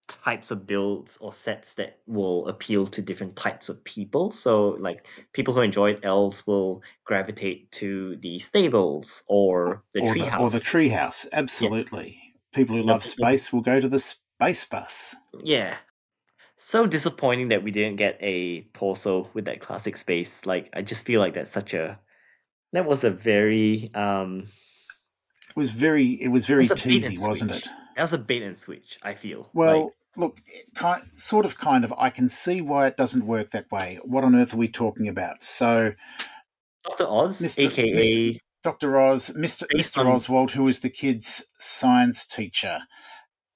types 0.07 0.51
of 0.51 0.65
builds 0.65 1.17
or 1.19 1.33
sets 1.33 1.73
that 1.73 1.99
will 2.07 2.47
appeal 2.47 2.87
to 2.87 3.01
different 3.01 3.35
types 3.35 3.67
of 3.69 3.83
people. 3.83 4.31
So 4.31 4.69
like 4.79 5.05
people 5.33 5.53
who 5.53 5.61
enjoy 5.61 5.97
elves 6.01 6.47
will 6.47 6.81
gravitate 7.03 7.71
to 7.73 8.15
the 8.17 8.39
stables 8.39 9.23
or 9.27 9.83
the 9.93 10.01
or, 10.01 10.15
treehouse. 10.15 10.31
the, 10.31 10.37
or 10.37 10.49
the 10.49 10.59
treehouse. 10.59 11.27
Absolutely. 11.33 12.21
People 12.53 12.77
who 12.77 12.83
love 12.83 13.01
people- 13.01 13.25
space 13.25 13.51
will 13.51 13.61
go 13.61 13.81
to 13.81 13.89
the 13.89 13.99
space 13.99 14.63
bus. 14.65 15.15
Yeah. 15.43 15.75
So 16.57 16.87
disappointing 16.87 17.49
that 17.49 17.63
we 17.63 17.71
didn't 17.71 17.97
get 17.97 18.17
a 18.19 18.61
torso 18.73 19.29
with 19.33 19.45
that 19.45 19.61
classic 19.61 19.95
space. 19.95 20.45
Like 20.45 20.69
I 20.73 20.81
just 20.81 21.05
feel 21.05 21.21
like 21.21 21.35
that's 21.35 21.51
such 21.51 21.73
a 21.73 21.99
that 22.73 22.85
was 22.85 23.03
a 23.03 23.11
very 23.11 23.91
um 23.93 24.47
It 25.49 25.55
was 25.55 25.71
very 25.71 26.19
it 26.21 26.29
was 26.29 26.45
very 26.45 26.65
It 26.65 26.71
was 26.71 26.83
a 26.83 26.87
bait 26.87 27.05
and 27.05 27.17
teasy, 27.17 27.27
wasn't 27.27 27.51
it? 27.51 27.67
that 27.95 28.01
was 28.01 28.13
a 28.13 28.17
bait 28.17 28.43
and 28.43 28.57
switch, 28.57 28.99
I 29.03 29.13
feel. 29.13 29.49
Well, 29.53 29.85
Like, 29.85 29.93
look, 30.17 30.41
kind, 30.75 31.03
sort 31.13 31.45
of, 31.45 31.57
kind 31.57 31.83
of. 31.83 31.93
I 31.97 32.09
can 32.09 32.27
see 32.29 32.61
why 32.61 32.87
it 32.87 32.97
doesn't 32.97 33.25
work 33.25 33.51
that 33.51 33.71
way. 33.71 33.99
What 34.03 34.23
on 34.23 34.35
earth 34.35 34.53
are 34.53 34.57
we 34.57 34.67
talking 34.67 35.07
about? 35.07 35.43
So, 35.43 35.93
Dr. 36.83 37.07
Oz, 37.07 37.39
Mr. 37.39 37.65
aka 37.67 38.39
Dr. 38.63 38.99
Oz, 38.99 39.31
Mr. 39.37 39.63
Mr. 39.75 40.05
Oswald, 40.05 40.51
who 40.51 40.67
is 40.67 40.79
the 40.79 40.89
kid's 40.89 41.45
science 41.57 42.25
teacher, 42.25 42.79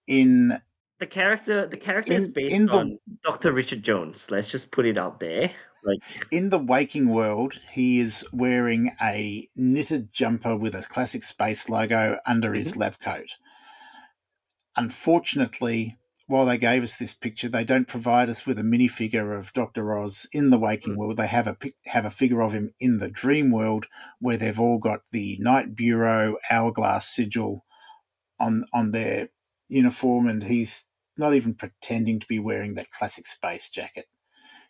in 0.08 0.62
the 1.02 1.08
character 1.08 1.66
the 1.66 1.78
character 1.78 2.14
is 2.14 2.28
based 2.28 2.54
in 2.54 2.68
the- 2.68 2.74
on 2.74 2.99
Dr. 3.24 3.52
Richard 3.52 3.84
Jones. 3.84 4.30
Let's 4.30 4.47
just 4.47 4.72
put 4.72 4.86
it 4.86 4.99
out 4.99 5.20
there. 5.20 5.52
Like 5.84 5.99
in 6.30 6.52
the 6.52 6.60
waking 6.60 7.10
world, 7.10 7.60
he 7.72 7.99
is 7.99 8.24
wearing 8.32 8.95
a 9.02 9.49
knitted 9.56 10.14
jumper 10.14 10.56
with 10.56 10.76
a 10.76 10.84
classic 10.84 11.24
space 11.24 11.70
logo 11.70 12.20
under 12.28 12.54
his 12.54 12.72
mm-hmm. 12.72 12.82
lab 12.82 12.99
coat. 12.99 13.36
Unfortunately, 14.78 15.97
while 16.28 16.45
they 16.45 16.60
gave 16.60 16.84
us 16.84 16.97
this 16.97 17.16
picture, 17.16 17.49
they 17.49 17.66
don't 17.66 17.88
provide 17.88 18.30
us 18.30 18.45
with 18.45 18.60
a 18.60 18.64
minifigure 18.64 19.36
of 19.36 19.52
Doctor 19.54 19.97
Oz 19.97 20.28
in 20.32 20.52
the 20.52 20.60
waking 20.60 20.93
mm. 20.93 20.97
world. 20.97 21.18
They 21.18 21.28
have 21.28 21.47
a 21.47 21.58
have 21.88 22.06
a 22.06 22.12
figure 22.12 22.41
of 22.41 22.54
him 22.54 22.76
in 22.80 22.99
the 22.99 23.10
dream 23.10 23.49
world, 23.49 23.88
where 24.20 24.38
they've 24.38 24.60
all 24.60 24.78
got 24.78 25.02
the 25.12 25.36
Night 25.39 25.76
Bureau 25.76 26.38
hourglass 26.52 27.10
sigil 27.10 27.66
on 28.39 28.66
on 28.72 28.91
their 28.91 29.30
uniform, 29.68 30.28
and 30.28 30.43
he's 30.43 30.86
not 31.22 31.34
even 31.36 31.55
pretending 31.55 32.19
to 32.19 32.28
be 32.28 32.39
wearing 32.39 32.74
that 32.76 32.89
classic 32.91 33.26
space 33.28 33.69
jacket. 33.69 34.07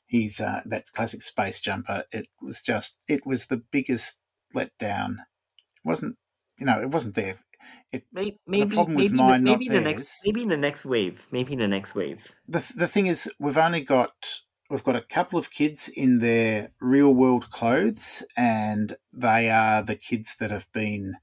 He's 0.06 0.40
uh, 0.40 0.62
that 0.66 0.86
classic 0.94 1.22
space 1.24 1.60
jumper. 1.60 2.04
It 2.12 2.28
was 2.42 2.62
just, 2.62 3.00
it 3.08 3.26
was 3.26 3.46
the 3.48 3.64
biggest 3.72 4.20
letdown. 4.56 5.12
It 5.14 5.86
wasn't, 5.86 6.18
you 6.60 6.66
know, 6.68 6.80
it 6.82 6.90
wasn't 6.90 7.16
there. 7.16 7.40
maybe 8.12 8.38
maybe 8.46 8.76
problem 8.76 8.96
was 8.96 9.12
maybe, 9.12 9.18
the- 9.18 9.24
mine, 9.24 9.44
not 9.44 9.60
maybe 9.60 9.70
the 9.70 9.82
next 9.82 10.22
theirs. 10.22 10.22
maybe 10.26 10.46
the 10.46 10.58
next 10.58 10.86
wave. 10.86 11.26
Maybe 11.32 11.56
the 11.56 11.68
next 11.68 11.96
wave. 11.96 12.36
the 12.48 12.62
the 12.76 12.88
thing 12.88 13.08
is 13.08 13.32
we've 13.40 13.58
only 13.58 13.82
got 13.82 14.14
we've 14.70 14.84
got 14.84 14.96
a 14.96 15.02
couple 15.02 15.40
of 15.40 15.52
kids 15.52 15.90
in 15.90 16.20
their 16.20 16.72
real 16.80 17.14
world 17.14 17.50
clothes 17.50 18.24
and 18.38 18.96
they 19.14 19.50
are 19.50 19.82
the 19.84 19.96
kids 19.96 20.36
that 20.40 20.52
have 20.52 20.68
been 20.74 21.16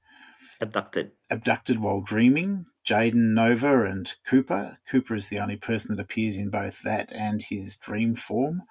Abducted. 0.61 1.11
abducted 1.29 1.79
while 1.79 2.01
dreaming 2.01 2.65
Jayden 2.85 3.33
Nova 3.33 3.85
and 3.85 4.11
Cooper 4.25 4.77
Cooper 4.89 5.15
is 5.15 5.29
the 5.29 5.39
only 5.39 5.55
person 5.57 5.95
that 5.95 6.01
appears 6.01 6.37
in 6.37 6.49
both 6.49 6.81
that 6.83 7.11
and 7.13 7.41
his 7.41 7.77
dream 7.77 8.15
form 8.15 8.63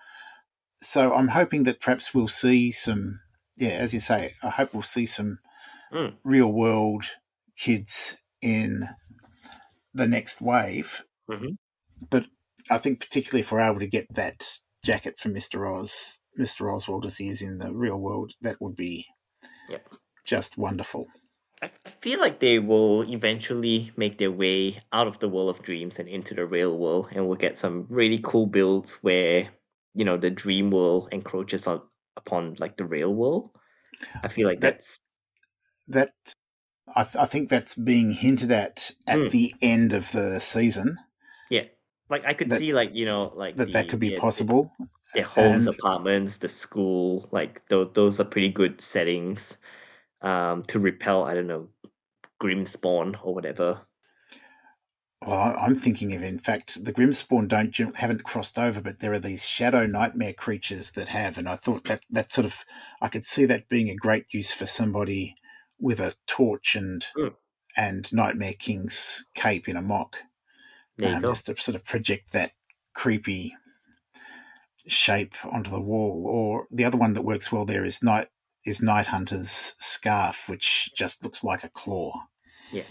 so 0.80 1.14
I'm 1.14 1.28
hoping 1.28 1.62
that 1.64 1.80
perhaps 1.80 2.12
we'll 2.14 2.28
see 2.28 2.70
some 2.72 3.20
yeah 3.56 3.70
as 3.70 3.94
you 3.94 4.00
say 4.00 4.34
I 4.42 4.50
hope 4.50 4.74
we'll 4.74 4.82
see 4.82 5.06
some 5.06 5.38
Mm. 5.90 6.18
real 6.22 6.52
world 6.52 7.06
kids 7.56 8.22
in 8.42 8.86
the 9.94 10.06
next 10.06 10.42
wave 10.42 11.02
Mhm. 11.30 11.56
but 12.10 12.26
I 12.70 12.76
think 12.76 13.00
particularly 13.00 13.40
if 13.40 13.50
we're 13.50 13.60
able 13.60 13.80
to 13.80 13.86
get 13.86 14.06
that 14.14 14.58
jacket 14.84 15.18
for 15.18 15.30
Mr. 15.30 15.66
Oz, 15.66 16.20
Mr. 16.38 16.70
Oswald 16.74 17.06
as 17.06 17.16
he 17.16 17.28
is 17.28 17.40
in 17.40 17.56
the 17.56 17.72
real 17.72 17.96
world, 17.98 18.34
that 18.42 18.60
would 18.60 18.76
be 18.76 19.06
Yep. 19.70 19.88
just 20.26 20.58
wonderful. 20.58 21.06
I, 21.62 21.70
feel 22.00 22.20
like 22.20 22.38
they 22.40 22.58
will 22.58 23.02
eventually 23.12 23.90
make 23.96 24.18
their 24.18 24.30
way 24.30 24.78
out 24.92 25.08
of 25.08 25.18
the 25.18 25.28
world 25.28 25.50
of 25.50 25.62
dreams 25.62 25.98
and 25.98 26.08
into 26.08 26.34
the 26.34 26.46
real 26.46 26.78
world, 26.78 27.08
and 27.12 27.26
we'll 27.26 27.36
get 27.36 27.58
some 27.58 27.86
really 27.88 28.20
cool 28.22 28.46
builds 28.46 28.94
where 29.02 29.48
you 29.94 30.04
know 30.04 30.16
the 30.16 30.30
dream 30.30 30.70
world 30.70 31.08
encroaches 31.12 31.66
on 31.66 31.80
upon 32.16 32.54
like 32.58 32.76
the 32.76 32.84
real 32.84 33.12
world. 33.12 33.50
I 34.22 34.28
feel 34.28 34.46
like 34.46 34.60
That- 34.60 34.74
that's 34.74 35.00
That 35.88 36.12
I, 36.94 37.02
th- 37.04 37.16
I 37.16 37.26
think 37.26 37.48
that's 37.48 37.74
being 37.74 38.12
hinted 38.12 38.52
at 38.52 38.92
at 39.06 39.18
Mm. 39.18 39.30
the 39.30 39.54
end 39.60 39.92
of 39.92 40.12
the 40.12 40.38
season 40.38 40.98
yeah. 41.50 41.64
Like 42.08 42.24
I 42.24 42.34
could 42.34 42.48
That- 42.50 42.58
see 42.60 42.72
like 42.72 42.90
you 42.94 43.04
know 43.06 43.32
like 43.34 43.56
that 43.56 43.72
that 43.72 43.88
could 43.88 43.98
be 43.98 44.10
the- 44.10 44.14
the- 44.14 44.20
possible. 44.20 44.70
their 45.14 45.24
homes, 45.24 45.66
And- 45.66 45.74
apartments, 45.74 46.36
the 46.38 46.48
school, 46.48 47.28
like 47.32 47.66
those 47.68 47.88
those 47.94 48.20
are 48.20 48.24
pretty 48.24 48.50
good 48.50 48.80
settings 48.80 49.56
um 50.22 50.62
to 50.64 50.78
repel, 50.80 51.24
I 51.24 51.34
don't 51.34 51.46
know, 51.46 51.68
Grimspawn 52.42 53.18
or 53.22 53.34
whatever. 53.34 53.86
Well, 55.26 55.56
I'm 55.58 55.76
thinking 55.76 56.14
of, 56.14 56.22
in 56.22 56.38
fact, 56.38 56.84
the 56.84 56.92
Grimspawn 56.92 57.48
don't 57.48 57.74
haven't 57.96 58.22
crossed 58.22 58.58
over, 58.58 58.80
but 58.80 59.00
there 59.00 59.12
are 59.12 59.18
these 59.18 59.44
shadow 59.44 59.84
nightmare 59.84 60.32
creatures 60.32 60.92
that 60.92 61.08
have, 61.08 61.38
and 61.38 61.48
I 61.48 61.56
thought 61.56 61.84
that 61.84 62.02
that 62.10 62.30
sort 62.30 62.44
of 62.46 62.64
I 63.00 63.08
could 63.08 63.24
see 63.24 63.44
that 63.46 63.68
being 63.68 63.90
a 63.90 63.96
great 63.96 64.26
use 64.32 64.52
for 64.52 64.66
somebody 64.66 65.34
with 65.80 66.00
a 66.00 66.14
torch 66.26 66.76
and 66.76 67.06
Mm. 67.16 67.34
and 67.76 68.12
Nightmare 68.12 68.54
King's 68.58 69.28
cape 69.34 69.68
in 69.68 69.76
a 69.76 69.82
MOC, 69.82 70.14
um, 71.02 71.26
just 71.26 71.46
to 71.46 71.56
sort 71.56 71.74
of 71.76 71.84
project 71.84 72.32
that 72.32 72.52
creepy 72.94 73.54
shape 74.86 75.34
onto 75.44 75.70
the 75.70 75.80
wall. 75.80 76.26
Or 76.26 76.66
the 76.70 76.84
other 76.84 76.98
one 76.98 77.12
that 77.14 77.22
works 77.22 77.50
well 77.52 77.64
there 77.64 77.84
is 77.84 78.02
Night 78.02 78.28
is 78.68 78.82
Night 78.82 79.06
Hunter's 79.06 79.74
scarf, 79.78 80.48
which 80.48 80.90
just 80.94 81.24
looks 81.24 81.42
like 81.42 81.64
a 81.64 81.70
claw. 81.70 82.12
Yeah, 82.72 82.82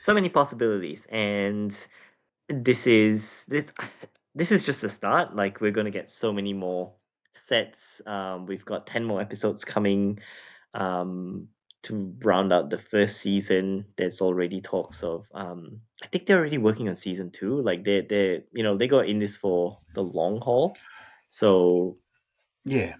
so 0.00 0.14
many 0.14 0.28
possibilities 0.28 1.06
and 1.10 1.78
this 2.48 2.86
is 2.86 3.44
this 3.46 3.72
this 4.34 4.50
is 4.52 4.62
just 4.62 4.84
a 4.84 4.88
start. 4.88 5.36
Like 5.36 5.60
we're 5.60 5.70
going 5.70 5.84
to 5.84 5.90
get 5.90 6.08
so 6.08 6.32
many 6.32 6.52
more 6.52 6.92
sets. 7.34 8.00
Um 8.06 8.46
we've 8.46 8.64
got 8.64 8.86
10 8.86 9.04
more 9.04 9.20
episodes 9.20 9.64
coming 9.64 10.18
um 10.72 11.48
to 11.82 12.14
round 12.24 12.52
out 12.52 12.70
the 12.70 12.78
first 12.78 13.20
season. 13.20 13.84
There's 13.96 14.20
already 14.22 14.60
talks 14.60 15.02
of 15.02 15.28
um 15.34 15.80
i 16.02 16.06
think 16.06 16.26
they're 16.26 16.38
already 16.38 16.58
working 16.58 16.88
on 16.88 16.94
season 16.94 17.30
2 17.30 17.62
like 17.62 17.84
they 17.84 18.00
they 18.00 18.42
you 18.52 18.62
know 18.62 18.76
they 18.76 18.88
got 18.88 19.08
in 19.08 19.18
this 19.18 19.36
for 19.36 19.78
the 19.94 20.02
long 20.02 20.40
haul. 20.40 20.74
So 21.28 21.98
Yeah. 22.64 22.94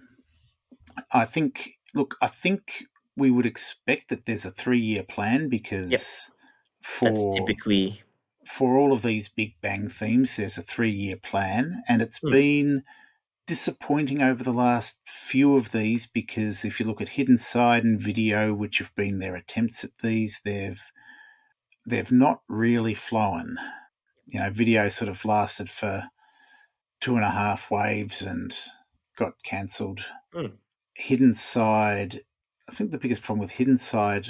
I 1.11 1.25
think, 1.25 1.76
look, 1.97 2.15
I 2.21 2.27
think 2.27 2.85
we 3.15 3.31
would 3.31 3.45
expect 3.45 4.09
that 4.09 4.25
there's 4.25 4.45
a 4.45 4.51
three 4.51 4.79
year 4.79 5.03
plan 5.03 5.49
because 5.49 5.89
that's 5.89 6.31
for 6.83 7.35
typically 7.35 8.01
for 8.45 8.77
all 8.77 8.93
of 8.93 9.01
these 9.01 9.27
Big 9.27 9.55
Bang 9.61 9.89
themes, 9.89 10.37
there's 10.37 10.57
a 10.57 10.61
three 10.61 10.91
year 10.91 11.17
plan, 11.17 11.83
and 11.87 12.01
it's 12.01 12.19
Hmm. 12.19 12.31
been 12.31 12.83
disappointing 13.45 14.21
over 14.21 14.43
the 14.43 14.53
last 14.53 14.99
few 15.07 15.55
of 15.55 15.71
these 15.71 16.05
because 16.05 16.65
if 16.65 16.79
you 16.79 16.85
look 16.85 17.01
at 17.01 17.09
Hidden 17.09 17.37
Side 17.37 17.83
and 17.83 17.99
VIDIYO, 17.99 18.55
which 18.55 18.77
have 18.79 18.93
been 18.95 19.19
their 19.19 19.35
attempts 19.35 19.83
at 19.83 19.97
these, 20.03 20.41
they've 20.45 20.83
they've 21.85 22.11
not 22.11 22.41
really 22.47 22.93
flown. 22.93 23.57
You 24.27 24.39
know, 24.41 24.49
VIDIYO 24.49 24.91
sort 24.91 25.09
of 25.09 25.23
lasted 25.25 25.69
for 25.69 26.09
two 26.99 27.15
and 27.15 27.23
a 27.25 27.29
half 27.29 27.71
waves 27.71 28.21
and 28.21 28.55
got 29.15 29.41
cancelled. 29.43 30.05
Hmm. 30.33 30.55
Hidden 30.97 31.35
Side, 31.35 32.21
I 32.67 32.73
think 32.73 32.89
the 32.89 32.97
biggest 32.97 33.21
problem 33.21 33.41
with 33.41 33.51
Hidden 33.51 33.77
Side 33.77 34.29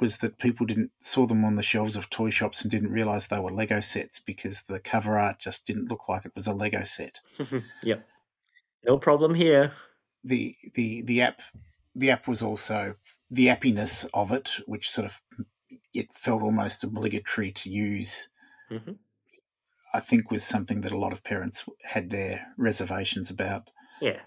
was 0.00 0.16
that 0.18 0.38
people 0.38 0.64
didn't 0.64 0.90
saw 1.02 1.26
them 1.26 1.44
on 1.44 1.54
the 1.54 1.62
shelves 1.62 1.96
of 1.96 2.08
toy 2.08 2.30
shops 2.30 2.62
and 2.62 2.70
didn't 2.70 2.90
realize 2.90 3.26
they 3.26 3.38
were 3.38 3.52
Lego 3.52 3.78
sets 3.78 4.18
because 4.18 4.62
the 4.62 4.80
cover 4.80 5.18
art 5.18 5.38
just 5.38 5.66
didn't 5.66 5.90
look 5.90 6.08
like 6.08 6.24
it 6.24 6.32
was 6.34 6.46
a 6.46 6.54
Lego 6.54 6.82
set. 6.82 7.20
yep. 7.82 8.08
No 8.84 8.98
problem 8.98 9.34
here. 9.34 9.72
The 10.24 10.56
the 10.74 11.02
the 11.02 11.20
app 11.20 11.42
the 11.94 12.10
app 12.10 12.26
was 12.26 12.42
also 12.42 12.94
the 13.30 13.48
appiness 13.48 14.08
of 14.14 14.32
it, 14.32 14.60
which 14.66 14.90
sort 14.90 15.04
of 15.04 15.20
it 15.92 16.12
felt 16.14 16.42
almost 16.42 16.84
obligatory 16.84 17.52
to 17.52 17.70
use. 17.70 18.30
Mhm. 18.70 18.96
I 19.92 20.00
think 20.00 20.30
was 20.30 20.42
something 20.42 20.80
that 20.80 20.92
a 20.92 20.98
lot 20.98 21.12
of 21.12 21.22
parents 21.22 21.68
had 21.82 22.08
their 22.08 22.46
reservations 22.56 23.28
about. 23.28 23.68
Yeah. 24.00 24.20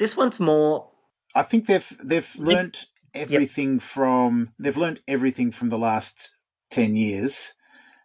This 0.00 0.16
one's 0.16 0.40
more. 0.40 0.88
I 1.34 1.42
think 1.42 1.66
they've 1.66 1.92
they've 2.02 2.34
learnt 2.36 2.86
everything 3.14 3.78
from 3.80 4.52
they've 4.58 4.76
learnt 4.78 5.00
everything 5.06 5.52
from 5.52 5.68
the 5.68 5.78
last 5.78 6.30
ten 6.70 6.96
years. 6.96 7.52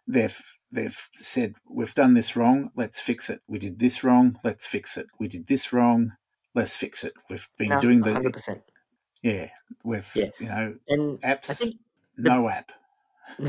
They've 0.06 0.38
they've 0.70 1.08
said 1.14 1.54
we've 1.70 1.94
done 1.94 2.12
this 2.12 2.36
wrong, 2.36 2.70
let's 2.76 3.00
fix 3.00 3.30
it. 3.30 3.40
We 3.48 3.58
did 3.58 3.78
this 3.78 4.04
wrong, 4.04 4.38
let's 4.44 4.66
fix 4.66 4.98
it. 4.98 5.06
We 5.18 5.26
did 5.26 5.46
this 5.46 5.72
wrong, 5.72 6.12
let's 6.54 6.76
fix 6.76 7.02
it. 7.02 7.14
We've 7.30 7.48
been 7.56 7.70
No, 7.70 7.80
doing 7.80 8.02
the 8.02 8.10
100%. 8.10 8.60
yeah. 9.22 9.48
We've 9.82 10.10
Yeah. 10.14 10.26
you 10.38 10.46
know 10.48 10.74
And 10.88 11.18
apps. 11.22 11.50
I 11.50 11.54
think. 11.54 11.76
no 12.18 12.48
app. 12.50 12.72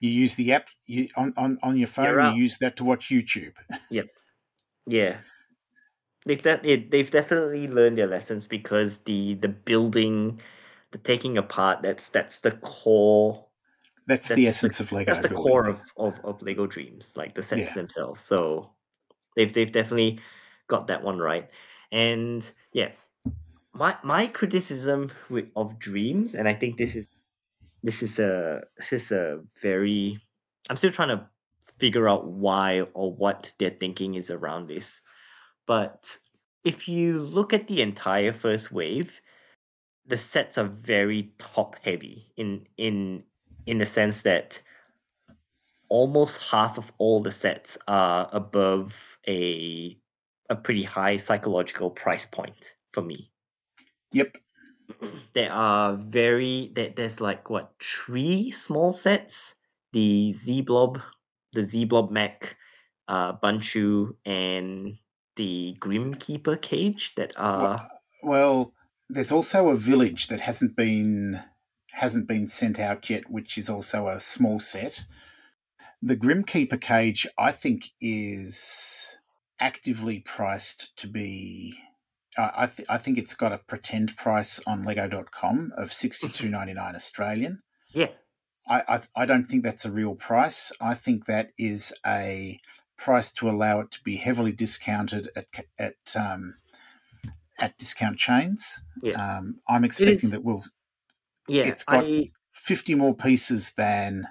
You 0.00 0.10
use 0.10 0.34
the 0.34 0.52
app 0.52 0.68
you 0.86 1.08
on 1.16 1.32
on, 1.38 1.58
on 1.62 1.76
your 1.78 1.88
phone. 1.88 2.36
You 2.36 2.42
use 2.42 2.58
that 2.58 2.76
to 2.76 2.84
watch 2.84 3.08
YouTube. 3.08 3.54
Yep. 3.90 4.06
Yeah. 4.86 5.16
They've, 6.26 6.42
de- 6.42 6.60
they- 6.62 6.76
they've 6.88 7.10
definitely 7.10 7.66
learned 7.68 7.96
their 7.98 8.06
lessons 8.06 8.46
because 8.46 8.98
the 8.98 9.34
the 9.34 9.48
building, 9.48 10.40
the 10.92 10.98
taking 10.98 11.38
apart, 11.38 11.82
that's 11.82 12.08
that's 12.10 12.40
the 12.40 12.52
core 12.52 13.46
That's, 14.06 14.28
That's 14.28 14.36
the 14.36 14.44
the- 14.44 14.48
essence 14.48 14.80
of 14.80 14.92
Lego. 14.92 15.12
that's 15.12 15.22
the 15.22 15.28
building. 15.30 15.52
core 15.52 15.66
of, 15.68 15.80
of, 15.96 16.14
of 16.24 16.42
Lego 16.42 16.66
DREAMZzz, 16.66 17.16
like 17.16 17.34
the 17.34 17.42
sets 17.42 17.70
Yeah. 17.70 17.74
themselves. 17.74 18.20
So 18.20 18.70
they've 19.36 19.52
they've 19.52 19.70
definitely 19.72 20.20
got 20.68 20.88
that 20.88 21.02
one 21.02 21.18
right. 21.18 21.48
And 21.92 22.48
yeah, 22.72 22.90
my 23.72 23.96
my 24.02 24.26
criticism 24.26 25.10
with, 25.30 25.46
of 25.56 25.78
DREAMZzz, 25.78 26.34
and 26.34 26.46
I 26.48 26.54
think 26.54 26.76
this 26.76 26.96
is 26.96 27.08
this 27.82 28.02
is 28.02 28.18
a 28.18 28.64
this 28.76 28.92
is 28.92 29.10
a 29.12 29.40
very 29.62 30.20
I'm 30.68 30.76
still 30.76 30.92
trying 30.92 31.16
to 31.16 31.26
figure 31.78 32.06
out 32.08 32.26
why 32.26 32.82
or 32.92 33.14
what 33.14 33.54
their 33.58 33.70
thinking 33.70 34.16
is 34.16 34.30
around 34.30 34.68
this. 34.68 35.00
But 35.70 36.18
if 36.64 36.88
you 36.88 37.22
look 37.22 37.52
at 37.52 37.68
the 37.68 37.80
entire 37.80 38.32
first 38.32 38.72
wave, 38.72 39.20
the 40.04 40.18
sets 40.18 40.58
are 40.58 40.64
very 40.64 41.32
top 41.38 41.76
heavy 41.84 42.32
in 42.36 42.66
in 42.76 43.22
in 43.66 43.78
the 43.78 43.86
sense 43.86 44.22
that 44.22 44.60
almost 45.88 46.42
half 46.50 46.76
of 46.76 46.90
all 46.98 47.22
the 47.22 47.30
sets 47.30 47.78
are 47.86 48.28
above 48.32 49.20
a 49.28 49.96
a 50.48 50.56
pretty 50.56 50.82
high 50.82 51.16
psychological 51.18 51.88
price 51.88 52.26
point 52.26 52.74
for 52.90 53.02
me. 53.02 53.30
Yep. 54.10 54.38
There 55.34 55.52
are 55.52 55.94
very 55.94 56.72
there, 56.74 56.92
there's 56.96 57.20
like 57.20 57.48
what 57.48 57.74
three 57.78 58.50
small 58.50 58.92
sets: 58.92 59.54
the 59.92 60.32
Z 60.32 60.62
Blob, 60.62 61.00
the 61.52 61.62
Z 61.62 61.84
Blob 61.84 62.10
Mech, 62.10 62.56
uh, 63.06 63.34
Bunchu, 63.34 64.16
and 64.26 64.98
the 65.40 65.74
Grim 65.80 66.12
Keeper 66.12 66.56
cage 66.56 67.14
that 67.14 67.32
are 67.38 67.74
uh, 67.74 67.88
Well, 68.22 68.74
there's 69.08 69.32
also 69.32 69.68
a 69.70 69.74
village 69.74 70.28
that 70.28 70.40
hasn't 70.40 70.76
been 70.76 71.42
hasn't 71.92 72.28
been 72.28 72.46
sent 72.46 72.78
out 72.78 73.08
yet, 73.08 73.30
which 73.30 73.56
is 73.56 73.70
also 73.70 74.06
a 74.06 74.20
small 74.20 74.60
set. 74.60 75.06
The 76.02 76.16
Grimkeeper 76.16 76.78
cage, 76.80 77.26
I 77.38 77.52
think, 77.52 77.90
is 78.02 79.16
actively 79.58 80.20
priced 80.20 80.94
to 80.98 81.08
be. 81.08 81.74
I 82.36 82.50
I, 82.58 82.66
th- 82.66 82.88
I 82.90 82.98
think 82.98 83.16
it's 83.16 83.34
got 83.34 83.52
a 83.52 83.58
pretend 83.58 84.16
price 84.16 84.60
on 84.66 84.84
Lego.com 84.84 85.72
of 85.78 85.84
mm-hmm. 85.84 85.90
sixty 85.90 86.28
two 86.28 86.50
ninety 86.50 86.74
nine 86.74 86.94
Australian. 86.94 87.62
yeah 87.94 88.12
I, 88.68 88.82
I 88.88 89.00
I 89.22 89.26
don't 89.26 89.46
think 89.46 89.64
that's 89.64 89.86
a 89.86 89.90
real 89.90 90.16
price. 90.16 90.70
I 90.82 90.94
think 90.94 91.24
that 91.24 91.52
is 91.58 91.94
a 92.06 92.60
price 93.04 93.32
to 93.32 93.48
allow 93.48 93.80
it 93.80 93.90
to 93.90 94.00
be 94.02 94.16
heavily 94.16 94.52
discounted 94.52 95.30
at 95.36 95.46
at 95.78 96.16
um, 96.16 96.54
at 97.58 97.76
discount 97.78 98.18
chains. 98.18 98.82
Yeah. 99.02 99.12
Um, 99.38 99.56
I'm 99.68 99.84
expecting 99.84 100.28
is- 100.28 100.30
that 100.32 100.44
we'll 100.44 100.64
yeah 101.48 101.64
It's 101.64 101.84
got- 101.84 102.04
I 102.04 102.30
50 102.52 102.94
more 102.94 103.14
pieces 103.14 103.72
than 103.76 104.28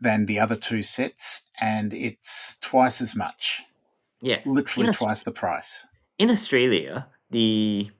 than 0.00 0.26
the 0.26 0.38
other 0.38 0.54
two 0.54 0.82
sets, 0.82 1.42
and 1.60 1.92
it's 1.92 2.56
twice 2.60 3.00
as 3.02 3.14
much, 3.16 3.64
yeah 4.22 4.40
literally 4.46 4.86
Yes. 4.86 4.98
twice 4.98 5.22
the 5.24 5.32
price. 5.32 5.86
in 6.18 6.30
Australia, 6.30 7.06
the 7.30 7.90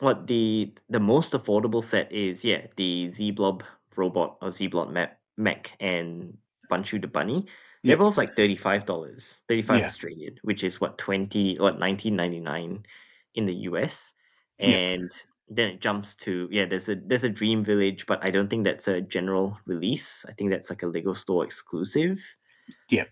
what 0.00 0.26
the 0.26 0.72
the 0.90 1.00
most 1.00 1.32
affordable 1.32 1.82
set 1.82 2.10
is 2.12 2.44
yeah 2.44 2.66
the 2.76 3.08
Z 3.08 3.30
Blob 3.32 3.62
robot 3.96 4.36
or 4.42 4.50
Z 4.50 4.66
Blob 4.68 4.90
mech, 4.90 5.16
mech 5.36 5.72
and 5.80 6.36
Bunchu 6.70 7.00
the 7.00 7.06
bunny. 7.08 7.46
They're 7.86 7.96
Yep. 7.96 7.98
both 7.98 8.16
like 8.16 8.34
thirty 8.34 8.56
five 8.56 8.86
dollars, 8.86 9.40
thirty 9.48 9.62
five 9.62 9.80
Yeah. 9.80 9.86
Australian, 9.86 10.38
which 10.42 10.64
is 10.64 10.80
what 10.80 10.98
twenty 10.98 11.56
what 11.56 11.78
nineteen 11.78 12.16
ninety 12.16 12.40
nine 12.40 12.84
in 13.34 13.46
the 13.46 13.54
US, 13.70 14.12
Yep. 14.58 14.84
and 14.92 15.10
then 15.48 15.70
it 15.70 15.80
jumps 15.80 16.14
to 16.16 16.48
yeah 16.50 16.64
there's 16.66 16.88
a 16.88 16.96
there's 16.96 17.24
a 17.24 17.28
Dream 17.30 17.62
Village, 17.64 18.06
but 18.06 18.24
I 18.24 18.30
don't 18.30 18.48
think 18.48 18.64
that's 18.64 18.88
a 18.88 19.00
general 19.02 19.58
release. 19.66 20.24
I 20.28 20.32
think 20.32 20.50
that's 20.50 20.70
like 20.70 20.82
a 20.82 20.86
Lego 20.86 21.12
Store 21.12 21.44
exclusive 21.44 22.20
Yep. 22.90 23.10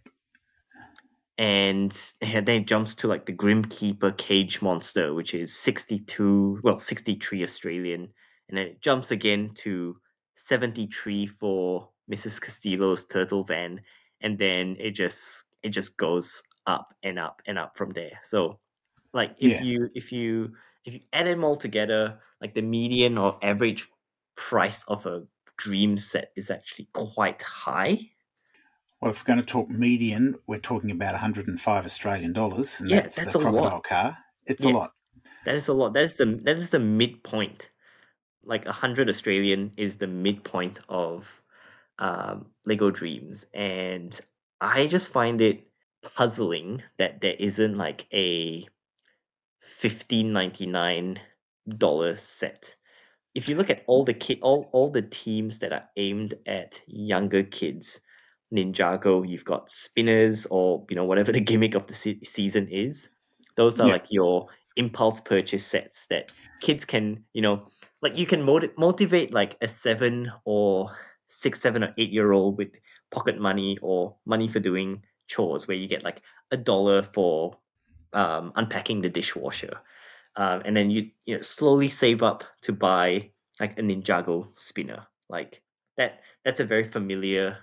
and 1.38 1.92
and 2.22 2.46
then 2.46 2.62
it 2.62 2.66
jumps 2.66 2.94
to 2.96 3.08
like 3.08 3.26
the 3.26 3.32
Grim 3.32 3.64
Keeper 3.64 4.12
Cage 4.12 4.62
Monster, 4.62 5.14
which 5.14 5.34
is 5.34 5.54
62, 5.58 6.60
well, 6.62 6.78
63 6.78 7.42
Australian. 7.42 8.12
And 8.48 8.58
then 8.58 8.66
it 8.66 8.82
jumps 8.82 9.10
again 9.10 9.50
to 9.56 9.96
73 10.36 11.26
for 11.26 11.90
Mrs. 12.10 12.40
Castillo's 12.40 13.04
Turtle 13.06 13.44
Van. 13.44 13.80
And 14.22 14.38
then 14.38 14.76
it 14.78 14.92
just 14.92 15.44
it 15.62 15.70
just 15.70 15.96
goes 15.96 16.42
up 16.66 16.94
and 17.02 17.18
up 17.18 17.42
and 17.46 17.58
up 17.58 17.76
from 17.76 17.90
there. 17.90 18.18
So 18.22 18.60
like 19.12 19.36
if 19.40 19.52
Yeah. 19.52 19.60
you 19.60 19.88
if 19.94 20.12
you 20.12 20.52
if 20.84 20.94
you 20.94 21.00
add 21.12 21.26
them 21.26 21.44
all 21.44 21.56
together, 21.56 22.20
like 22.40 22.54
the 22.54 22.62
median 22.62 23.18
or 23.18 23.38
average 23.42 23.88
price 24.36 24.84
of 24.84 25.06
a 25.06 25.22
dream 25.56 25.96
set 25.98 26.32
is 26.36 26.50
actually 26.50 26.88
quite 26.92 27.42
high. 27.42 27.98
Well, 29.00 29.10
if 29.10 29.22
we're 29.22 29.34
going 29.34 29.44
to 29.44 29.52
talk 29.52 29.68
median, 29.68 30.38
we're 30.46 30.60
talking 30.60 30.90
about 30.90 31.12
105 31.12 31.84
Australian 31.84 32.32
dollars, 32.32 32.80
and 32.80 32.90
Yeah, 32.90 33.00
that's, 33.02 33.16
that's 33.16 33.32
the 33.32 33.38
a 33.38 33.38
lot. 33.38 33.52
crocodile 33.52 33.80
car. 33.80 34.18
It's 34.46 34.64
Yeah. 34.64 34.70
a 34.70 34.74
lot. 34.74 34.92
That 35.44 35.56
is 35.56 35.68
a 35.68 35.72
lot. 35.72 35.92
That 35.94 36.04
is 36.04 36.16
the 36.16 36.40
that 36.44 36.56
is 36.56 36.70
the 36.70 36.78
midpoint. 36.78 37.70
Like 38.44 38.66
a 38.66 38.72
hundred 38.72 39.08
Australian 39.08 39.72
is 39.76 39.98
the 39.98 40.06
midpoint 40.06 40.80
of 40.88 41.41
um, 42.02 42.46
Lego 42.66 42.90
DREAMZzz, 42.90 43.44
and 43.54 44.20
I 44.60 44.86
just 44.88 45.12
find 45.12 45.40
it 45.40 45.66
puzzling 46.16 46.82
that 46.98 47.20
there 47.20 47.36
isn't 47.38 47.76
like 47.78 48.06
a 48.12 48.66
fifteen 49.60 50.32
ninety 50.32 50.66
nine 50.66 51.20
dollar 51.78 52.16
set. 52.16 52.74
If 53.34 53.48
you 53.48 53.54
look 53.54 53.70
at 53.70 53.84
all 53.86 54.04
the 54.04 54.14
kid, 54.14 54.40
all 54.42 54.68
all 54.72 54.90
the 54.90 55.02
teams 55.02 55.60
that 55.60 55.72
are 55.72 55.88
aimed 55.96 56.34
at 56.46 56.80
younger 56.86 57.44
kids, 57.44 58.00
Ninjago, 58.52 59.26
you've 59.26 59.44
got 59.44 59.70
spinners 59.70 60.46
or 60.50 60.84
you 60.90 60.96
know 60.96 61.04
whatever 61.04 61.32
the 61.38 61.40
gimmick 61.40 61.74
of 61.74 61.86
the 61.86 61.94
se- 61.94 62.24
season 62.24 62.68
is. 62.68 63.10
Those 63.56 63.80
are 63.80 63.86
Yeah. 63.86 63.94
like 63.94 64.06
your 64.10 64.48
impulse 64.76 65.20
purchase 65.20 65.66
sets 65.66 66.06
that 66.08 66.32
kids 66.60 66.84
can 66.84 67.22
you 67.34 67.42
know 67.42 67.68
like 68.00 68.16
you 68.16 68.24
can 68.26 68.42
motiv- 68.42 68.76
motivate 68.78 69.32
like 69.32 69.56
a 69.60 69.68
seven 69.68 70.32
or 70.46 70.90
six 71.32 71.60
seven 71.60 71.82
or 71.82 71.94
eight 71.98 72.10
year 72.10 72.32
old 72.32 72.58
with 72.58 72.70
pocket 73.10 73.38
money 73.40 73.78
or 73.82 74.16
money 74.26 74.48
for 74.48 74.60
doing 74.60 75.02
chores 75.26 75.66
where 75.66 75.76
you 75.76 75.88
get 75.88 76.04
like 76.04 76.22
a 76.50 76.56
dollar 76.56 77.02
for 77.02 77.52
um, 78.12 78.52
unpacking 78.56 79.00
the 79.00 79.08
dishwasher 79.08 79.78
um, 80.36 80.62
and 80.64 80.76
then 80.76 80.90
you 80.90 81.10
you 81.24 81.34
know 81.34 81.40
slowly 81.40 81.88
save 81.88 82.22
up 82.22 82.44
to 82.60 82.72
buy 82.72 83.30
like 83.60 83.78
a 83.78 83.82
ninjago 83.82 84.46
spinner 84.54 85.06
like 85.28 85.62
that 85.96 86.20
that's 86.44 86.60
a 86.60 86.64
very 86.64 86.84
familiar 86.84 87.58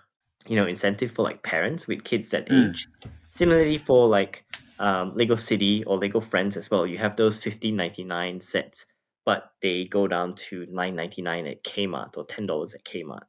you 0.48 0.56
know 0.56 0.66
incentive 0.66 1.12
for 1.12 1.24
like 1.24 1.44
parents 1.44 1.88
with 1.88 2.04
kids 2.04 2.30
that 2.30 2.48
Mm. 2.48 2.70
age. 2.72 2.88
Similarly 3.30 3.78
for 3.78 4.08
like 4.08 4.44
um, 4.80 5.14
Lego 5.16 5.36
City 5.36 5.84
or 5.86 5.98
Lego 5.98 6.20
Friends 6.20 6.58
as 6.58 6.72
well, 6.72 6.88
you 6.88 6.98
have 6.98 7.16
those 7.16 7.38
fifteen 7.38 7.76
ninety 7.76 8.04
nine 8.04 8.42
sets, 8.42 8.86
but 9.26 9.52
they 9.62 9.86
go 9.86 10.08
down 10.08 10.36
to 10.36 10.66
nine 10.72 10.96
ninety 10.96 11.22
nine 11.22 11.46
at 11.46 11.64
Kmart 11.64 12.18
or 12.18 12.26
ten 12.26 12.48
dollars 12.48 12.74
at 12.74 12.84
Kmart. 12.84 13.26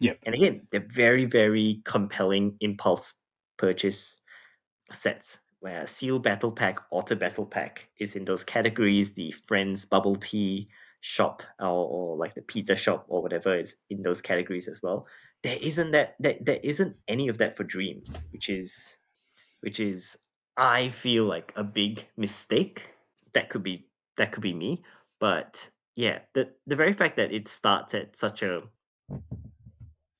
Yep. 0.00 0.18
And 0.24 0.34
again, 0.34 0.66
they're 0.70 0.86
very 0.88 1.24
very 1.24 1.82
compelling 1.84 2.56
impulse 2.60 3.14
purchase 3.56 4.18
sets. 4.92 5.38
Where 5.60 5.86
Seal 5.86 6.18
Battle 6.18 6.52
Pack, 6.52 6.78
Otter 6.92 7.14
Battle 7.14 7.46
Pack 7.46 7.88
is 7.98 8.16
in 8.16 8.26
those 8.26 8.44
categories. 8.44 9.14
The 9.14 9.30
Friends 9.30 9.86
Bubble 9.86 10.16
Tea 10.16 10.68
shop 11.04 11.42
or, 11.60 11.66
or 11.66 12.16
like 12.16 12.32
the 12.32 12.40
pizza 12.40 12.74
shop 12.74 13.04
or 13.08 13.22
whatever 13.22 13.54
is 13.54 13.76
in 13.90 14.00
those 14.00 14.22
categories 14.22 14.68
as 14.68 14.82
well 14.82 15.06
there 15.42 15.58
isn't 15.60 15.90
that, 15.90 16.14
that 16.18 16.42
there 16.42 16.58
isn't 16.62 16.96
any 17.06 17.28
of 17.28 17.36
that 17.36 17.58
for 17.58 17.62
DREAMZzz 17.62 18.18
which 18.32 18.48
is 18.48 18.96
which 19.60 19.80
is 19.80 20.16
i 20.56 20.88
feel 20.88 21.26
like 21.26 21.52
a 21.56 21.62
big 21.62 22.06
mistake 22.16 22.88
that 23.34 23.50
could 23.50 23.62
be 23.62 23.86
that 24.16 24.32
could 24.32 24.42
be 24.42 24.54
me 24.54 24.82
but 25.20 25.68
yeah 25.94 26.20
the 26.32 26.48
the 26.66 26.74
very 26.74 26.94
fact 26.94 27.18
that 27.18 27.34
it 27.34 27.48
starts 27.48 27.92
at 27.92 28.16
such 28.16 28.42
a 28.42 28.62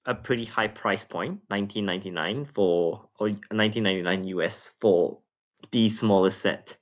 a 0.06 0.14
pretty 0.14 0.44
high 0.44 0.68
price 0.68 1.04
point 1.04 1.40
1999 1.48 2.44
for 2.44 3.08
or 3.18 3.28
1999 3.28 4.24
us 4.24 4.72
for 4.80 5.18
the 5.70 5.88
smallest 5.88 6.40
set 6.40 6.76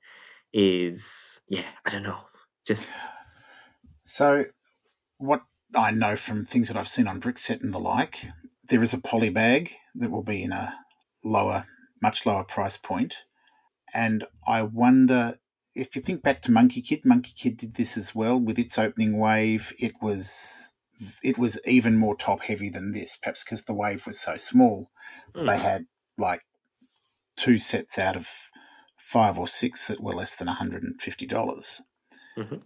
is 0.51 1.41
yeah 1.47 1.63
i 1.85 1.89
don't 1.89 2.03
know 2.03 2.19
just 2.65 2.93
So, 4.05 4.45
what 5.17 5.43
I 5.75 5.91
know 5.91 6.15
from 6.15 6.43
things 6.43 6.67
that 6.67 6.77
I've 6.77 6.87
seen 6.87 7.07
on 7.07 7.21
Brickset 7.21 7.61
and 7.61 7.73
the 7.73 7.79
like, 7.79 8.27
there 8.67 8.83
is 8.83 8.93
a 8.93 9.01
poly 9.01 9.29
bag 9.29 9.71
that 9.95 10.11
will 10.11 10.23
be 10.23 10.43
in 10.43 10.51
a 10.51 10.77
lower, 11.23 11.65
much 12.01 12.25
lower 12.25 12.43
price 12.43 12.77
point. 12.77 13.23
And 13.93 14.25
I 14.45 14.63
wonder 14.63 15.39
if 15.73 15.95
you 15.95 16.01
think 16.01 16.21
back 16.21 16.41
to 16.43 16.51
Monkie 16.51 16.85
Kid, 16.85 17.03
Monkie 17.03 17.35
Kid 17.35 17.57
did 17.57 17.75
this 17.75 17.97
as 17.97 18.13
well 18.13 18.39
with 18.39 18.59
its 18.59 18.77
opening 18.77 19.17
wave. 19.17 19.73
It 19.79 19.93
was 20.01 20.72
it 21.23 21.37
was 21.37 21.59
even 21.65 21.97
more 21.97 22.15
top 22.15 22.41
heavy 22.41 22.69
than 22.69 22.91
this, 22.91 23.17
perhaps 23.17 23.43
because 23.43 23.63
the 23.63 23.73
wave 23.73 24.05
was 24.05 24.19
so 24.19 24.37
small. 24.37 24.91
mm, 25.35 25.45
They 25.47 25.57
had 25.57 25.85
like 26.17 26.41
two 27.35 27.57
sets 27.57 27.97
out 27.97 28.15
of 28.15 28.29
five 28.97 29.37
or 29.37 29.47
six 29.47 29.87
that 29.87 30.01
were 30.01 30.13
less 30.13 30.35
than 30.35 30.47
$150. 30.47 31.81
mhm. 32.37 32.63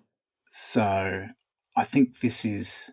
So 0.50 1.28
I 1.76 1.84
think 1.84 2.20
this 2.20 2.46
is, 2.46 2.92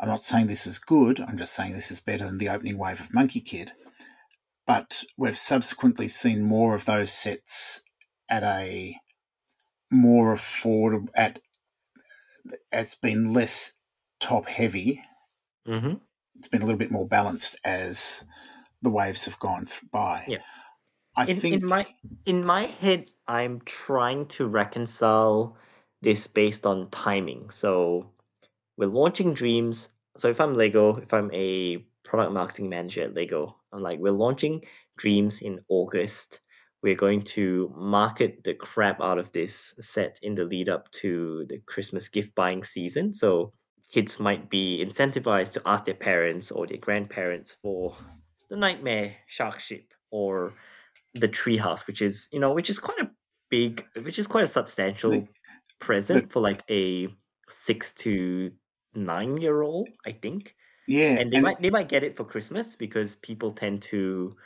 I'm 0.00 0.08
not 0.08 0.24
saying 0.24 0.46
this 0.46 0.66
is 0.66 0.78
good, 0.78 1.20
I'm 1.20 1.36
just 1.36 1.54
saying 1.54 1.72
this 1.72 1.90
is 1.90 2.00
better 2.00 2.24
than 2.24 2.38
the 2.38 2.48
opening 2.48 2.78
wave 2.78 3.00
of 3.00 3.08
Monkie 3.10 3.44
Kid. 3.44 3.72
But 4.66 5.04
we've 5.16 5.38
subsequently 5.38 6.08
seen 6.08 6.42
more 6.42 6.74
of 6.74 6.84
those 6.84 7.10
sets 7.12 7.82
at 8.28 8.42
a 8.42 8.96
more 9.90 10.34
affordable, 10.34 11.08
at, 11.14 11.40
it's 12.70 12.94
been 12.94 13.32
less 13.32 13.77
top 14.20 14.46
heavy. 14.46 15.02
Mhm. 15.66 16.00
It's 16.36 16.48
been 16.48 16.62
a 16.62 16.66
little 16.66 16.78
bit 16.78 16.90
more 16.90 17.06
balanced 17.06 17.56
as 17.64 18.24
the 18.82 18.90
waves 18.90 19.24
have 19.24 19.38
gone 19.38 19.66
th- 19.66 19.90
by. 19.90 20.24
Yeah. 20.28 20.38
I 21.18 21.26
in, 21.26 21.40
think, 21.40 21.62
in 21.62 21.68
my 21.68 21.86
in 22.26 22.44
my 22.44 22.62
head 22.66 23.10
i'm 23.26 23.60
trying 23.64 24.26
to 24.26 24.46
reconcile 24.46 25.56
this 26.00 26.28
based 26.28 26.64
on 26.64 26.88
timing 26.90 27.50
so 27.50 28.12
we're 28.76 28.88
launching 28.88 29.34
DREAMZzz 29.34 29.88
so 30.16 30.28
if 30.28 30.40
i'm 30.40 30.54
lego 30.54 30.96
if 30.98 31.12
i'm 31.12 31.28
a 31.34 31.78
product 32.04 32.32
marketing 32.32 32.68
manager 32.68 33.02
at 33.02 33.14
lego 33.14 33.56
i'm 33.72 33.82
like 33.82 33.98
we're 33.98 34.12
launching 34.12 34.62
DREAMZzz 35.00 35.42
in 35.42 35.58
august 35.68 36.38
we're 36.84 36.94
going 36.94 37.22
to 37.22 37.74
market 37.76 38.44
the 38.44 38.54
crap 38.54 39.00
out 39.00 39.18
of 39.18 39.32
this 39.32 39.74
set 39.80 40.20
in 40.22 40.36
the 40.36 40.44
lead 40.44 40.68
up 40.68 40.88
to 40.92 41.44
the 41.48 41.58
christmas 41.66 42.08
gift 42.08 42.32
buying 42.36 42.62
season 42.62 43.12
so 43.12 43.52
kids 43.88 44.20
might 44.20 44.50
be 44.50 44.84
incentivized 44.84 45.52
to 45.54 45.62
ask 45.66 45.84
their 45.84 45.94
parents 45.94 46.50
or 46.50 46.66
their 46.66 46.78
grandparents 46.78 47.56
for 47.62 47.92
the 48.50 48.56
nightmare 48.56 49.16
shark 49.26 49.60
ship 49.60 49.92
or 50.10 50.52
the 51.14 51.28
treehouse, 51.28 51.86
which 51.86 52.02
is 52.02 52.28
you 52.32 52.40
know, 52.40 52.52
which 52.52 52.70
is 52.70 52.78
quite 52.78 53.00
a 53.00 53.10
big, 53.50 53.86
which 54.02 54.18
is 54.18 54.26
quite 54.26 54.44
a 54.44 54.48
substantial 54.48 55.28
present 55.80 56.32
for 56.32 56.40
like 56.40 56.62
a 56.70 57.08
six 57.48 57.92
to 57.94 58.52
nine 58.94 59.36
year 59.38 59.62
old, 59.62 59.88
I 60.06 60.12
think. 60.12 60.54
yeah, 60.86 61.16
And 61.16 61.32
they 61.32 61.38
and 61.38 61.44
might 61.44 61.58
it's- 61.58 61.62
they 61.62 61.70
might 61.70 61.88
get 61.88 62.04
it 62.04 62.16
for 62.16 62.24
Christmas 62.24 62.76
because 62.76 63.16
people 63.16 63.50
tend 63.52 63.82
to, 63.82 64.36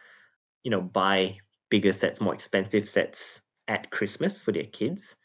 you 0.65 0.71
know, 0.71 0.81
buy 0.81 1.39
bigger 1.71 1.93
sets, 1.93 2.21
more 2.21 2.35
expensive 2.35 2.89
sets 2.89 3.43
at 3.69 3.91
Christmas 3.91 4.43
for 4.43 4.53
their 4.53 4.67
kids. 4.67 5.17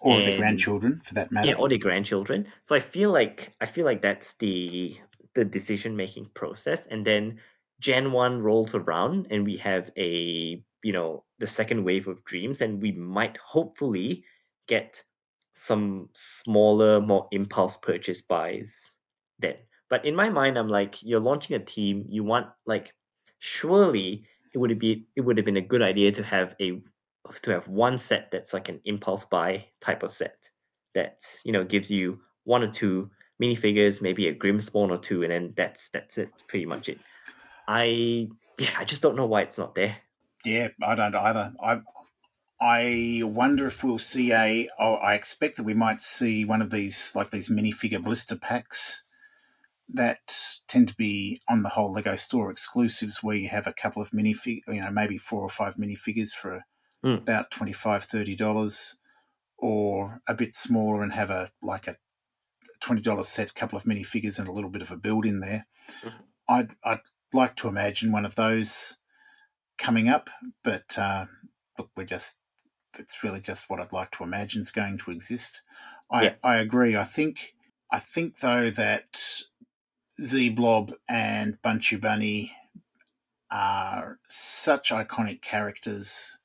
Or 0.00 0.20
the 0.20 0.30
and- 0.30 0.38
grandchildren 0.38 1.00
for 1.04 1.14
that 1.14 1.32
matter. 1.32 1.48
Yeah, 1.48 1.54
or 1.54 1.68
their 1.68 1.78
grandchildren. 1.78 2.46
So 2.62 2.74
I 2.74 2.80
feel 2.80 3.10
like 3.10 3.52
I 3.60 3.66
feel 3.66 3.84
like 3.84 4.02
that's 4.02 4.34
the 4.34 4.98
the 5.34 5.44
decision 5.44 5.96
making 5.96 6.26
process, 6.34 6.86
and 6.86 7.04
then 7.04 7.40
Gen 7.80 8.12
one 8.12 8.40
rolls 8.40 8.74
around, 8.74 9.26
and 9.30 9.44
we 9.44 9.56
have 9.58 9.90
a 9.96 10.62
you 10.82 10.92
know 10.92 11.24
the 11.38 11.46
second 11.46 11.84
wave 11.84 12.06
of 12.08 12.24
DREAMZzz, 12.24 12.60
and 12.60 12.80
we 12.80 12.92
might 12.92 13.36
hopefully 13.38 14.24
get 14.66 15.02
some 15.54 16.08
smaller, 16.14 17.00
more 17.00 17.28
impulse 17.32 17.76
purchase 17.76 18.20
buys 18.20 18.96
then. 19.38 19.56
But 19.88 20.04
in 20.04 20.16
my 20.16 20.28
mind, 20.30 20.58
I'm 20.58 20.68
like, 20.68 21.02
you're 21.02 21.20
launching 21.20 21.56
a 21.56 21.60
team. 21.60 22.04
You 22.08 22.24
want 22.24 22.48
like, 22.66 22.94
surely 23.38 24.24
it 24.52 24.58
would 24.58 24.78
be 24.78 25.06
it 25.16 25.20
would 25.20 25.36
have 25.36 25.44
been 25.44 25.56
a 25.56 25.60
good 25.60 25.82
idea 25.82 26.12
to 26.12 26.22
have 26.22 26.56
a 26.60 26.80
to 27.42 27.50
have 27.50 27.68
one 27.68 27.98
set 27.98 28.30
that's 28.30 28.52
like 28.52 28.68
an 28.68 28.80
impulse 28.84 29.24
buy 29.24 29.66
type 29.80 30.02
of 30.02 30.12
set 30.12 30.50
that 30.94 31.18
you 31.44 31.52
know 31.52 31.64
gives 31.64 31.90
you 31.90 32.20
one 32.44 32.62
or 32.62 32.68
two 32.68 33.10
minifigures, 33.42 34.00
maybe 34.02 34.28
a 34.28 34.34
Grimspawn 34.34 34.90
or 34.90 34.98
two, 34.98 35.22
and 35.22 35.32
then 35.32 35.52
that's 35.56 35.88
that's 35.90 36.18
it, 36.18 36.30
pretty 36.48 36.66
much 36.66 36.88
it. 36.88 36.98
I 37.66 38.28
yeah, 38.58 38.74
I 38.78 38.84
just 38.84 39.02
don't 39.02 39.16
know 39.16 39.26
why 39.26 39.42
it's 39.42 39.58
not 39.58 39.74
there. 39.74 39.96
Yeah, 40.44 40.68
I 40.82 40.94
don't 40.94 41.14
either. 41.14 41.52
I 41.62 41.80
I 42.60 43.22
wonder 43.24 43.66
if 43.66 43.82
we'll 43.82 43.98
see 43.98 44.32
a. 44.32 44.68
Oh, 44.78 44.94
I 44.94 45.14
expect 45.14 45.56
that 45.56 45.64
we 45.64 45.74
might 45.74 46.00
see 46.00 46.44
one 46.44 46.62
of 46.62 46.70
these, 46.70 47.12
like 47.14 47.30
these 47.30 47.48
minifigure 47.48 48.02
blister 48.02 48.36
packs, 48.36 49.04
that 49.92 50.38
tend 50.68 50.88
to 50.88 50.94
be 50.94 51.42
on 51.48 51.62
the 51.62 51.70
whole 51.70 51.92
Lego 51.92 52.14
store 52.14 52.50
exclusives, 52.50 53.22
where 53.22 53.36
you 53.36 53.48
have 53.48 53.66
a 53.66 53.72
couple 53.72 54.00
of 54.00 54.10
minifig, 54.10 54.60
you 54.68 54.80
know, 54.80 54.90
maybe 54.90 55.18
four 55.18 55.42
or 55.42 55.48
five 55.48 55.76
minifigures 55.76 56.30
for 56.30 56.64
Hmm. 57.04 57.16
about 57.16 57.50
twenty 57.50 57.72
five, 57.72 58.02
thirty 58.04 58.34
dollars, 58.34 58.96
$30, 59.56 59.58
or 59.58 60.22
a 60.26 60.34
bit 60.34 60.54
smaller 60.54 61.02
and 61.02 61.12
have 61.12 61.28
a 61.30 61.52
like 61.62 61.86
a 61.86 61.98
twenty 62.80 63.02
dollars 63.02 63.28
set, 63.28 63.50
a 63.50 63.54
couple 63.54 63.76
of 63.76 63.84
minifigures 63.84 64.38
and 64.38 64.48
a 64.48 64.52
little 64.52 64.70
bit 64.70 64.80
of 64.80 64.90
a 64.90 64.96
build 64.96 65.26
in 65.26 65.40
there. 65.40 65.66
Mhm. 66.02 66.12
I'd 66.48 66.76
I'd 66.82 67.00
like 67.34 67.56
to 67.56 67.68
imagine 67.68 68.10
one 68.10 68.24
of 68.24 68.36
those 68.36 68.96
coming 69.76 70.08
up, 70.08 70.30
but 70.62 70.98
uh, 70.98 71.26
look, 71.78 71.90
we're 71.94 72.04
just 72.04 72.38
it's 72.98 73.22
really 73.22 73.40
just 73.40 73.68
what 73.68 73.80
I'd 73.80 73.92
like 73.92 74.12
to 74.12 74.24
imagine 74.24 74.62
is 74.62 74.70
going 74.70 74.96
to 74.98 75.10
exist. 75.10 75.60
I 76.10 76.22
Yeah. 76.24 76.34
I 76.42 76.56
agree. 76.56 76.96
I 76.96 77.04
think 77.04 77.54
I 77.90 77.98
think 77.98 78.38
though 78.38 78.70
that 78.70 79.42
Z 80.20 80.50
Blob 80.50 80.94
and 81.06 81.60
Bunchu 81.60 82.00
Bunny 82.00 82.56
are 83.50 84.20
such 84.28 84.90
iconic 84.90 85.42
characters 85.42 86.38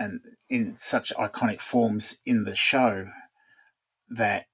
and 0.00 0.20
in 0.48 0.74
such 0.74 1.12
iconic 1.16 1.60
forms 1.60 2.18
in 2.26 2.42
the 2.44 2.56
show 2.56 3.04
that 4.08 4.48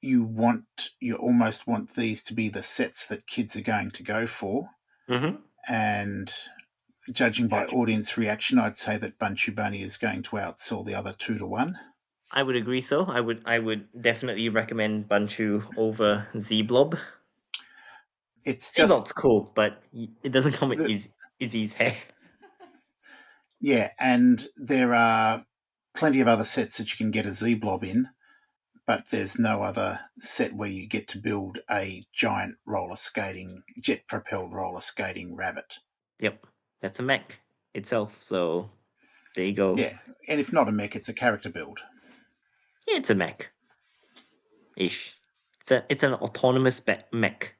you 0.00 0.24
want 0.24 0.64
you 0.98 1.14
almost 1.14 1.66
want 1.68 1.94
these 1.94 2.22
to 2.24 2.34
be 2.34 2.48
the 2.48 2.62
sets 2.62 3.06
that 3.06 3.26
kids 3.28 3.54
are 3.56 3.60
going 3.62 3.90
to 3.92 4.02
go 4.02 4.26
for 4.26 4.68
Mm-hmm. 5.08 5.36
and 5.68 6.32
judging 7.12 7.48
by 7.48 7.64
audience 7.66 8.16
reaction 8.16 8.58
i'd 8.60 8.76
say 8.76 8.96
that 8.96 9.18
bunchu 9.18 9.52
bunny 9.54 9.82
is 9.82 9.96
going 9.96 10.22
to 10.22 10.36
outsell 10.36 10.84
the 10.84 10.94
other 10.94 11.12
two 11.18 11.36
to 11.38 11.46
one 11.46 11.76
I 12.32 12.44
would 12.44 12.54
agree. 12.54 12.80
So 12.80 13.06
I 13.06 13.20
would 13.20 13.42
I 13.44 13.58
would 13.58 13.88
definitely 14.00 14.48
recommend 14.50 15.08
Bunchu 15.08 15.64
over 15.76 16.24
Z 16.38 16.62
Blob. 16.62 16.96
it's 18.46 18.72
Z 18.72 18.82
just 18.82 18.92
Blob's 18.92 19.10
cool, 19.12 19.50
but 19.56 19.82
it 20.22 20.30
doesn't 20.30 20.52
come 20.52 20.68
with 20.68 20.78
The- 20.78 20.94
Iz- 20.94 21.08
Izzie's 21.40 21.72
hair. 21.72 21.96
Yeah 23.60 23.90
and 23.98 24.46
there 24.56 24.94
are 24.94 25.44
plenty 25.94 26.20
of 26.20 26.28
other 26.28 26.44
sets 26.44 26.78
that 26.78 26.90
you 26.90 26.96
can 26.96 27.10
get 27.10 27.26
a 27.26 27.30
z 27.32 27.54
blob 27.54 27.84
in 27.84 28.08
but 28.86 29.04
there's 29.10 29.38
no 29.38 29.62
other 29.62 30.00
set 30.18 30.54
where 30.54 30.68
you 30.68 30.86
get 30.86 31.06
to 31.08 31.18
build 31.18 31.58
a 31.70 32.02
giant 32.12 32.56
roller 32.66 32.96
skating 32.96 33.62
jet 33.80 34.00
propelled 34.08 34.52
roller 34.52 34.80
skating 34.80 35.36
rabbit 35.36 35.78
Yep, 36.20 36.44
that's 36.80 36.98
a 37.00 37.02
mech 37.02 37.38
itself. 37.72 38.16
So 38.20 38.68
there 39.36 39.46
you 39.46 39.54
go. 39.54 39.74
yeah 39.76 39.96
and 40.28 40.38
if 40.40 40.52
not 40.52 40.68
a 40.68 40.72
mech 40.72 40.96
it's 40.96 41.08
a 41.08 41.14
character 41.14 41.48
build 41.50 41.80
Yeah, 42.88 42.96
it's 42.96 43.10
a 43.10 43.14
mech. 43.14 43.50
Ish. 44.76 45.14
It's 45.60 45.70
a 45.70 45.84
it's 45.88 46.02
an 46.02 46.14
autonomous 46.14 46.80
be- 46.80 46.96
mech. 47.12 47.54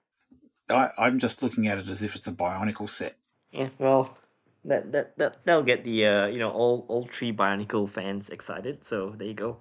I, 0.69 0.91
I'm 0.99 1.19
just 1.19 1.43
looking 1.43 1.67
at 1.69 1.79
it 1.79 1.89
as 1.89 2.03
if 2.03 2.15
it's 2.17 2.27
a 2.29 2.33
Bionicle 2.33 2.89
set. 2.89 3.17
Yeah, 3.51 3.69
well, 3.79 4.17
that 4.65 4.93
that 4.93 5.17
that 5.19 5.45
that'll 5.45 5.63
get 5.63 5.85
the 5.85 6.07
uh, 6.07 6.27
you 6.27 6.39
know 6.39 6.51
all 6.51 6.85
all 6.89 7.09
three 7.11 7.33
Bionicle 7.33 7.89
fans 7.89 8.29
excited. 8.29 8.85
So 8.85 9.15
there 9.17 9.27
you 9.27 9.35
go. 9.35 9.59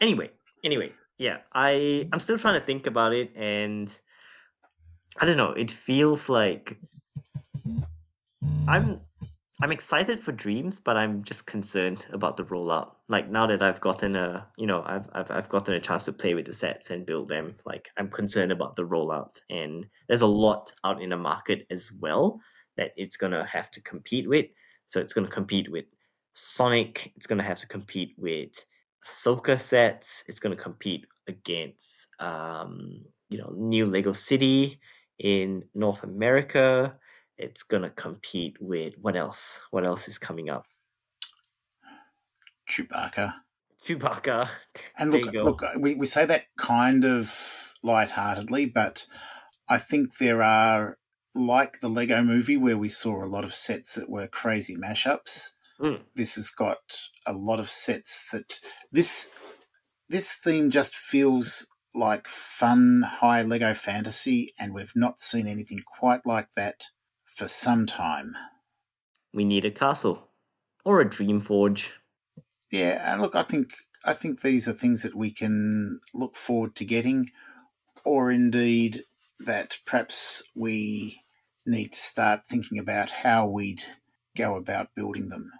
Anyway, 0.00 0.30
anyway, 0.64 0.92
yeah, 1.18 1.38
I 1.52 2.06
I'm 2.12 2.20
still 2.20 2.38
trying 2.38 2.60
to 2.60 2.66
think 2.66 2.86
about 2.86 3.14
it, 3.14 3.34
and 3.34 3.88
I 5.18 5.24
don't 5.24 5.36
know. 5.36 5.52
It 5.52 5.70
feels 5.70 6.28
like 6.28 6.76
I'm 8.68 9.00
I'm 9.62 9.72
excited 9.72 10.20
for 10.20 10.32
DREAMZzz, 10.32 10.80
but 10.84 10.98
I'm 10.98 11.24
just 11.24 11.46
concerned 11.46 12.06
about 12.12 12.36
the 12.36 12.44
rollout. 12.44 12.90
Like 13.08 13.30
now 13.30 13.46
that 13.46 13.62
I've 13.62 13.80
gotten 13.80 14.16
a, 14.16 14.46
you 14.58 14.66
know, 14.66 14.82
I've 14.84 15.08
I've 15.14 15.30
I've 15.30 15.48
gotten 15.48 15.74
a 15.74 15.80
chance 15.80 16.04
to 16.04 16.12
play 16.12 16.34
with 16.34 16.44
the 16.44 16.52
sets 16.52 16.90
and 16.90 17.06
build 17.06 17.30
them. 17.30 17.56
Like 17.64 17.88
I'm 17.96 18.10
concerned 18.10 18.52
about 18.52 18.76
the 18.76 18.84
rollout, 18.84 19.40
and 19.48 19.86
there's 20.08 20.20
a 20.20 20.26
lot 20.26 20.72
out 20.84 21.00
in 21.00 21.08
the 21.08 21.16
market 21.16 21.64
as 21.70 21.90
well 21.90 22.42
that 22.76 22.92
it's 22.96 23.16
gonna 23.16 23.46
have 23.46 23.70
to 23.72 23.80
compete 23.82 24.28
with. 24.28 24.46
So 24.86 25.00
it's 25.00 25.12
gonna 25.12 25.28
compete 25.28 25.70
with 25.70 25.86
Sonic. 26.32 27.12
It's 27.16 27.26
gonna 27.26 27.42
have 27.42 27.58
to 27.60 27.66
compete 27.66 28.14
with 28.16 28.52
Ahsoka 29.04 29.60
sets. 29.60 30.24
It's 30.28 30.40
gonna 30.40 30.56
compete 30.56 31.06
against, 31.28 32.08
um, 32.20 33.04
you 33.28 33.38
know, 33.38 33.52
new 33.56 33.86
Lego 33.86 34.12
City 34.12 34.80
in 35.18 35.64
North 35.74 36.04
America 36.04 36.96
it's 37.38 37.62
gonna 37.62 37.90
compete 37.90 38.56
with 38.60 38.94
what 38.98 39.16
else? 39.16 39.60
What 39.70 39.84
else 39.84 40.08
is 40.08 40.18
coming 40.18 40.50
up? 40.50 40.64
Chewbacca. 42.68 43.34
Chewbacca. 43.84 44.48
And 44.98 45.12
look, 45.12 45.32
look, 45.32 45.62
we, 45.78 45.94
we 45.94 46.06
say 46.06 46.24
that 46.26 46.44
kind 46.56 47.04
of 47.04 47.74
lightheartedly, 47.82 48.66
but 48.66 49.06
I 49.68 49.78
think 49.78 50.16
there 50.18 50.42
are, 50.42 50.98
like 51.36 51.80
the 51.80 51.88
Lego 51.88 52.22
movie, 52.22 52.56
where 52.56 52.78
we 52.78 52.88
saw 52.88 53.22
a 53.22 53.26
lot 53.26 53.44
of 53.44 53.54
sets 53.54 53.94
that 53.94 54.08
were 54.08 54.26
crazy 54.26 54.76
mashups. 54.76 55.50
Mm. 55.80 56.00
This 56.14 56.36
has 56.36 56.50
got 56.50 56.78
a 57.26 57.32
lot 57.32 57.60
of 57.60 57.68
sets 57.68 58.28
that 58.32 58.60
this 58.90 59.30
this 60.08 60.32
theme 60.34 60.70
just 60.70 60.96
feels 60.96 61.66
like 61.94 62.28
fun 62.28 63.02
high 63.02 63.42
Lego 63.42 63.74
fantasy, 63.74 64.54
and 64.58 64.74
we've 64.74 64.96
not 64.96 65.20
seen 65.20 65.46
anything 65.46 65.82
quite 65.98 66.24
like 66.24 66.48
that 66.56 66.84
for 67.24 67.48
some 67.48 67.86
time. 67.86 68.34
We 69.34 69.44
need 69.44 69.64
a 69.64 69.70
castle 69.70 70.30
or 70.84 71.00
a 71.00 71.08
dream 71.08 71.40
forge. 71.40 71.92
Yeah, 72.70 73.12
and 73.12 73.20
look, 73.20 73.34
I 73.34 73.42
think 73.42 73.74
I 74.04 74.14
think 74.14 74.40
these 74.40 74.68
are 74.68 74.72
things 74.72 75.02
that 75.02 75.14
we 75.14 75.30
can 75.30 76.00
look 76.14 76.36
forward 76.36 76.74
to 76.76 76.84
getting, 76.84 77.30
or 78.04 78.30
indeed 78.30 79.04
that 79.40 79.78
perhaps 79.84 80.42
we 80.54 81.20
need 81.66 81.92
to 81.92 81.98
start 81.98 82.46
thinking 82.46 82.78
about 82.78 83.10
how 83.10 83.46
we'd 83.46 83.82
go 84.36 84.56
about 84.56 84.94
building 84.94 85.28
them. 85.28 85.50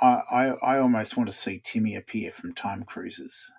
I, 0.00 0.20
I, 0.30 0.44
I 0.62 0.78
almost 0.78 1.16
want 1.16 1.28
to 1.28 1.36
see 1.36 1.60
Timmy 1.62 1.96
appear 1.96 2.30
from 2.30 2.54
Time 2.54 2.84
Cruisers. 2.84 3.50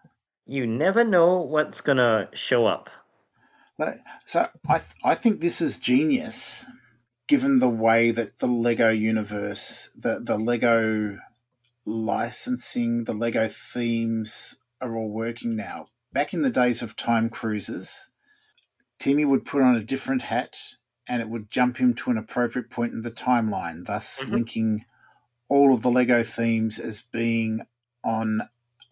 You 0.46 0.68
never 0.68 1.04
know 1.04 1.38
what's 1.38 1.82
gonna 1.82 2.30
show 2.34 2.66
up. 2.66 2.89
So 4.26 4.50
I 4.68 4.78
th- 4.80 4.96
I 5.04 5.16
think 5.16 5.39
this 5.39 5.62
is 5.62 5.80
genius, 5.80 6.66
given 7.28 7.60
the 7.60 7.70
way 7.70 8.12
that 8.12 8.39
the 8.39 8.48
Lego 8.48 8.89
universe, 8.89 9.89
the 9.98 10.20
the 10.22 10.38
Lego 10.38 11.18
licensing, 11.86 13.06
the 13.06 13.14
Lego 13.14 13.48
themes 13.48 14.60
are 14.82 14.96
all 14.96 15.10
working 15.10 15.56
now. 15.56 15.88
Back 16.12 16.34
in 16.34 16.41
the 16.41 16.50
days 16.50 16.82
of 16.82 16.96
time 16.96 17.30
cruisers, 17.30 18.10
Timmy 19.00 19.26
would 19.26 19.46
put 19.46 19.62
on 19.62 19.76
a 19.76 19.84
different 19.84 20.24
hat 20.24 20.58
and 21.08 21.22
it 21.22 21.30
would 21.30 21.51
jump 21.51 21.78
him 21.78 21.93
to 21.93 22.12
an 22.12 22.18
appropriate 22.18 22.70
point 22.70 22.93
in 22.93 23.01
the 23.01 23.12
timeline, 23.12 23.86
thus 23.86 24.24
Mhm. 24.24 24.32
linking 24.32 24.86
all 25.49 25.74
of 25.74 25.82
the 25.82 25.91
Lego 25.91 26.24
themes 26.24 26.80
as 26.80 27.01
being 27.01 27.62
on 28.04 28.49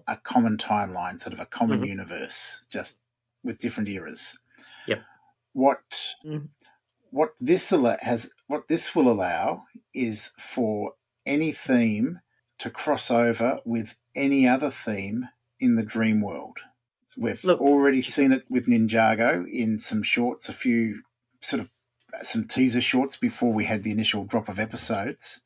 a 0.07 0.17
common 0.17 0.57
timeline, 0.57 1.19
sort 1.19 1.33
of 1.33 1.39
a 1.39 1.45
common 1.45 1.81
Mhm. 1.81 1.87
universe, 1.87 2.65
just 2.69 2.99
with 3.43 3.59
different 3.59 3.89
eras. 3.89 4.37
Yep. 4.87 5.03
What 5.53 6.15
Mhm. 6.25 6.49
what 7.11 7.35
this 7.41 7.73
al- 7.73 7.97
has 8.01 8.31
what 8.47 8.67
this 8.67 8.95
will 8.95 9.09
allow 9.11 9.65
is 9.93 10.27
for 10.37 10.95
any 11.25 11.51
theme 11.51 12.19
to 12.57 12.69
cross 12.69 13.11
over 13.11 13.59
with 13.65 13.95
any 14.15 14.47
other 14.47 14.71
theme 14.71 15.27
in 15.59 15.75
the 15.75 15.83
dream 15.83 16.21
world. 16.21 16.59
We've 17.17 17.43
Look- 17.43 17.59
already 17.59 18.01
seen 18.01 18.31
it 18.31 18.49
with 18.49 18.67
Ninjago 18.67 19.49
in 19.49 19.77
some 19.77 20.03
shorts, 20.03 20.47
a 20.47 20.53
few 20.53 21.03
sort 21.41 21.59
of 21.61 21.69
some 22.21 22.47
teaser 22.47 22.81
shorts 22.81 23.17
before 23.17 23.53
we 23.53 23.65
had 23.65 23.83
the 23.83 23.91
initial 23.91 24.25
drop 24.25 24.49
of 24.49 24.59
episodes. 24.59 25.41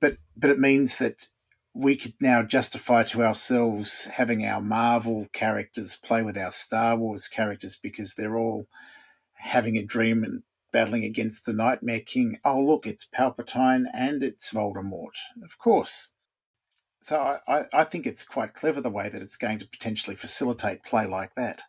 But 0.00 0.16
but 0.36 0.50
it 0.50 0.58
means 0.58 0.98
that 0.98 1.28
we 1.74 1.96
could 1.96 2.14
now 2.20 2.42
justify 2.42 3.02
to 3.04 3.22
ourselves 3.22 4.06
having 4.06 4.44
our 4.44 4.60
Marvel 4.60 5.28
characters 5.32 5.96
play 5.96 6.22
with 6.22 6.36
our 6.36 6.50
Star 6.50 6.96
Wars 6.96 7.28
characters 7.28 7.76
because 7.76 8.14
they're 8.14 8.36
all 8.36 8.66
having 9.34 9.76
a 9.76 9.84
dream 9.84 10.24
and 10.24 10.42
battling 10.72 11.04
against 11.04 11.46
the 11.46 11.52
Nightmare 11.52 12.00
King. 12.00 12.38
Oh, 12.44 12.60
look, 12.60 12.86
it's 12.86 13.06
Palpatine 13.06 13.86
and 13.92 14.22
it's 14.22 14.52
Voldemort. 14.52 15.16
Of 15.42 15.58
course. 15.58 16.12
So 17.00 17.38
I, 17.48 17.64
I, 17.72 17.84
think 17.84 18.06
it's 18.06 18.22
quite 18.24 18.52
clever 18.52 18.80
the 18.80 18.90
way 18.90 19.08
that 19.08 19.22
it's 19.22 19.36
going 19.36 19.58
to 19.60 19.68
potentially 19.68 20.14
facilitate 20.14 20.82
play 20.82 21.06
like 21.06 21.34
that. 21.34 21.62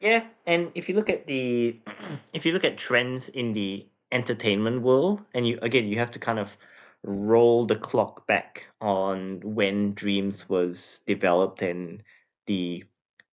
Yeah, 0.00 0.26
and 0.46 0.72
if 0.74 0.88
you 0.88 0.94
look 0.94 1.10
at 1.10 1.26
the 1.26 1.78
if 2.32 2.46
you 2.46 2.52
look 2.52 2.64
at 2.64 2.78
trends 2.78 3.28
in 3.28 3.52
the 3.52 3.86
entertainment 4.12 4.82
world, 4.82 5.24
and 5.34 5.46
you 5.46 5.58
again 5.62 5.86
you 5.86 5.98
have 5.98 6.10
to 6.12 6.18
kind 6.18 6.38
of 6.38 6.56
roll 7.02 7.66
the 7.66 7.76
clock 7.76 8.26
back 8.26 8.66
on 8.80 9.40
when 9.40 9.94
DREAMZzz 9.94 10.48
was 10.50 11.00
developed 11.06 11.62
and 11.62 12.02
the 12.46 12.84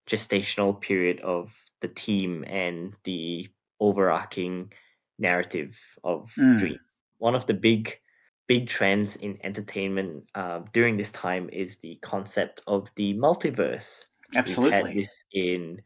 gestational 0.08 0.80
period 0.80 1.20
of 1.20 1.54
the 1.82 1.88
team 1.90 2.46
and 2.48 2.96
the 3.04 3.48
overarching 3.80 4.72
narrative 5.20 5.78
of 6.04 6.34
Mm. 6.38 6.60
DREAMZzz. 6.60 6.80
One 7.18 7.36
of 7.36 7.46
the 7.48 7.54
big 7.54 8.00
big 8.48 8.68
trends 8.68 9.16
in 9.18 9.38
entertainment 9.44 10.24
uh, 10.36 10.62
during 10.72 10.96
this 10.98 11.12
time 11.12 11.50
is 11.52 11.78
the 11.78 11.96
concept 12.02 12.62
of 12.68 12.94
the 12.96 13.14
multiverse. 13.16 14.06
Absolutely. 14.36 14.94
this 14.94 15.24
in 15.34 15.82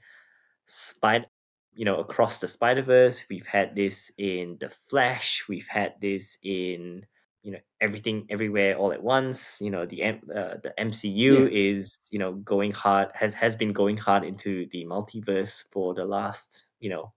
Spider, 0.71 1.25
you 1.73 1.85
know, 1.85 1.97
across 1.97 2.39
the 2.39 2.47
Spider 2.47 2.81
Verse. 2.81 3.25
We've 3.29 3.47
had 3.47 3.75
this 3.75 4.11
in 4.17 4.57
the 4.59 4.69
Flash. 4.69 5.43
We've 5.49 5.67
had 5.67 5.95
this 6.01 6.37
in 6.43 7.05
you 7.43 7.53
know 7.53 7.59
everything 7.81 8.27
everywhere 8.29 8.77
all 8.77 8.93
at 8.93 9.03
once. 9.03 9.57
You 9.59 9.71
know 9.71 9.85
the 9.85 10.03
uh, 10.03 10.57
the 10.63 10.73
MCU 10.79 11.49
is 11.51 11.97
you 12.09 12.19
know 12.19 12.33
going 12.33 12.71
hard 12.71 13.11
has 13.15 13.33
has 13.33 13.55
been 13.55 13.73
going 13.73 13.97
hard 13.97 14.23
into 14.23 14.67
the 14.71 14.85
multiverse 14.85 15.63
for 15.71 15.93
the 15.93 16.05
last 16.05 16.63
you 16.79 16.89
know 16.89 17.11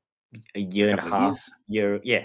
a 0.54 0.60
year 0.60 0.90
and 0.90 0.98
a 0.98 1.02
half 1.02 1.38
year 1.68 2.00
yeah 2.02 2.24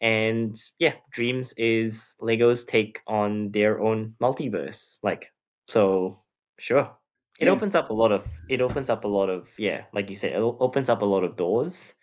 and 0.00 0.56
yeah 0.78 0.92
DREAMZzz 1.12 1.54
is 1.56 2.14
lego's 2.20 2.64
take 2.64 3.00
on 3.06 3.50
their 3.50 3.80
own 3.80 4.14
multiverse 4.22 4.98
like 5.02 5.32
so 5.66 6.20
sure 6.58 6.96
it 7.40 7.46
Yeah. 7.46 7.50
opens 7.50 7.74
up 7.74 7.90
a 7.90 7.92
lot 7.92 8.12
of 8.12 8.24
it 8.48 8.60
opens 8.60 8.88
up 8.90 9.04
a 9.04 9.08
lot 9.08 9.28
of 9.28 9.48
yeah 9.58 9.84
like 9.92 10.10
you 10.10 10.16
said 10.16 10.32
it 10.32 10.38
opens 10.38 10.88
up 10.88 11.02
a 11.02 11.06
lot 11.06 11.24
of 11.24 11.36
doors 11.36 11.94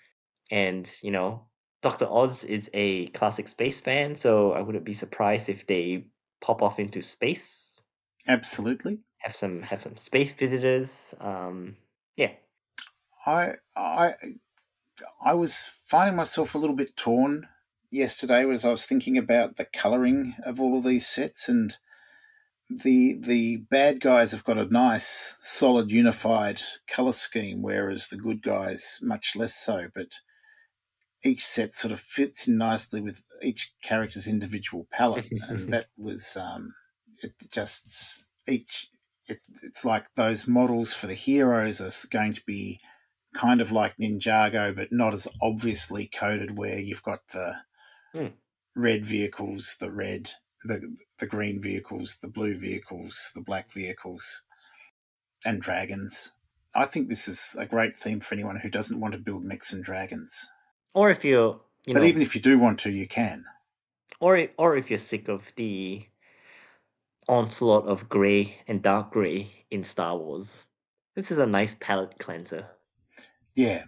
and 0.51 0.91
you 1.01 1.11
know 1.11 1.45
dr 1.81 2.05
oz 2.05 2.43
is 2.43 2.69
a 2.73 3.07
classic 3.07 3.47
space 3.49 3.79
fan 3.79 4.15
so 4.15 4.51
i 4.51 4.61
wouldn't 4.61 4.85
be 4.85 4.93
surprised 4.93 5.49
if 5.49 5.65
they 5.67 6.05
pop 6.41 6.61
off 6.61 6.79
into 6.79 7.01
space 7.01 7.81
Absolutely. 8.27 8.99
have 9.19 9.35
some 9.35 9.61
have 9.61 9.81
some 9.81 9.97
space 9.97 10.31
visitors 10.33 11.15
um 11.19 11.75
yeah 12.15 12.31
I 13.25 13.53
I 13.75 14.13
I 15.23 15.33
was 15.33 15.69
finding 15.85 16.15
myself 16.15 16.53
a 16.55 16.57
little 16.57 16.75
bit 16.75 16.95
torn 16.95 17.47
yesterday 17.89 18.47
as 18.49 18.65
I 18.65 18.69
was 18.69 18.85
thinking 18.85 19.17
about 19.17 19.57
the 19.57 19.65
colouring 19.65 20.35
of 20.43 20.59
all 20.59 20.77
of 20.77 20.83
these 20.83 21.07
sets 21.07 21.47
and 21.49 21.77
the 22.83 23.17
the 23.19 23.57
bad 23.57 23.99
guys 23.99 24.31
have 24.31 24.43
got 24.43 24.57
a 24.57 24.65
nice 24.65 25.37
solid 25.41 25.91
unified 25.91 26.61
colour 26.87 27.11
scheme 27.11 27.61
whereas 27.61 28.07
the 28.07 28.17
good 28.17 28.41
guys 28.41 28.99
much 29.01 29.35
less 29.35 29.53
so 29.53 29.87
but 29.93 30.19
each 31.23 31.45
set 31.45 31.73
sort 31.73 31.91
of 31.91 31.99
fits 31.99 32.47
in 32.47 32.57
nicely 32.57 32.99
with 33.01 33.23
each 33.41 33.73
character's 33.83 34.27
individual 34.27 34.87
palette 34.91 35.27
and 35.49 35.71
that 35.71 35.87
was 35.97 36.35
um, 36.37 36.73
it 37.21 37.33
just 37.51 38.31
each 38.47 38.89
it, 39.27 39.43
it's 39.63 39.85
like 39.85 40.05
those 40.15 40.47
models 40.47 40.93
for 40.93 41.07
the 41.07 41.13
heroes 41.13 41.79
are 41.79 42.07
going 42.09 42.33
to 42.33 42.41
be 42.45 42.79
kind 43.33 43.61
of 43.61 43.71
like 43.71 43.95
Ninjago, 43.97 44.75
but 44.75 44.91
not 44.91 45.13
as 45.13 45.27
obviously 45.41 46.07
coded. 46.07 46.57
Where 46.57 46.79
you've 46.79 47.03
got 47.03 47.27
the 47.29 47.53
Hmm. 48.13 48.27
red 48.75 49.05
vehicles, 49.05 49.77
the 49.79 49.91
red, 49.91 50.31
the 50.63 50.95
the 51.21 51.27
green 51.27 51.61
vehicles, 51.61 52.17
the 52.21 52.27
blue 52.27 52.57
vehicles, 52.57 53.31
the 53.33 53.41
black 53.41 53.71
vehicles, 53.71 54.41
and 55.45 55.61
dragons. 55.61 56.33
I 56.75 56.85
think 56.85 57.07
this 57.07 57.27
is 57.29 57.55
a 57.57 57.65
great 57.65 57.95
theme 57.95 58.19
for 58.19 58.33
anyone 58.35 58.57
who 58.57 58.69
doesn't 58.69 58.99
want 58.99 59.13
to 59.13 59.19
build 59.19 59.43
mechs 59.45 59.71
and 59.71 59.83
dragons. 59.83 60.49
Or 60.93 61.09
if 61.09 61.23
you're, 61.23 61.61
you 61.85 61.93
but 61.93 62.01
know, 62.01 62.05
even 62.05 62.21
if 62.21 62.35
you 62.35 62.41
do 62.41 62.59
want 62.59 62.79
to, 62.81 62.91
you 62.91 63.07
can. 63.07 63.45
or 64.19 64.47
or 64.57 64.75
if 64.75 64.89
you're 64.89 64.99
sick 64.99 65.29
of 65.29 65.43
the 65.55 66.05
onslaught 67.27 67.85
of 67.87 68.09
grey 68.09 68.57
and 68.67 68.81
dark 68.81 69.11
grey 69.11 69.47
in 69.69 69.83
Star 69.83 70.17
Wars, 70.17 70.65
this 71.15 71.31
is 71.31 71.37
a 71.37 71.45
nice 71.45 71.75
palette 71.79 72.17
cleanser. 72.19 72.65
Yeah, 73.55 73.83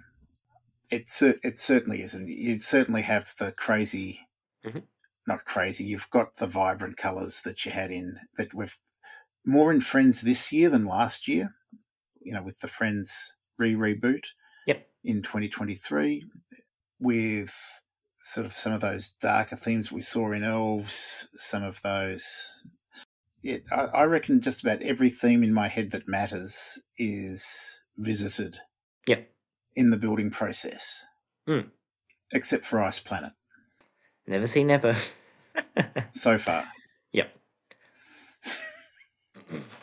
it 0.91 1.09
cer- 1.09 1.39
it 1.43 1.57
certainly 1.57 2.01
is, 2.01 2.13
and 2.13 2.27
you'd 2.29 2.61
certainly 2.61 3.01
have 3.01 3.33
the 3.37 3.51
crazy, 3.51 4.19
Mhm. 4.65 4.83
Not 5.27 5.45
crazy. 5.45 5.83
You've 5.85 6.09
got 6.09 6.35
the 6.35 6.47
vibrant 6.47 6.97
colours 6.97 7.41
that 7.41 7.65
you 7.65 7.71
had 7.71 7.91
in 7.91 8.17
that 8.37 8.53
we've 8.53 8.77
more 9.45 9.71
in 9.71 9.81
Friends 9.81 10.21
this 10.21 10.51
year 10.51 10.69
than 10.69 10.85
last 10.85 11.27
year. 11.27 11.53
You 12.21 12.33
know, 12.33 12.43
with 12.43 12.59
the 12.59 12.67
Friends 12.67 13.35
re 13.57 13.73
reboot 13.73 14.25
Yep. 14.67 14.87
in 15.03 15.21
2023, 15.21 16.23
with 16.99 17.53
sort 18.17 18.45
of 18.45 18.53
some 18.53 18.71
of 18.71 18.79
those 18.79 19.11
darker 19.11 19.57
themes 19.57 19.91
we 19.91 19.99
saw 20.01 20.31
in 20.31 20.43
Elves, 20.43 21.27
some 21.33 21.63
of 21.63 21.81
those. 21.81 22.61
Yeah, 23.41 23.57
I, 23.71 23.81
I 23.81 24.03
reckon 24.05 24.39
just 24.39 24.63
about 24.63 24.81
every 24.81 25.09
theme 25.09 25.43
in 25.43 25.53
my 25.53 25.67
head 25.67 25.91
that 25.91 26.07
matters 26.07 26.81
is 26.97 27.81
visited 27.97 28.57
Yep. 29.07 29.29
in 29.75 29.89
the 29.89 29.97
building 29.97 30.31
process, 30.31 31.05
Hmm. 31.45 31.67
except 32.31 32.63
for 32.63 32.81
Ice 32.81 32.99
Planet 32.99 33.33
Never 34.27 34.47
say 34.47 34.63
never. 34.63 34.95
so 36.13 36.37
far. 36.37 36.67
Yep. 37.11 37.35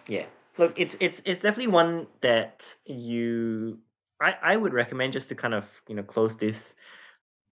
yeah. 0.08 0.26
Look, 0.58 0.78
it's 0.78 0.96
it's 1.00 1.22
it's 1.24 1.42
definitely 1.42 1.72
one 1.72 2.06
that 2.20 2.74
you 2.84 3.78
I 4.20 4.34
I 4.42 4.56
would 4.56 4.72
recommend 4.72 5.12
just 5.12 5.28
to 5.30 5.34
kind 5.34 5.54
of, 5.54 5.64
you 5.88 5.94
know, 5.94 6.02
close 6.02 6.36
this 6.36 6.74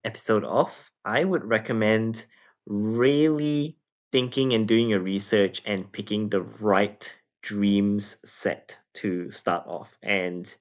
episode 0.03 0.43
off. 0.43 0.91
I 1.05 1.23
would 1.23 1.43
recommend 1.43 2.25
really 2.65 3.77
thinking 4.11 4.53
and 4.53 4.67
doing 4.67 4.89
your 4.89 4.99
research 4.99 5.61
and 5.65 5.91
picking 5.91 6.29
the 6.29 6.41
right 6.41 7.15
DREAMZzz 7.43 8.17
set 8.25 8.77
to 8.95 9.29
start 9.31 9.65
off. 9.67 9.97
And 10.01 10.53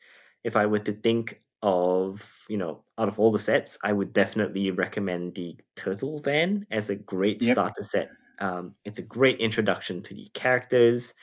if 0.44 0.56
I 0.56 0.66
were 0.66 0.78
to 0.80 0.92
think 0.92 1.40
of, 1.62 2.44
you 2.48 2.56
know, 2.56 2.84
out 2.98 3.08
of 3.08 3.18
all 3.18 3.32
the 3.32 3.38
sets, 3.38 3.78
I 3.82 3.92
would 3.92 4.12
definitely 4.12 4.70
recommend 4.70 5.34
the 5.34 5.58
Turtle 5.76 6.20
Van 6.20 6.66
as 6.70 6.90
a 6.90 6.96
great 6.96 7.40
Yep. 7.40 7.58
starter 7.58 7.82
set. 7.82 8.14
Um, 8.38 8.76
it's 8.84 8.98
a 8.98 9.02
great 9.02 9.40
introduction 9.40 10.02
to 10.02 10.14
the 10.14 10.26
characters 10.34 11.14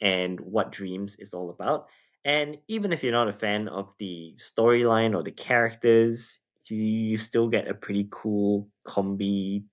and 0.00 0.40
what 0.40 0.72
DREAMZzz 0.72 1.16
is 1.18 1.34
all 1.34 1.50
about. 1.50 1.88
And 2.24 2.58
even 2.68 2.92
if 2.92 3.02
you're 3.02 3.12
not 3.12 3.28
a 3.28 3.32
fan 3.32 3.68
of 3.68 3.92
the 3.98 4.34
storyline 4.38 5.14
or 5.14 5.22
the 5.22 5.32
characters, 5.32 6.40
you, 6.68 6.76
you 6.78 7.16
still 7.16 7.48
get 7.48 7.68
a 7.68 7.74
pretty 7.74 8.08
cool 8.10 8.70
combi 8.86 9.66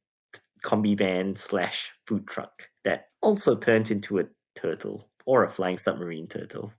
combi 0.64 0.98
van 0.98 1.36
slash 1.36 1.92
food 2.08 2.28
truck 2.28 2.70
that 2.84 3.10
also 3.22 3.58
turns 3.58 3.92
into 3.92 4.20
a 4.20 4.26
turtle 4.56 5.12
or 5.26 5.44
a 5.44 5.50
flying 5.50 5.78
submarine 5.78 6.28
turtle. 6.28 6.74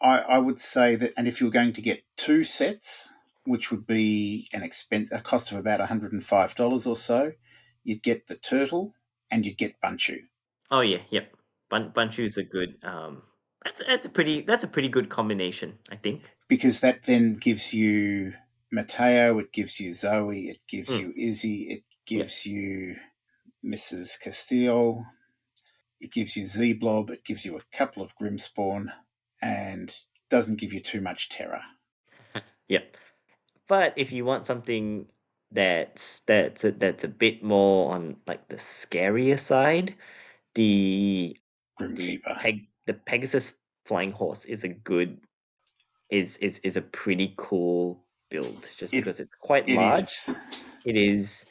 I, 0.00 0.18
I 0.18 0.38
would 0.38 0.58
say 0.58 0.96
that, 0.96 1.12
and 1.16 1.26
if 1.26 1.40
you 1.40 1.46
were 1.46 1.52
going 1.52 1.72
to 1.72 1.82
get 1.82 2.04
two 2.16 2.44
sets, 2.44 3.12
which 3.44 3.70
would 3.70 3.86
be 3.86 4.48
an 4.52 4.62
expense, 4.62 5.12
a 5.12 5.20
cost 5.20 5.52
of 5.52 5.58
about 5.58 5.80
$105 5.80 6.86
or 6.86 6.96
so, 6.96 7.32
you'd 7.84 8.02
get 8.02 8.26
the 8.26 8.36
turtle 8.36 8.94
and 9.30 9.44
you'd 9.46 9.58
get 9.58 9.80
Bunchu. 9.82 10.18
Oh 10.70 10.80
yeah, 10.80 10.98
yep. 11.10 11.34
Bun 11.70 11.92
Bunchu 11.94 12.24
is 12.24 12.36
a 12.36 12.42
good 12.44 12.76
um 12.84 13.22
that's 13.64 13.82
that's 13.86 14.06
a 14.06 14.08
pretty 14.08 14.42
that's 14.42 14.64
a 14.64 14.68
pretty 14.68 14.88
good 14.88 15.08
combination, 15.08 15.78
I 15.90 15.96
think. 15.96 16.30
Because 16.48 16.80
that 16.80 17.04
then 17.04 17.34
gives 17.36 17.72
you 17.72 18.34
Mateo, 18.70 19.38
it 19.38 19.52
gives 19.52 19.80
you 19.80 19.90
Zoey, 19.90 20.50
it 20.50 20.58
gives 20.68 20.90
Mm. 20.90 21.00
you 21.00 21.12
Izzie, 21.16 21.66
it 21.70 21.84
gives 22.06 22.44
you 22.44 22.96
Mrs. 23.64 24.20
Castillo, 24.20 25.04
it 26.00 26.12
gives 26.12 26.36
you 26.36 26.44
Z 26.44 26.74
Blob, 26.74 27.10
it 27.10 27.24
gives 27.24 27.44
you 27.46 27.56
a 27.56 27.76
couple 27.76 28.02
of 28.02 28.16
Grimspawn, 28.20 28.92
and 29.44 29.94
doesn't 30.30 30.58
give 30.58 30.72
you 30.72 30.80
too 30.80 31.00
much 31.00 31.28
terror. 31.28 31.60
Yep. 32.68 32.96
But 33.68 33.92
if 33.96 34.10
you 34.10 34.24
want 34.24 34.46
something 34.46 35.06
that's 35.52 36.22
that's 36.26 36.64
a, 36.64 36.72
that's 36.72 37.04
a 37.04 37.08
bit 37.08 37.42
more 37.44 37.92
on 37.94 38.16
like 38.26 38.48
the 38.48 38.56
scarier 38.56 39.38
side, 39.38 39.94
the 40.54 41.36
the 41.78 42.18
Peg 42.40 42.66
the 42.86 42.94
Pegasus 42.94 43.52
flying 43.84 44.12
horse 44.12 44.46
is 44.46 44.64
a 44.64 44.68
good 44.68 45.18
is 46.10 46.38
is 46.38 46.58
is 46.60 46.76
a 46.78 46.82
pretty 46.82 47.34
cool 47.36 48.02
build 48.30 48.66
just 48.78 48.94
It- 48.94 49.04
because 49.04 49.20
it's 49.20 49.34
quite 49.40 49.68
It 49.68 49.76
large. 49.76 50.04
is. 50.04 50.34
It 50.86 50.96
is 50.96 51.44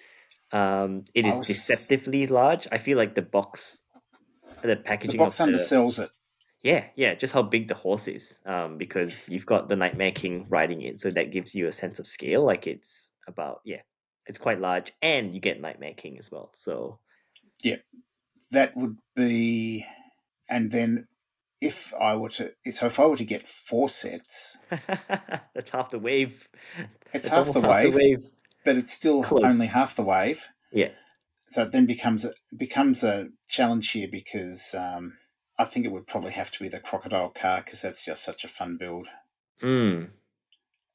um 0.52 1.06
it 1.14 1.26
is 1.28 1.36
was- 1.36 1.48
deceptively 1.48 2.26
large. 2.28 2.68
I 2.72 2.80
feel 2.80 2.98
like 2.98 3.14
the 3.14 3.22
box 3.22 3.80
the 4.64 4.70
The 4.70 4.76
packaging 4.78 5.20
box 5.20 5.40
of 5.40 5.48
the 5.48 5.54
undersells 5.54 6.04
it. 6.04 6.10
Yeah, 6.64 6.86
yeah, 6.96 7.14
just 7.14 7.34
how 7.34 7.44
big 7.44 7.68
the 7.68 7.76
horse 7.76 8.08
is. 8.08 8.40
Um, 8.46 8.78
because 8.78 9.30
you've 9.30 9.46
got 9.46 9.68
the 9.68 9.76
Nightmare 9.76 10.12
King 10.12 10.48
riding 10.50 10.82
it, 10.82 11.02
so 11.02 11.12
that 11.12 11.32
gives 11.32 11.54
you 11.54 11.68
a 11.68 11.72
sense 11.72 12.00
of 12.00 12.08
scale. 12.08 12.44
Like 12.44 12.66
it's 12.66 13.12
about 13.28 13.62
yeah, 13.66 13.82
it's 14.26 14.38
quite 14.38 14.60
large, 14.60 14.92
and 15.02 15.34
you 15.36 15.42
get 15.42 15.62
Nightmare 15.62 15.94
King 15.96 16.18
as 16.18 16.32
well. 16.32 16.52
So 16.56 17.00
yeah, 17.62 17.78
that 18.52 18.76
would 18.76 18.98
be 19.16 19.86
and 20.50 20.72
then 20.72 21.08
if 21.62 21.94
I 22.00 22.16
were 22.16 22.30
to 22.30 22.52
so 22.70 22.86
if 22.88 23.00
I 23.00 23.06
were 23.06 23.18
to 23.18 23.26
get 23.26 23.48
four 23.48 23.90
sets, 23.90 24.58
that's 24.70 25.70
half 25.72 25.92
the 25.92 26.00
wave. 26.00 26.48
It's 27.14 27.26
That's 27.26 27.28
half 27.28 27.54
the 27.54 27.68
almost 27.68 27.98
wave. 27.98 28.28
but 28.66 28.76
it's 28.76 28.92
still 28.92 29.24
Close. 29.24 29.44
only 29.44 29.68
half 29.68 29.96
the 29.96 30.04
wave. 30.04 30.48
Yeah. 30.72 30.90
So 31.46 31.64
it 31.64 31.72
then 31.72 31.86
becomes 31.86 32.26
a 32.26 32.34
becomes 32.56 33.04
a 33.04 33.30
challenge 33.48 33.92
here 33.92 34.08
because 34.12 34.76
um, 34.78 35.18
I 35.64 35.66
think 35.66 35.86
it 35.86 35.94
would 35.94 36.08
probably 36.08 36.34
have 36.34 36.52
to 36.52 36.64
be 36.64 36.68
the 36.68 36.82
crocodile 36.82 37.30
car 37.30 37.62
because 37.64 37.82
that's 37.82 38.04
just 38.04 38.22
such 38.22 38.44
a 38.44 38.50
fun 38.50 38.76
build. 38.78 39.08
Mm. 39.62 40.10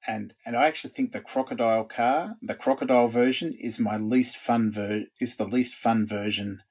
And 0.06 0.34
and 0.44 0.56
I 0.56 0.66
actually 0.66 0.90
think 0.90 1.12
the 1.12 1.22
crocodile 1.22 1.84
car, 1.84 2.36
the 2.42 2.54
crocodile 2.54 3.08
version, 3.08 3.54
is 3.58 3.80
my 3.80 3.96
least 3.96 4.36
fun 4.36 4.70
ver- 4.70 5.06
is 5.20 5.36
the 5.36 5.46
least 5.46 5.74
fun 5.74 6.06
version 6.06 6.62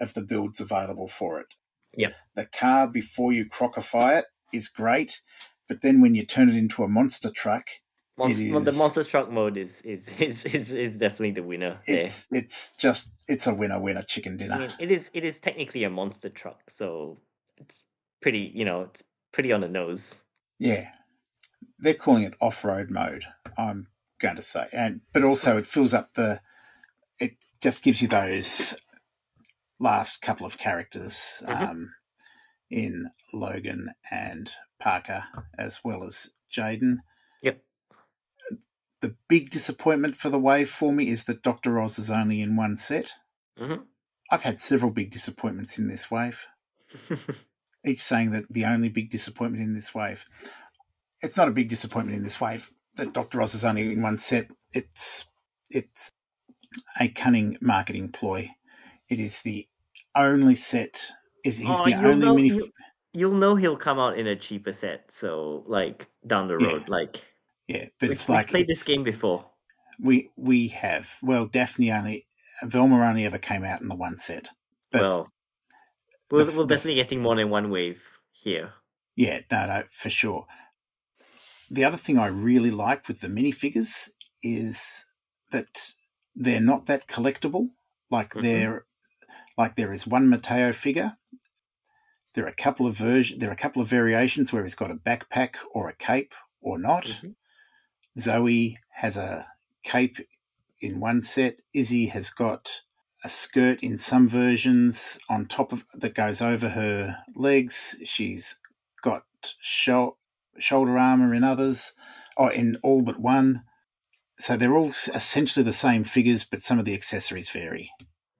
of 0.00 0.14
the 0.14 0.22
builds 0.22 0.60
available 0.60 1.06
for 1.06 1.38
it. 1.40 1.46
Yep. 1.96 2.14
The 2.34 2.46
car 2.46 2.88
before 2.88 3.32
you 3.32 3.46
crocify 3.48 4.18
it 4.18 4.24
is 4.52 4.68
great, 4.68 5.22
but 5.68 5.80
then 5.80 6.00
when 6.00 6.16
you 6.16 6.26
turn 6.26 6.48
it 6.48 6.56
into 6.56 6.82
a 6.82 6.88
monster 6.88 7.30
truck, 7.30 7.68
Monster, 8.16 8.60
The 8.60 8.72
monster 8.72 9.02
truck 9.02 9.30
mode 9.30 9.56
is 9.56 9.80
is, 9.82 10.08
is 10.20 10.44
is 10.44 10.72
is 10.72 10.98
definitely 10.98 11.32
the 11.32 11.42
winner 11.42 11.80
there. 11.86 12.02
it's 12.02 12.28
it's 12.30 12.72
just 12.78 13.12
it's 13.26 13.46
a 13.48 13.54
winner 13.54 13.80
winner 13.80 14.02
chicken 14.02 14.36
dinner. 14.36 14.54
I 14.54 14.58
mean, 14.58 14.72
it 14.78 14.90
is 14.90 15.10
it 15.12 15.24
is 15.24 15.40
technically 15.40 15.82
a 15.84 15.90
monster 15.90 16.28
truck, 16.28 16.70
so 16.70 17.18
it's 17.60 17.82
pretty 18.20 18.50
you 18.54 18.64
know 18.64 18.82
it's 18.82 19.02
pretty 19.32 19.52
on 19.52 19.60
the 19.60 19.68
nose. 19.68 20.20
Yeah, 20.58 20.90
they're 21.78 21.94
calling 21.94 22.22
it 22.24 22.34
off-road 22.40 22.90
mode. 22.90 23.24
I'm 23.58 23.88
going 24.20 24.36
to 24.36 24.42
say, 24.42 24.68
and 24.72 25.00
but 25.12 25.24
also 25.24 25.56
it 25.58 25.66
fills 25.66 25.92
up 25.94 26.14
the. 26.14 26.40
It 27.18 27.36
just 27.60 27.82
gives 27.82 28.00
you 28.02 28.08
those 28.08 28.76
last 29.80 30.22
couple 30.22 30.46
of 30.46 30.56
characters 30.58 31.42
Mhm. 31.46 31.68
um, 31.68 31.94
in 32.70 33.10
Logan 33.32 33.92
and 34.10 34.50
Parker, 34.80 35.24
as 35.58 35.80
well 35.84 36.04
as 36.04 36.30
Jayden. 36.50 36.98
Yep. 37.42 37.62
The 39.00 39.16
big 39.28 39.50
disappointment 39.50 40.16
for 40.16 40.30
the 40.30 40.38
wave 40.38 40.70
for 40.70 40.92
me 40.92 41.08
is 41.08 41.24
that 41.24 41.42
Doctor 41.42 41.78
Oz 41.80 41.98
is 41.98 42.10
only 42.10 42.40
in 42.40 42.56
one 42.56 42.76
set. 42.76 43.12
hmm 43.58 43.74
I've 44.30 44.42
had 44.44 44.58
several 44.58 44.90
big 44.90 45.10
disappointments 45.10 45.78
in 45.78 45.86
this 45.88 46.10
wave. 46.10 46.46
Each 47.84 48.02
saying 48.02 48.30
that 48.32 48.44
the 48.52 48.64
only 48.64 48.88
big 48.88 49.10
disappointment 49.10 49.62
in 49.62 49.74
this 49.74 49.94
wave. 49.94 50.24
It's 51.22 51.36
not 51.36 51.48
a 51.48 51.52
big 51.52 51.68
disappointment 51.68 52.16
in 52.16 52.22
this 52.24 52.40
wave 52.40 52.72
that 52.96 53.12
Dr. 53.12 53.40
Oz 53.42 53.54
is 53.54 53.64
only 53.64 53.92
in 53.92 54.02
one 54.02 54.18
set. 54.18 54.50
It's 54.72 55.26
it's 55.70 56.10
a 57.00 57.08
cunning 57.08 57.56
marketing 57.60 58.12
ploy. 58.12 58.50
It 59.08 59.20
is 59.20 59.42
the 59.42 59.66
only 60.14 60.54
set. 60.54 61.06
Is 61.44 61.58
he's 61.58 61.68
Oh, 61.70 61.84
the 61.84 61.90
you'll 61.90 62.06
only 62.06 62.26
know- 62.26 62.34
mini? 62.34 62.48
you'll- 62.48 62.68
You'll 63.16 63.34
know 63.34 63.54
he'll 63.54 63.76
come 63.76 64.00
out 64.00 64.18
in 64.18 64.26
a 64.26 64.34
cheaper 64.34 64.72
set, 64.72 65.04
so 65.08 65.62
like 65.68 66.08
down 66.26 66.48
the 66.48 66.58
Yeah. 66.58 66.66
road, 66.66 66.88
like 66.88 67.22
yeah, 67.68 67.86
but 68.00 68.10
it's 68.10 68.28
like 68.28 68.48
played 68.48 68.66
this 68.66 68.82
game 68.82 69.04
before. 69.04 69.48
we 70.00 70.30
we 70.36 70.66
have. 70.68 71.16
Well, 71.22 71.46
Daphne 71.46 71.92
only 71.92 72.26
Velma 72.64 73.06
only 73.06 73.24
ever 73.24 73.38
came 73.38 73.62
out 73.62 73.80
in 73.80 73.86
the 73.86 73.94
one 73.94 74.16
set. 74.16 74.48
But 74.90 75.02
well, 75.02 75.32
we're 76.38 76.44
the- 76.44 76.66
definitely 76.66 76.94
getting 76.96 77.20
more 77.22 77.36
than 77.36 77.50
one 77.50 77.70
wave 77.70 78.02
here. 78.32 78.72
Yeah, 79.16 79.40
no, 79.50 79.66
no, 79.66 79.84
for 79.90 80.10
sure. 80.10 80.46
The 81.70 81.84
other 81.84 81.96
thing 81.96 82.18
I 82.18 82.26
really 82.26 82.70
like 82.70 83.08
with 83.08 83.20
the 83.20 83.28
minifigures 83.28 84.10
is 84.42 85.04
that 85.50 85.92
they're 86.34 86.60
not 86.60 86.86
that 86.86 87.06
collectible. 87.08 87.70
Like 88.10 88.34
Mhm. 88.34 88.42
there, 88.42 88.86
like 89.56 89.76
there 89.76 89.92
is 89.92 90.06
one 90.06 90.28
Mateo 90.28 90.72
figure 90.72 91.16
There 92.34 92.44
are 92.44 92.48
a 92.48 92.54
couple 92.54 92.84
of 92.88 92.96
version. 92.96 93.38
There 93.38 93.48
are 93.48 93.52
a 93.52 93.56
couple 93.56 93.80
of 93.80 93.86
variations 93.86 94.52
where 94.52 94.64
he's 94.64 94.74
got 94.74 94.90
a 94.90 94.96
backpack 94.96 95.54
or 95.70 95.88
a 95.88 95.94
cape 95.94 96.34
or 96.60 96.80
not. 96.80 97.04
Mm-hmm. 97.04 97.30
Zoey 98.18 98.74
has 98.90 99.16
a 99.16 99.48
cape 99.84 100.18
in 100.80 100.98
one 100.98 101.22
set. 101.22 101.60
Izzie 101.72 102.06
has 102.08 102.30
got 102.30 102.82
a 103.24 103.28
skirt 103.28 103.82
in 103.82 103.96
some 103.98 104.28
versions 104.28 105.18
on 105.28 105.46
top 105.46 105.72
of 105.72 105.84
that 105.94 106.14
goes 106.14 106.40
over 106.42 106.68
her 106.68 107.16
legs. 107.34 107.96
She's 108.04 108.60
got 109.02 109.24
shou- 109.60 110.16
shoulder 110.58 110.98
armor 110.98 111.34
in 111.34 111.42
others, 111.42 111.92
or 112.36 112.52
in 112.52 112.76
all 112.82 113.02
but 113.02 113.18
one. 113.18 113.64
So 114.38 114.56
they're 114.56 114.76
all 114.76 114.90
essentially 114.90 115.64
the 115.64 115.72
same 115.72 116.04
figures, 116.04 116.44
but 116.44 116.60
some 116.62 116.78
of 116.78 116.84
the 116.84 116.94
accessories 116.94 117.50
vary. 117.50 117.90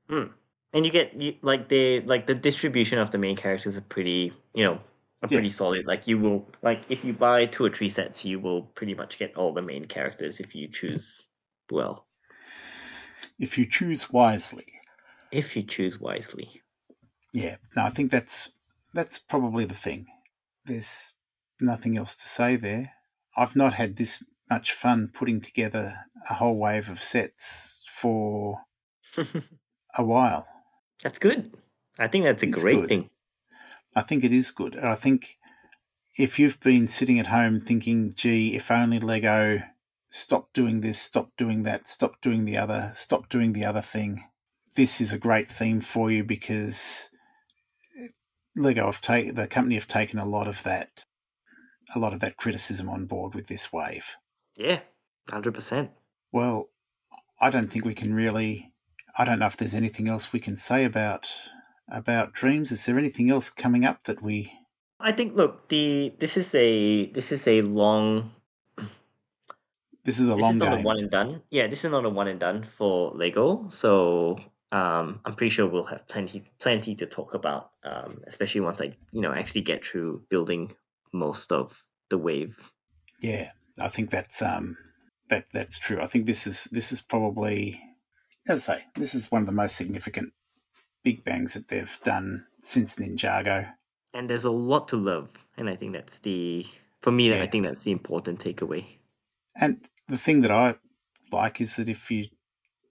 Hmm. 0.08 0.24
And 0.72 0.84
you 0.84 0.90
get 0.90 1.14
you, 1.20 1.34
like 1.40 1.68
the 1.68 2.00
like 2.00 2.26
the 2.26 2.34
distribution 2.34 2.98
of 2.98 3.10
the 3.10 3.18
main 3.18 3.36
characters 3.36 3.76
are 3.76 3.80
pretty, 3.82 4.32
you 4.54 4.64
know, 4.64 4.74
are 4.74 5.28
Yeah. 5.30 5.36
pretty 5.38 5.50
solid. 5.50 5.86
Like 5.86 6.06
you 6.08 6.18
will 6.18 6.48
like 6.62 6.82
if 6.88 7.04
you 7.04 7.12
buy 7.12 7.46
two 7.46 7.64
or 7.64 7.70
three 7.70 7.88
sets, 7.88 8.24
you 8.24 8.40
will 8.40 8.62
pretty 8.62 8.94
much 8.94 9.18
get 9.18 9.36
all 9.36 9.54
the 9.54 9.62
main 9.62 9.86
characters 9.86 10.40
if 10.40 10.54
you 10.54 10.66
choose 10.68 11.22
well. 11.70 12.06
If 13.38 13.58
you 13.58 13.66
choose 13.66 14.10
wisely. 14.12 14.66
If 15.30 15.56
you 15.56 15.62
choose 15.62 15.98
wisely. 16.00 16.62
Yeah, 17.32 17.56
no, 17.76 17.82
I 17.84 17.90
think 17.90 18.10
that's 18.10 18.52
that's 18.92 19.18
probably 19.18 19.64
the 19.64 19.74
thing. 19.74 20.06
There's 20.64 21.12
nothing 21.60 21.96
else 21.98 22.14
to 22.16 22.28
say 22.28 22.56
there. 22.56 22.92
I've 23.36 23.56
not 23.56 23.74
had 23.74 23.96
this 23.96 24.22
much 24.48 24.72
fun 24.72 25.08
putting 25.12 25.40
together 25.40 25.92
a 26.30 26.34
whole 26.34 26.56
wave 26.56 26.88
of 26.88 27.02
sets 27.02 27.84
for 27.88 28.60
a 29.96 30.04
while. 30.04 30.46
that's 31.02 31.18
good. 31.18 31.52
I 31.98 32.08
think 32.08 32.24
that's 32.24 32.42
a 32.42 32.46
It's 32.46 32.62
great 32.62 32.80
good. 32.80 32.88
thing. 32.88 33.10
I 33.96 34.02
think 34.02 34.24
it 34.24 34.32
is 34.32 34.50
good. 34.50 34.74
And 34.74 34.88
I 34.88 34.94
think 34.94 35.36
if 36.16 36.38
you've 36.38 36.60
been 36.60 36.86
sitting 36.88 37.18
at 37.18 37.26
home 37.28 37.60
thinking, 37.60 38.12
gee, 38.14 38.54
if 38.54 38.70
only 38.70 39.00
Lego 39.00 39.60
stop 40.14 40.52
doing 40.52 40.80
this, 40.80 41.00
stop 41.00 41.30
doing 41.36 41.64
that, 41.64 41.88
stop 41.88 42.20
doing 42.20 42.44
the 42.44 42.56
other, 42.56 42.92
stop 42.94 43.28
doing 43.28 43.52
the 43.52 43.64
other 43.64 43.80
thing, 43.80 44.22
this 44.76 45.00
is 45.00 45.12
a 45.12 45.18
great 45.18 45.50
theme 45.50 45.80
for 45.80 46.10
you 46.10 46.22
because 46.24 47.10
Lego 48.56 48.86
have 48.86 49.00
taken 49.00 49.34
the 49.34 49.46
company 49.46 49.74
have 49.74 49.88
taken 49.88 50.18
a 50.18 50.24
lot 50.24 50.48
of 50.48 50.62
that 50.62 51.04
a 51.94 51.98
lot 51.98 52.12
of 52.12 52.20
that 52.20 52.36
criticism 52.36 52.88
on 52.88 53.06
board 53.06 53.34
with 53.34 53.46
this 53.46 53.72
wave. 53.72 54.16
Yeah. 54.56 54.80
Hundred 55.30 55.54
percent. 55.54 55.90
Well, 56.32 56.70
I 57.40 57.50
don't 57.50 57.70
think 57.70 57.84
we 57.84 57.94
can 57.94 58.14
really 58.14 58.72
I 59.18 59.24
don't 59.24 59.38
know 59.38 59.46
if 59.46 59.56
there's 59.56 59.74
anything 59.74 60.08
else 60.08 60.32
we 60.32 60.40
can 60.40 60.56
say 60.56 60.84
about 60.84 61.32
about 61.88 62.34
DREAMZzz. 62.34 62.72
Is 62.72 62.86
there 62.86 62.98
anything 62.98 63.30
else 63.30 63.50
coming 63.50 63.84
up 63.84 64.04
that 64.04 64.22
we 64.22 64.52
I 65.00 65.12
think 65.12 65.34
look, 65.34 65.68
the 65.68 66.14
this 66.18 66.36
is 66.36 66.54
a 66.54 67.10
this 67.12 67.32
is 67.32 67.46
a 67.46 67.62
long 67.62 68.32
this 70.04 70.18
is 70.18 70.28
a 70.28 70.34
this 70.34 70.42
long 70.42 70.52
is 70.52 70.58
not 70.58 70.70
game. 70.70 70.80
a 70.80 70.82
one 70.82 70.98
and 70.98 71.10
done. 71.10 71.42
Yeah, 71.50 71.66
this 71.66 71.84
is 71.84 71.90
not 71.90 72.04
a 72.04 72.10
one 72.10 72.28
and 72.28 72.40
done 72.40 72.66
for 72.76 73.12
Lego. 73.14 73.68
So 73.70 74.38
um, 74.72 75.20
I'm 75.24 75.34
pretty 75.34 75.50
sure 75.50 75.66
we'll 75.66 75.84
have 75.84 76.06
plenty 76.08 76.44
plenty 76.58 76.94
to 76.96 77.06
talk 77.06 77.34
about, 77.34 77.70
um, 77.84 78.22
especially 78.26 78.60
once 78.60 78.80
I 78.80 78.96
you 79.12 79.20
know 79.20 79.32
actually 79.32 79.62
get 79.62 79.84
through 79.84 80.22
building 80.30 80.74
most 81.12 81.52
of 81.52 81.82
the 82.10 82.18
wave. 82.18 82.56
Yeah, 83.20 83.50
I 83.80 83.88
think 83.88 84.10
that's 84.10 84.42
um 84.42 84.76
that 85.28 85.46
that's 85.52 85.78
true. 85.78 86.00
I 86.00 86.06
think 86.06 86.26
this 86.26 86.46
is 86.46 86.64
this 86.64 86.92
is 86.92 87.00
probably 87.00 87.80
as 88.46 88.68
I 88.68 88.76
say, 88.76 88.84
this 88.96 89.14
is 89.14 89.30
one 89.32 89.42
of 89.42 89.46
the 89.46 89.52
most 89.52 89.76
significant 89.76 90.32
big 91.02 91.24
bangs 91.24 91.54
that 91.54 91.68
they've 91.68 92.00
done 92.04 92.46
since 92.60 92.96
Ninjago. 92.96 93.72
And 94.12 94.28
there's 94.28 94.44
a 94.44 94.50
lot 94.50 94.88
to 94.88 94.96
love, 94.96 95.30
and 95.56 95.68
I 95.68 95.76
think 95.76 95.92
that's 95.92 96.18
the 96.20 96.66
for 97.00 97.10
me. 97.10 97.38
I 97.40 97.46
think 97.46 97.64
that's 97.64 97.82
the 97.82 97.90
important 97.90 98.42
takeaway. 98.42 98.84
And 99.56 99.86
the 100.08 100.16
thing 100.18 100.40
that 100.42 100.50
I 100.50 100.74
like 101.32 101.60
is 101.60 101.76
that 101.76 101.88
if 101.88 102.10
you 102.10 102.26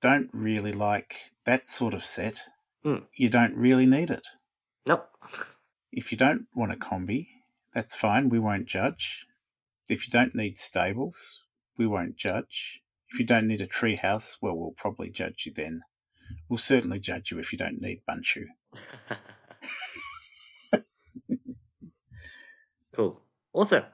don't 0.02 0.30
really 0.34 0.72
like 0.74 1.16
that 1.46 1.68
sort 1.68 1.94
of 1.94 2.04
set, 2.04 2.42
Mm. 2.86 3.06
you 3.16 3.30
don't 3.30 3.56
really 3.56 3.86
need 3.86 4.10
it. 4.12 4.28
Nope. 4.86 5.08
If 5.92 6.12
you 6.12 6.18
don't 6.18 6.48
want 6.54 6.74
a 6.74 6.76
combi, 6.76 7.28
that's 7.74 7.96
fine. 7.96 8.28
We 8.30 8.40
won't 8.40 8.66
judge. 8.66 9.26
If 9.88 10.06
you 10.08 10.12
don't 10.12 10.36
need 10.36 10.58
stables, 10.58 11.44
we 11.78 11.88
won't 11.88 12.18
judge. 12.18 12.82
If 13.10 13.20
you 13.20 13.26
don't 13.26 13.48
need 13.48 13.62
a 13.62 13.68
treehouse, 13.68 14.38
well, 14.42 14.58
we'll 14.58 14.72
probably 14.72 15.10
judge 15.10 15.46
you 15.46 15.54
then. 15.54 15.82
We'll 16.50 16.58
certainly 16.58 17.00
judge 17.00 17.32
you 17.32 17.40
if 17.40 17.52
you 17.54 17.58
don't 17.58 17.80
need 17.82 18.02
Bunchu. 18.10 18.46
cool. 22.94 23.22
Also, 23.54 23.86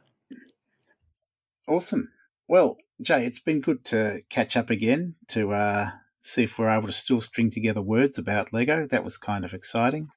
Awesome. 1.67 2.11
Well, 2.47 2.77
Jay, 3.01 3.25
it's 3.25 3.39
been 3.39 3.61
good 3.61 3.85
to 3.85 4.21
catch 4.29 4.57
up 4.57 4.69
again 4.69 5.15
to 5.29 5.51
uh, 5.53 5.91
see 6.21 6.43
if 6.43 6.59
we're 6.59 6.69
able 6.69 6.87
to 6.87 6.93
still 6.93 7.21
string 7.21 7.49
together 7.49 7.81
words 7.81 8.17
about 8.17 8.51
Lego. 8.51 8.85
That 8.87 9.03
was 9.03 9.17
kind 9.17 9.45
of 9.45 9.53
exciting. 9.53 10.09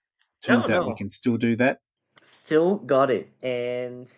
Turns 0.43 0.69
No, 0.69 0.77
out 0.77 0.87
we 0.89 0.95
can 0.97 1.09
still 1.11 1.37
do 1.37 1.55
that. 1.57 1.79
still 2.27 2.77
got 2.77 3.11
it 3.11 3.29
and 3.43 4.09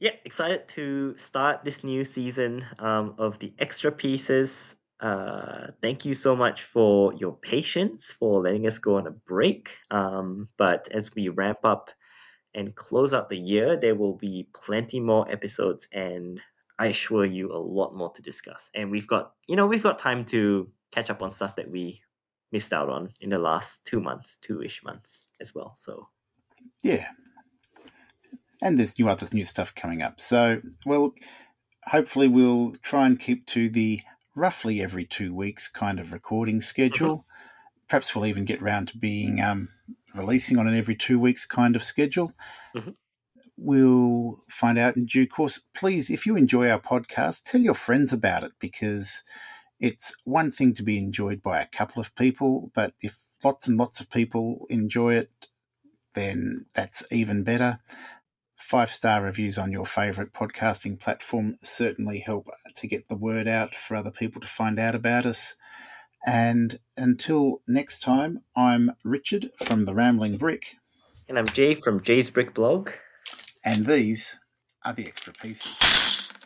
yeah 0.00 0.12
excited 0.24 0.68
to 0.68 1.16
start 1.16 1.64
this 1.64 1.82
new 1.84 2.04
season 2.04 2.64
um, 2.78 3.14
of 3.18 3.38
the 3.38 3.52
extra 3.58 3.90
pieces 3.90 4.76
uh, 5.00 5.68
thank 5.80 6.04
you 6.04 6.14
so 6.14 6.34
much 6.34 6.62
for 6.64 7.12
your 7.14 7.36
patience 7.36 8.10
for 8.10 8.42
letting 8.42 8.66
us 8.66 8.78
go 8.78 8.96
on 8.96 9.06
a 9.06 9.10
break 9.10 9.76
um, 9.90 10.48
but 10.56 10.88
as 10.92 11.14
we 11.14 11.28
ramp 11.28 11.58
up 11.64 11.90
and 12.54 12.74
close 12.74 13.12
out 13.12 13.28
the 13.28 13.38
year 13.38 13.76
there 13.76 13.94
will 13.94 14.14
be 14.16 14.48
plenty 14.54 15.00
more 15.00 15.30
episodes 15.30 15.88
and 15.92 16.40
i 16.78 16.86
assure 16.86 17.24
you 17.24 17.52
a 17.52 17.58
lot 17.58 17.94
more 17.94 18.10
to 18.12 18.22
discuss 18.22 18.70
and 18.74 18.90
we've 18.90 19.06
got 19.06 19.32
you 19.46 19.56
know 19.56 19.66
we've 19.66 19.82
got 19.82 19.98
time 19.98 20.24
to 20.24 20.70
catch 20.90 21.10
up 21.10 21.22
on 21.22 21.30
stuff 21.30 21.56
that 21.56 21.70
we 21.70 22.00
missed 22.52 22.72
out 22.72 22.88
on 22.88 23.10
in 23.20 23.30
the 23.30 23.38
last 23.38 23.84
two 23.84 24.00
months 24.00 24.38
two-ish 24.40 24.82
months 24.84 25.26
as 25.40 25.54
well 25.54 25.74
so 25.76 26.08
Yeah. 26.82 27.06
And 28.62 28.78
there's 28.78 28.98
new 28.98 29.08
others 29.08 29.32
new 29.32 29.44
stuff 29.44 29.74
coming 29.74 30.02
up. 30.02 30.20
So, 30.20 30.60
well, 30.84 31.14
hopefully 31.84 32.28
we'll 32.28 32.74
try 32.82 33.06
and 33.06 33.18
keep 33.18 33.46
to 33.46 33.68
the 33.68 34.00
roughly 34.34 34.82
every 34.82 35.04
two 35.04 35.34
weeks 35.34 35.68
kind 35.68 36.00
of 36.00 36.12
recording 36.12 36.60
schedule. 36.60 37.24
Perhaps 37.88 38.14
we'll 38.14 38.26
even 38.26 38.44
get 38.44 38.60
round 38.60 38.88
to 38.88 38.98
being 38.98 39.40
um, 39.40 39.68
releasing 40.14 40.58
on 40.58 40.66
an 40.66 40.74
every 40.74 40.96
two 40.96 41.18
weeks 41.18 41.46
kind 41.46 41.76
of 41.76 41.82
schedule. 41.82 42.32
Mhm. 42.74 42.94
We'll 43.60 44.38
find 44.48 44.78
out 44.78 44.96
in 44.96 45.06
due 45.06 45.26
course. 45.26 45.60
Please, 45.74 46.10
if 46.10 46.26
you 46.26 46.36
enjoy 46.36 46.70
our 46.70 46.80
podcast, 46.80 47.42
tell 47.42 47.60
your 47.60 47.74
friends 47.74 48.12
about 48.12 48.44
it 48.44 48.52
because 48.60 49.24
it's 49.80 50.14
one 50.24 50.50
thing 50.50 50.74
to 50.74 50.82
be 50.82 50.96
enjoyed 50.98 51.42
by 51.42 51.60
a 51.60 51.66
couple 51.66 52.00
of 52.00 52.14
people, 52.14 52.70
but 52.74 52.94
if 53.00 53.18
lots 53.44 53.68
and 53.68 53.76
lots 53.76 54.00
of 54.00 54.10
people 54.10 54.66
enjoy 54.70 55.14
it, 55.14 55.48
then 56.14 56.66
that's 56.74 57.04
even 57.12 57.44
better. 57.44 57.80
Five 58.56 58.90
star 58.90 59.22
reviews 59.22 59.58
on 59.58 59.72
your 59.72 59.86
favorite 59.86 60.32
podcasting 60.32 60.98
platform 60.98 61.56
certainly 61.62 62.18
help 62.18 62.48
to 62.76 62.86
get 62.86 63.08
the 63.08 63.16
word 63.16 63.48
out 63.48 63.74
for 63.74 63.96
other 63.96 64.10
people 64.10 64.40
to 64.40 64.48
find 64.48 64.78
out 64.78 64.94
about 64.94 65.26
us. 65.26 65.56
And 66.26 66.78
until 66.96 67.62
next 67.68 68.00
time, 68.00 68.42
I'm 68.56 68.92
Richard 69.04 69.50
from 69.62 69.84
The 69.84 69.94
Rambling 69.94 70.36
Brick, 70.36 70.74
And 71.28 71.38
I'm 71.38 71.46
Jay 71.46 71.74
from 71.74 72.02
Jay's 72.02 72.30
Brick 72.30 72.54
Blog. 72.54 72.90
And 73.68 73.84
these 73.84 74.40
are 74.82 74.94
the 74.94 75.06
extra 75.06 75.30
pieces. 75.30 76.42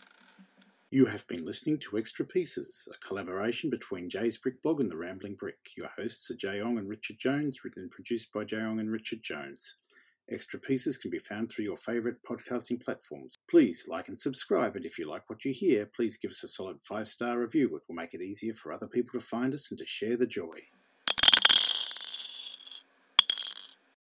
You 0.90 1.06
have 1.06 1.24
been 1.28 1.46
listening 1.46 1.78
to 1.78 1.96
Extra 1.96 2.26
Pieces, 2.26 2.88
a 2.92 2.98
collaboration 3.06 3.70
between 3.70 4.10
Jay's 4.10 4.38
Brick 4.38 4.60
Blog 4.60 4.80
and 4.80 4.90
The 4.90 4.96
Rambling 4.96 5.36
Brick. 5.36 5.58
Your 5.76 5.86
hosts 5.96 6.32
are 6.32 6.34
Jay 6.34 6.60
Ong 6.60 6.78
and 6.78 6.88
Richard 6.88 7.20
Jones, 7.20 7.62
written 7.62 7.82
and 7.82 7.92
produced 7.92 8.32
by 8.32 8.42
Jay 8.42 8.60
Ong 8.60 8.80
and 8.80 8.90
Richard 8.90 9.22
Jones. 9.22 9.76
Extra 10.32 10.58
Pieces 10.58 10.98
can 10.98 11.12
be 11.12 11.20
found 11.20 11.48
through 11.48 11.66
your 11.66 11.76
favourite 11.76 12.16
podcasting 12.28 12.82
platforms. 12.82 13.36
Please 13.48 13.86
like 13.88 14.08
and 14.08 14.18
subscribe, 14.18 14.74
and 14.74 14.84
if 14.84 14.98
you 14.98 15.08
like 15.08 15.30
what 15.30 15.44
you 15.44 15.52
hear, 15.52 15.86
please 15.86 16.16
give 16.16 16.32
us 16.32 16.42
a 16.42 16.48
solid 16.48 16.78
five 16.82 17.06
star 17.06 17.38
review. 17.38 17.66
It 17.76 17.82
will 17.86 17.94
make 17.94 18.14
it 18.14 18.20
easier 18.20 18.52
for 18.52 18.72
other 18.72 18.88
people 18.88 19.20
to 19.20 19.24
find 19.24 19.54
us 19.54 19.70
and 19.70 19.78
to 19.78 19.86
share 19.86 20.16
the 20.16 20.26
joy. 20.26 20.58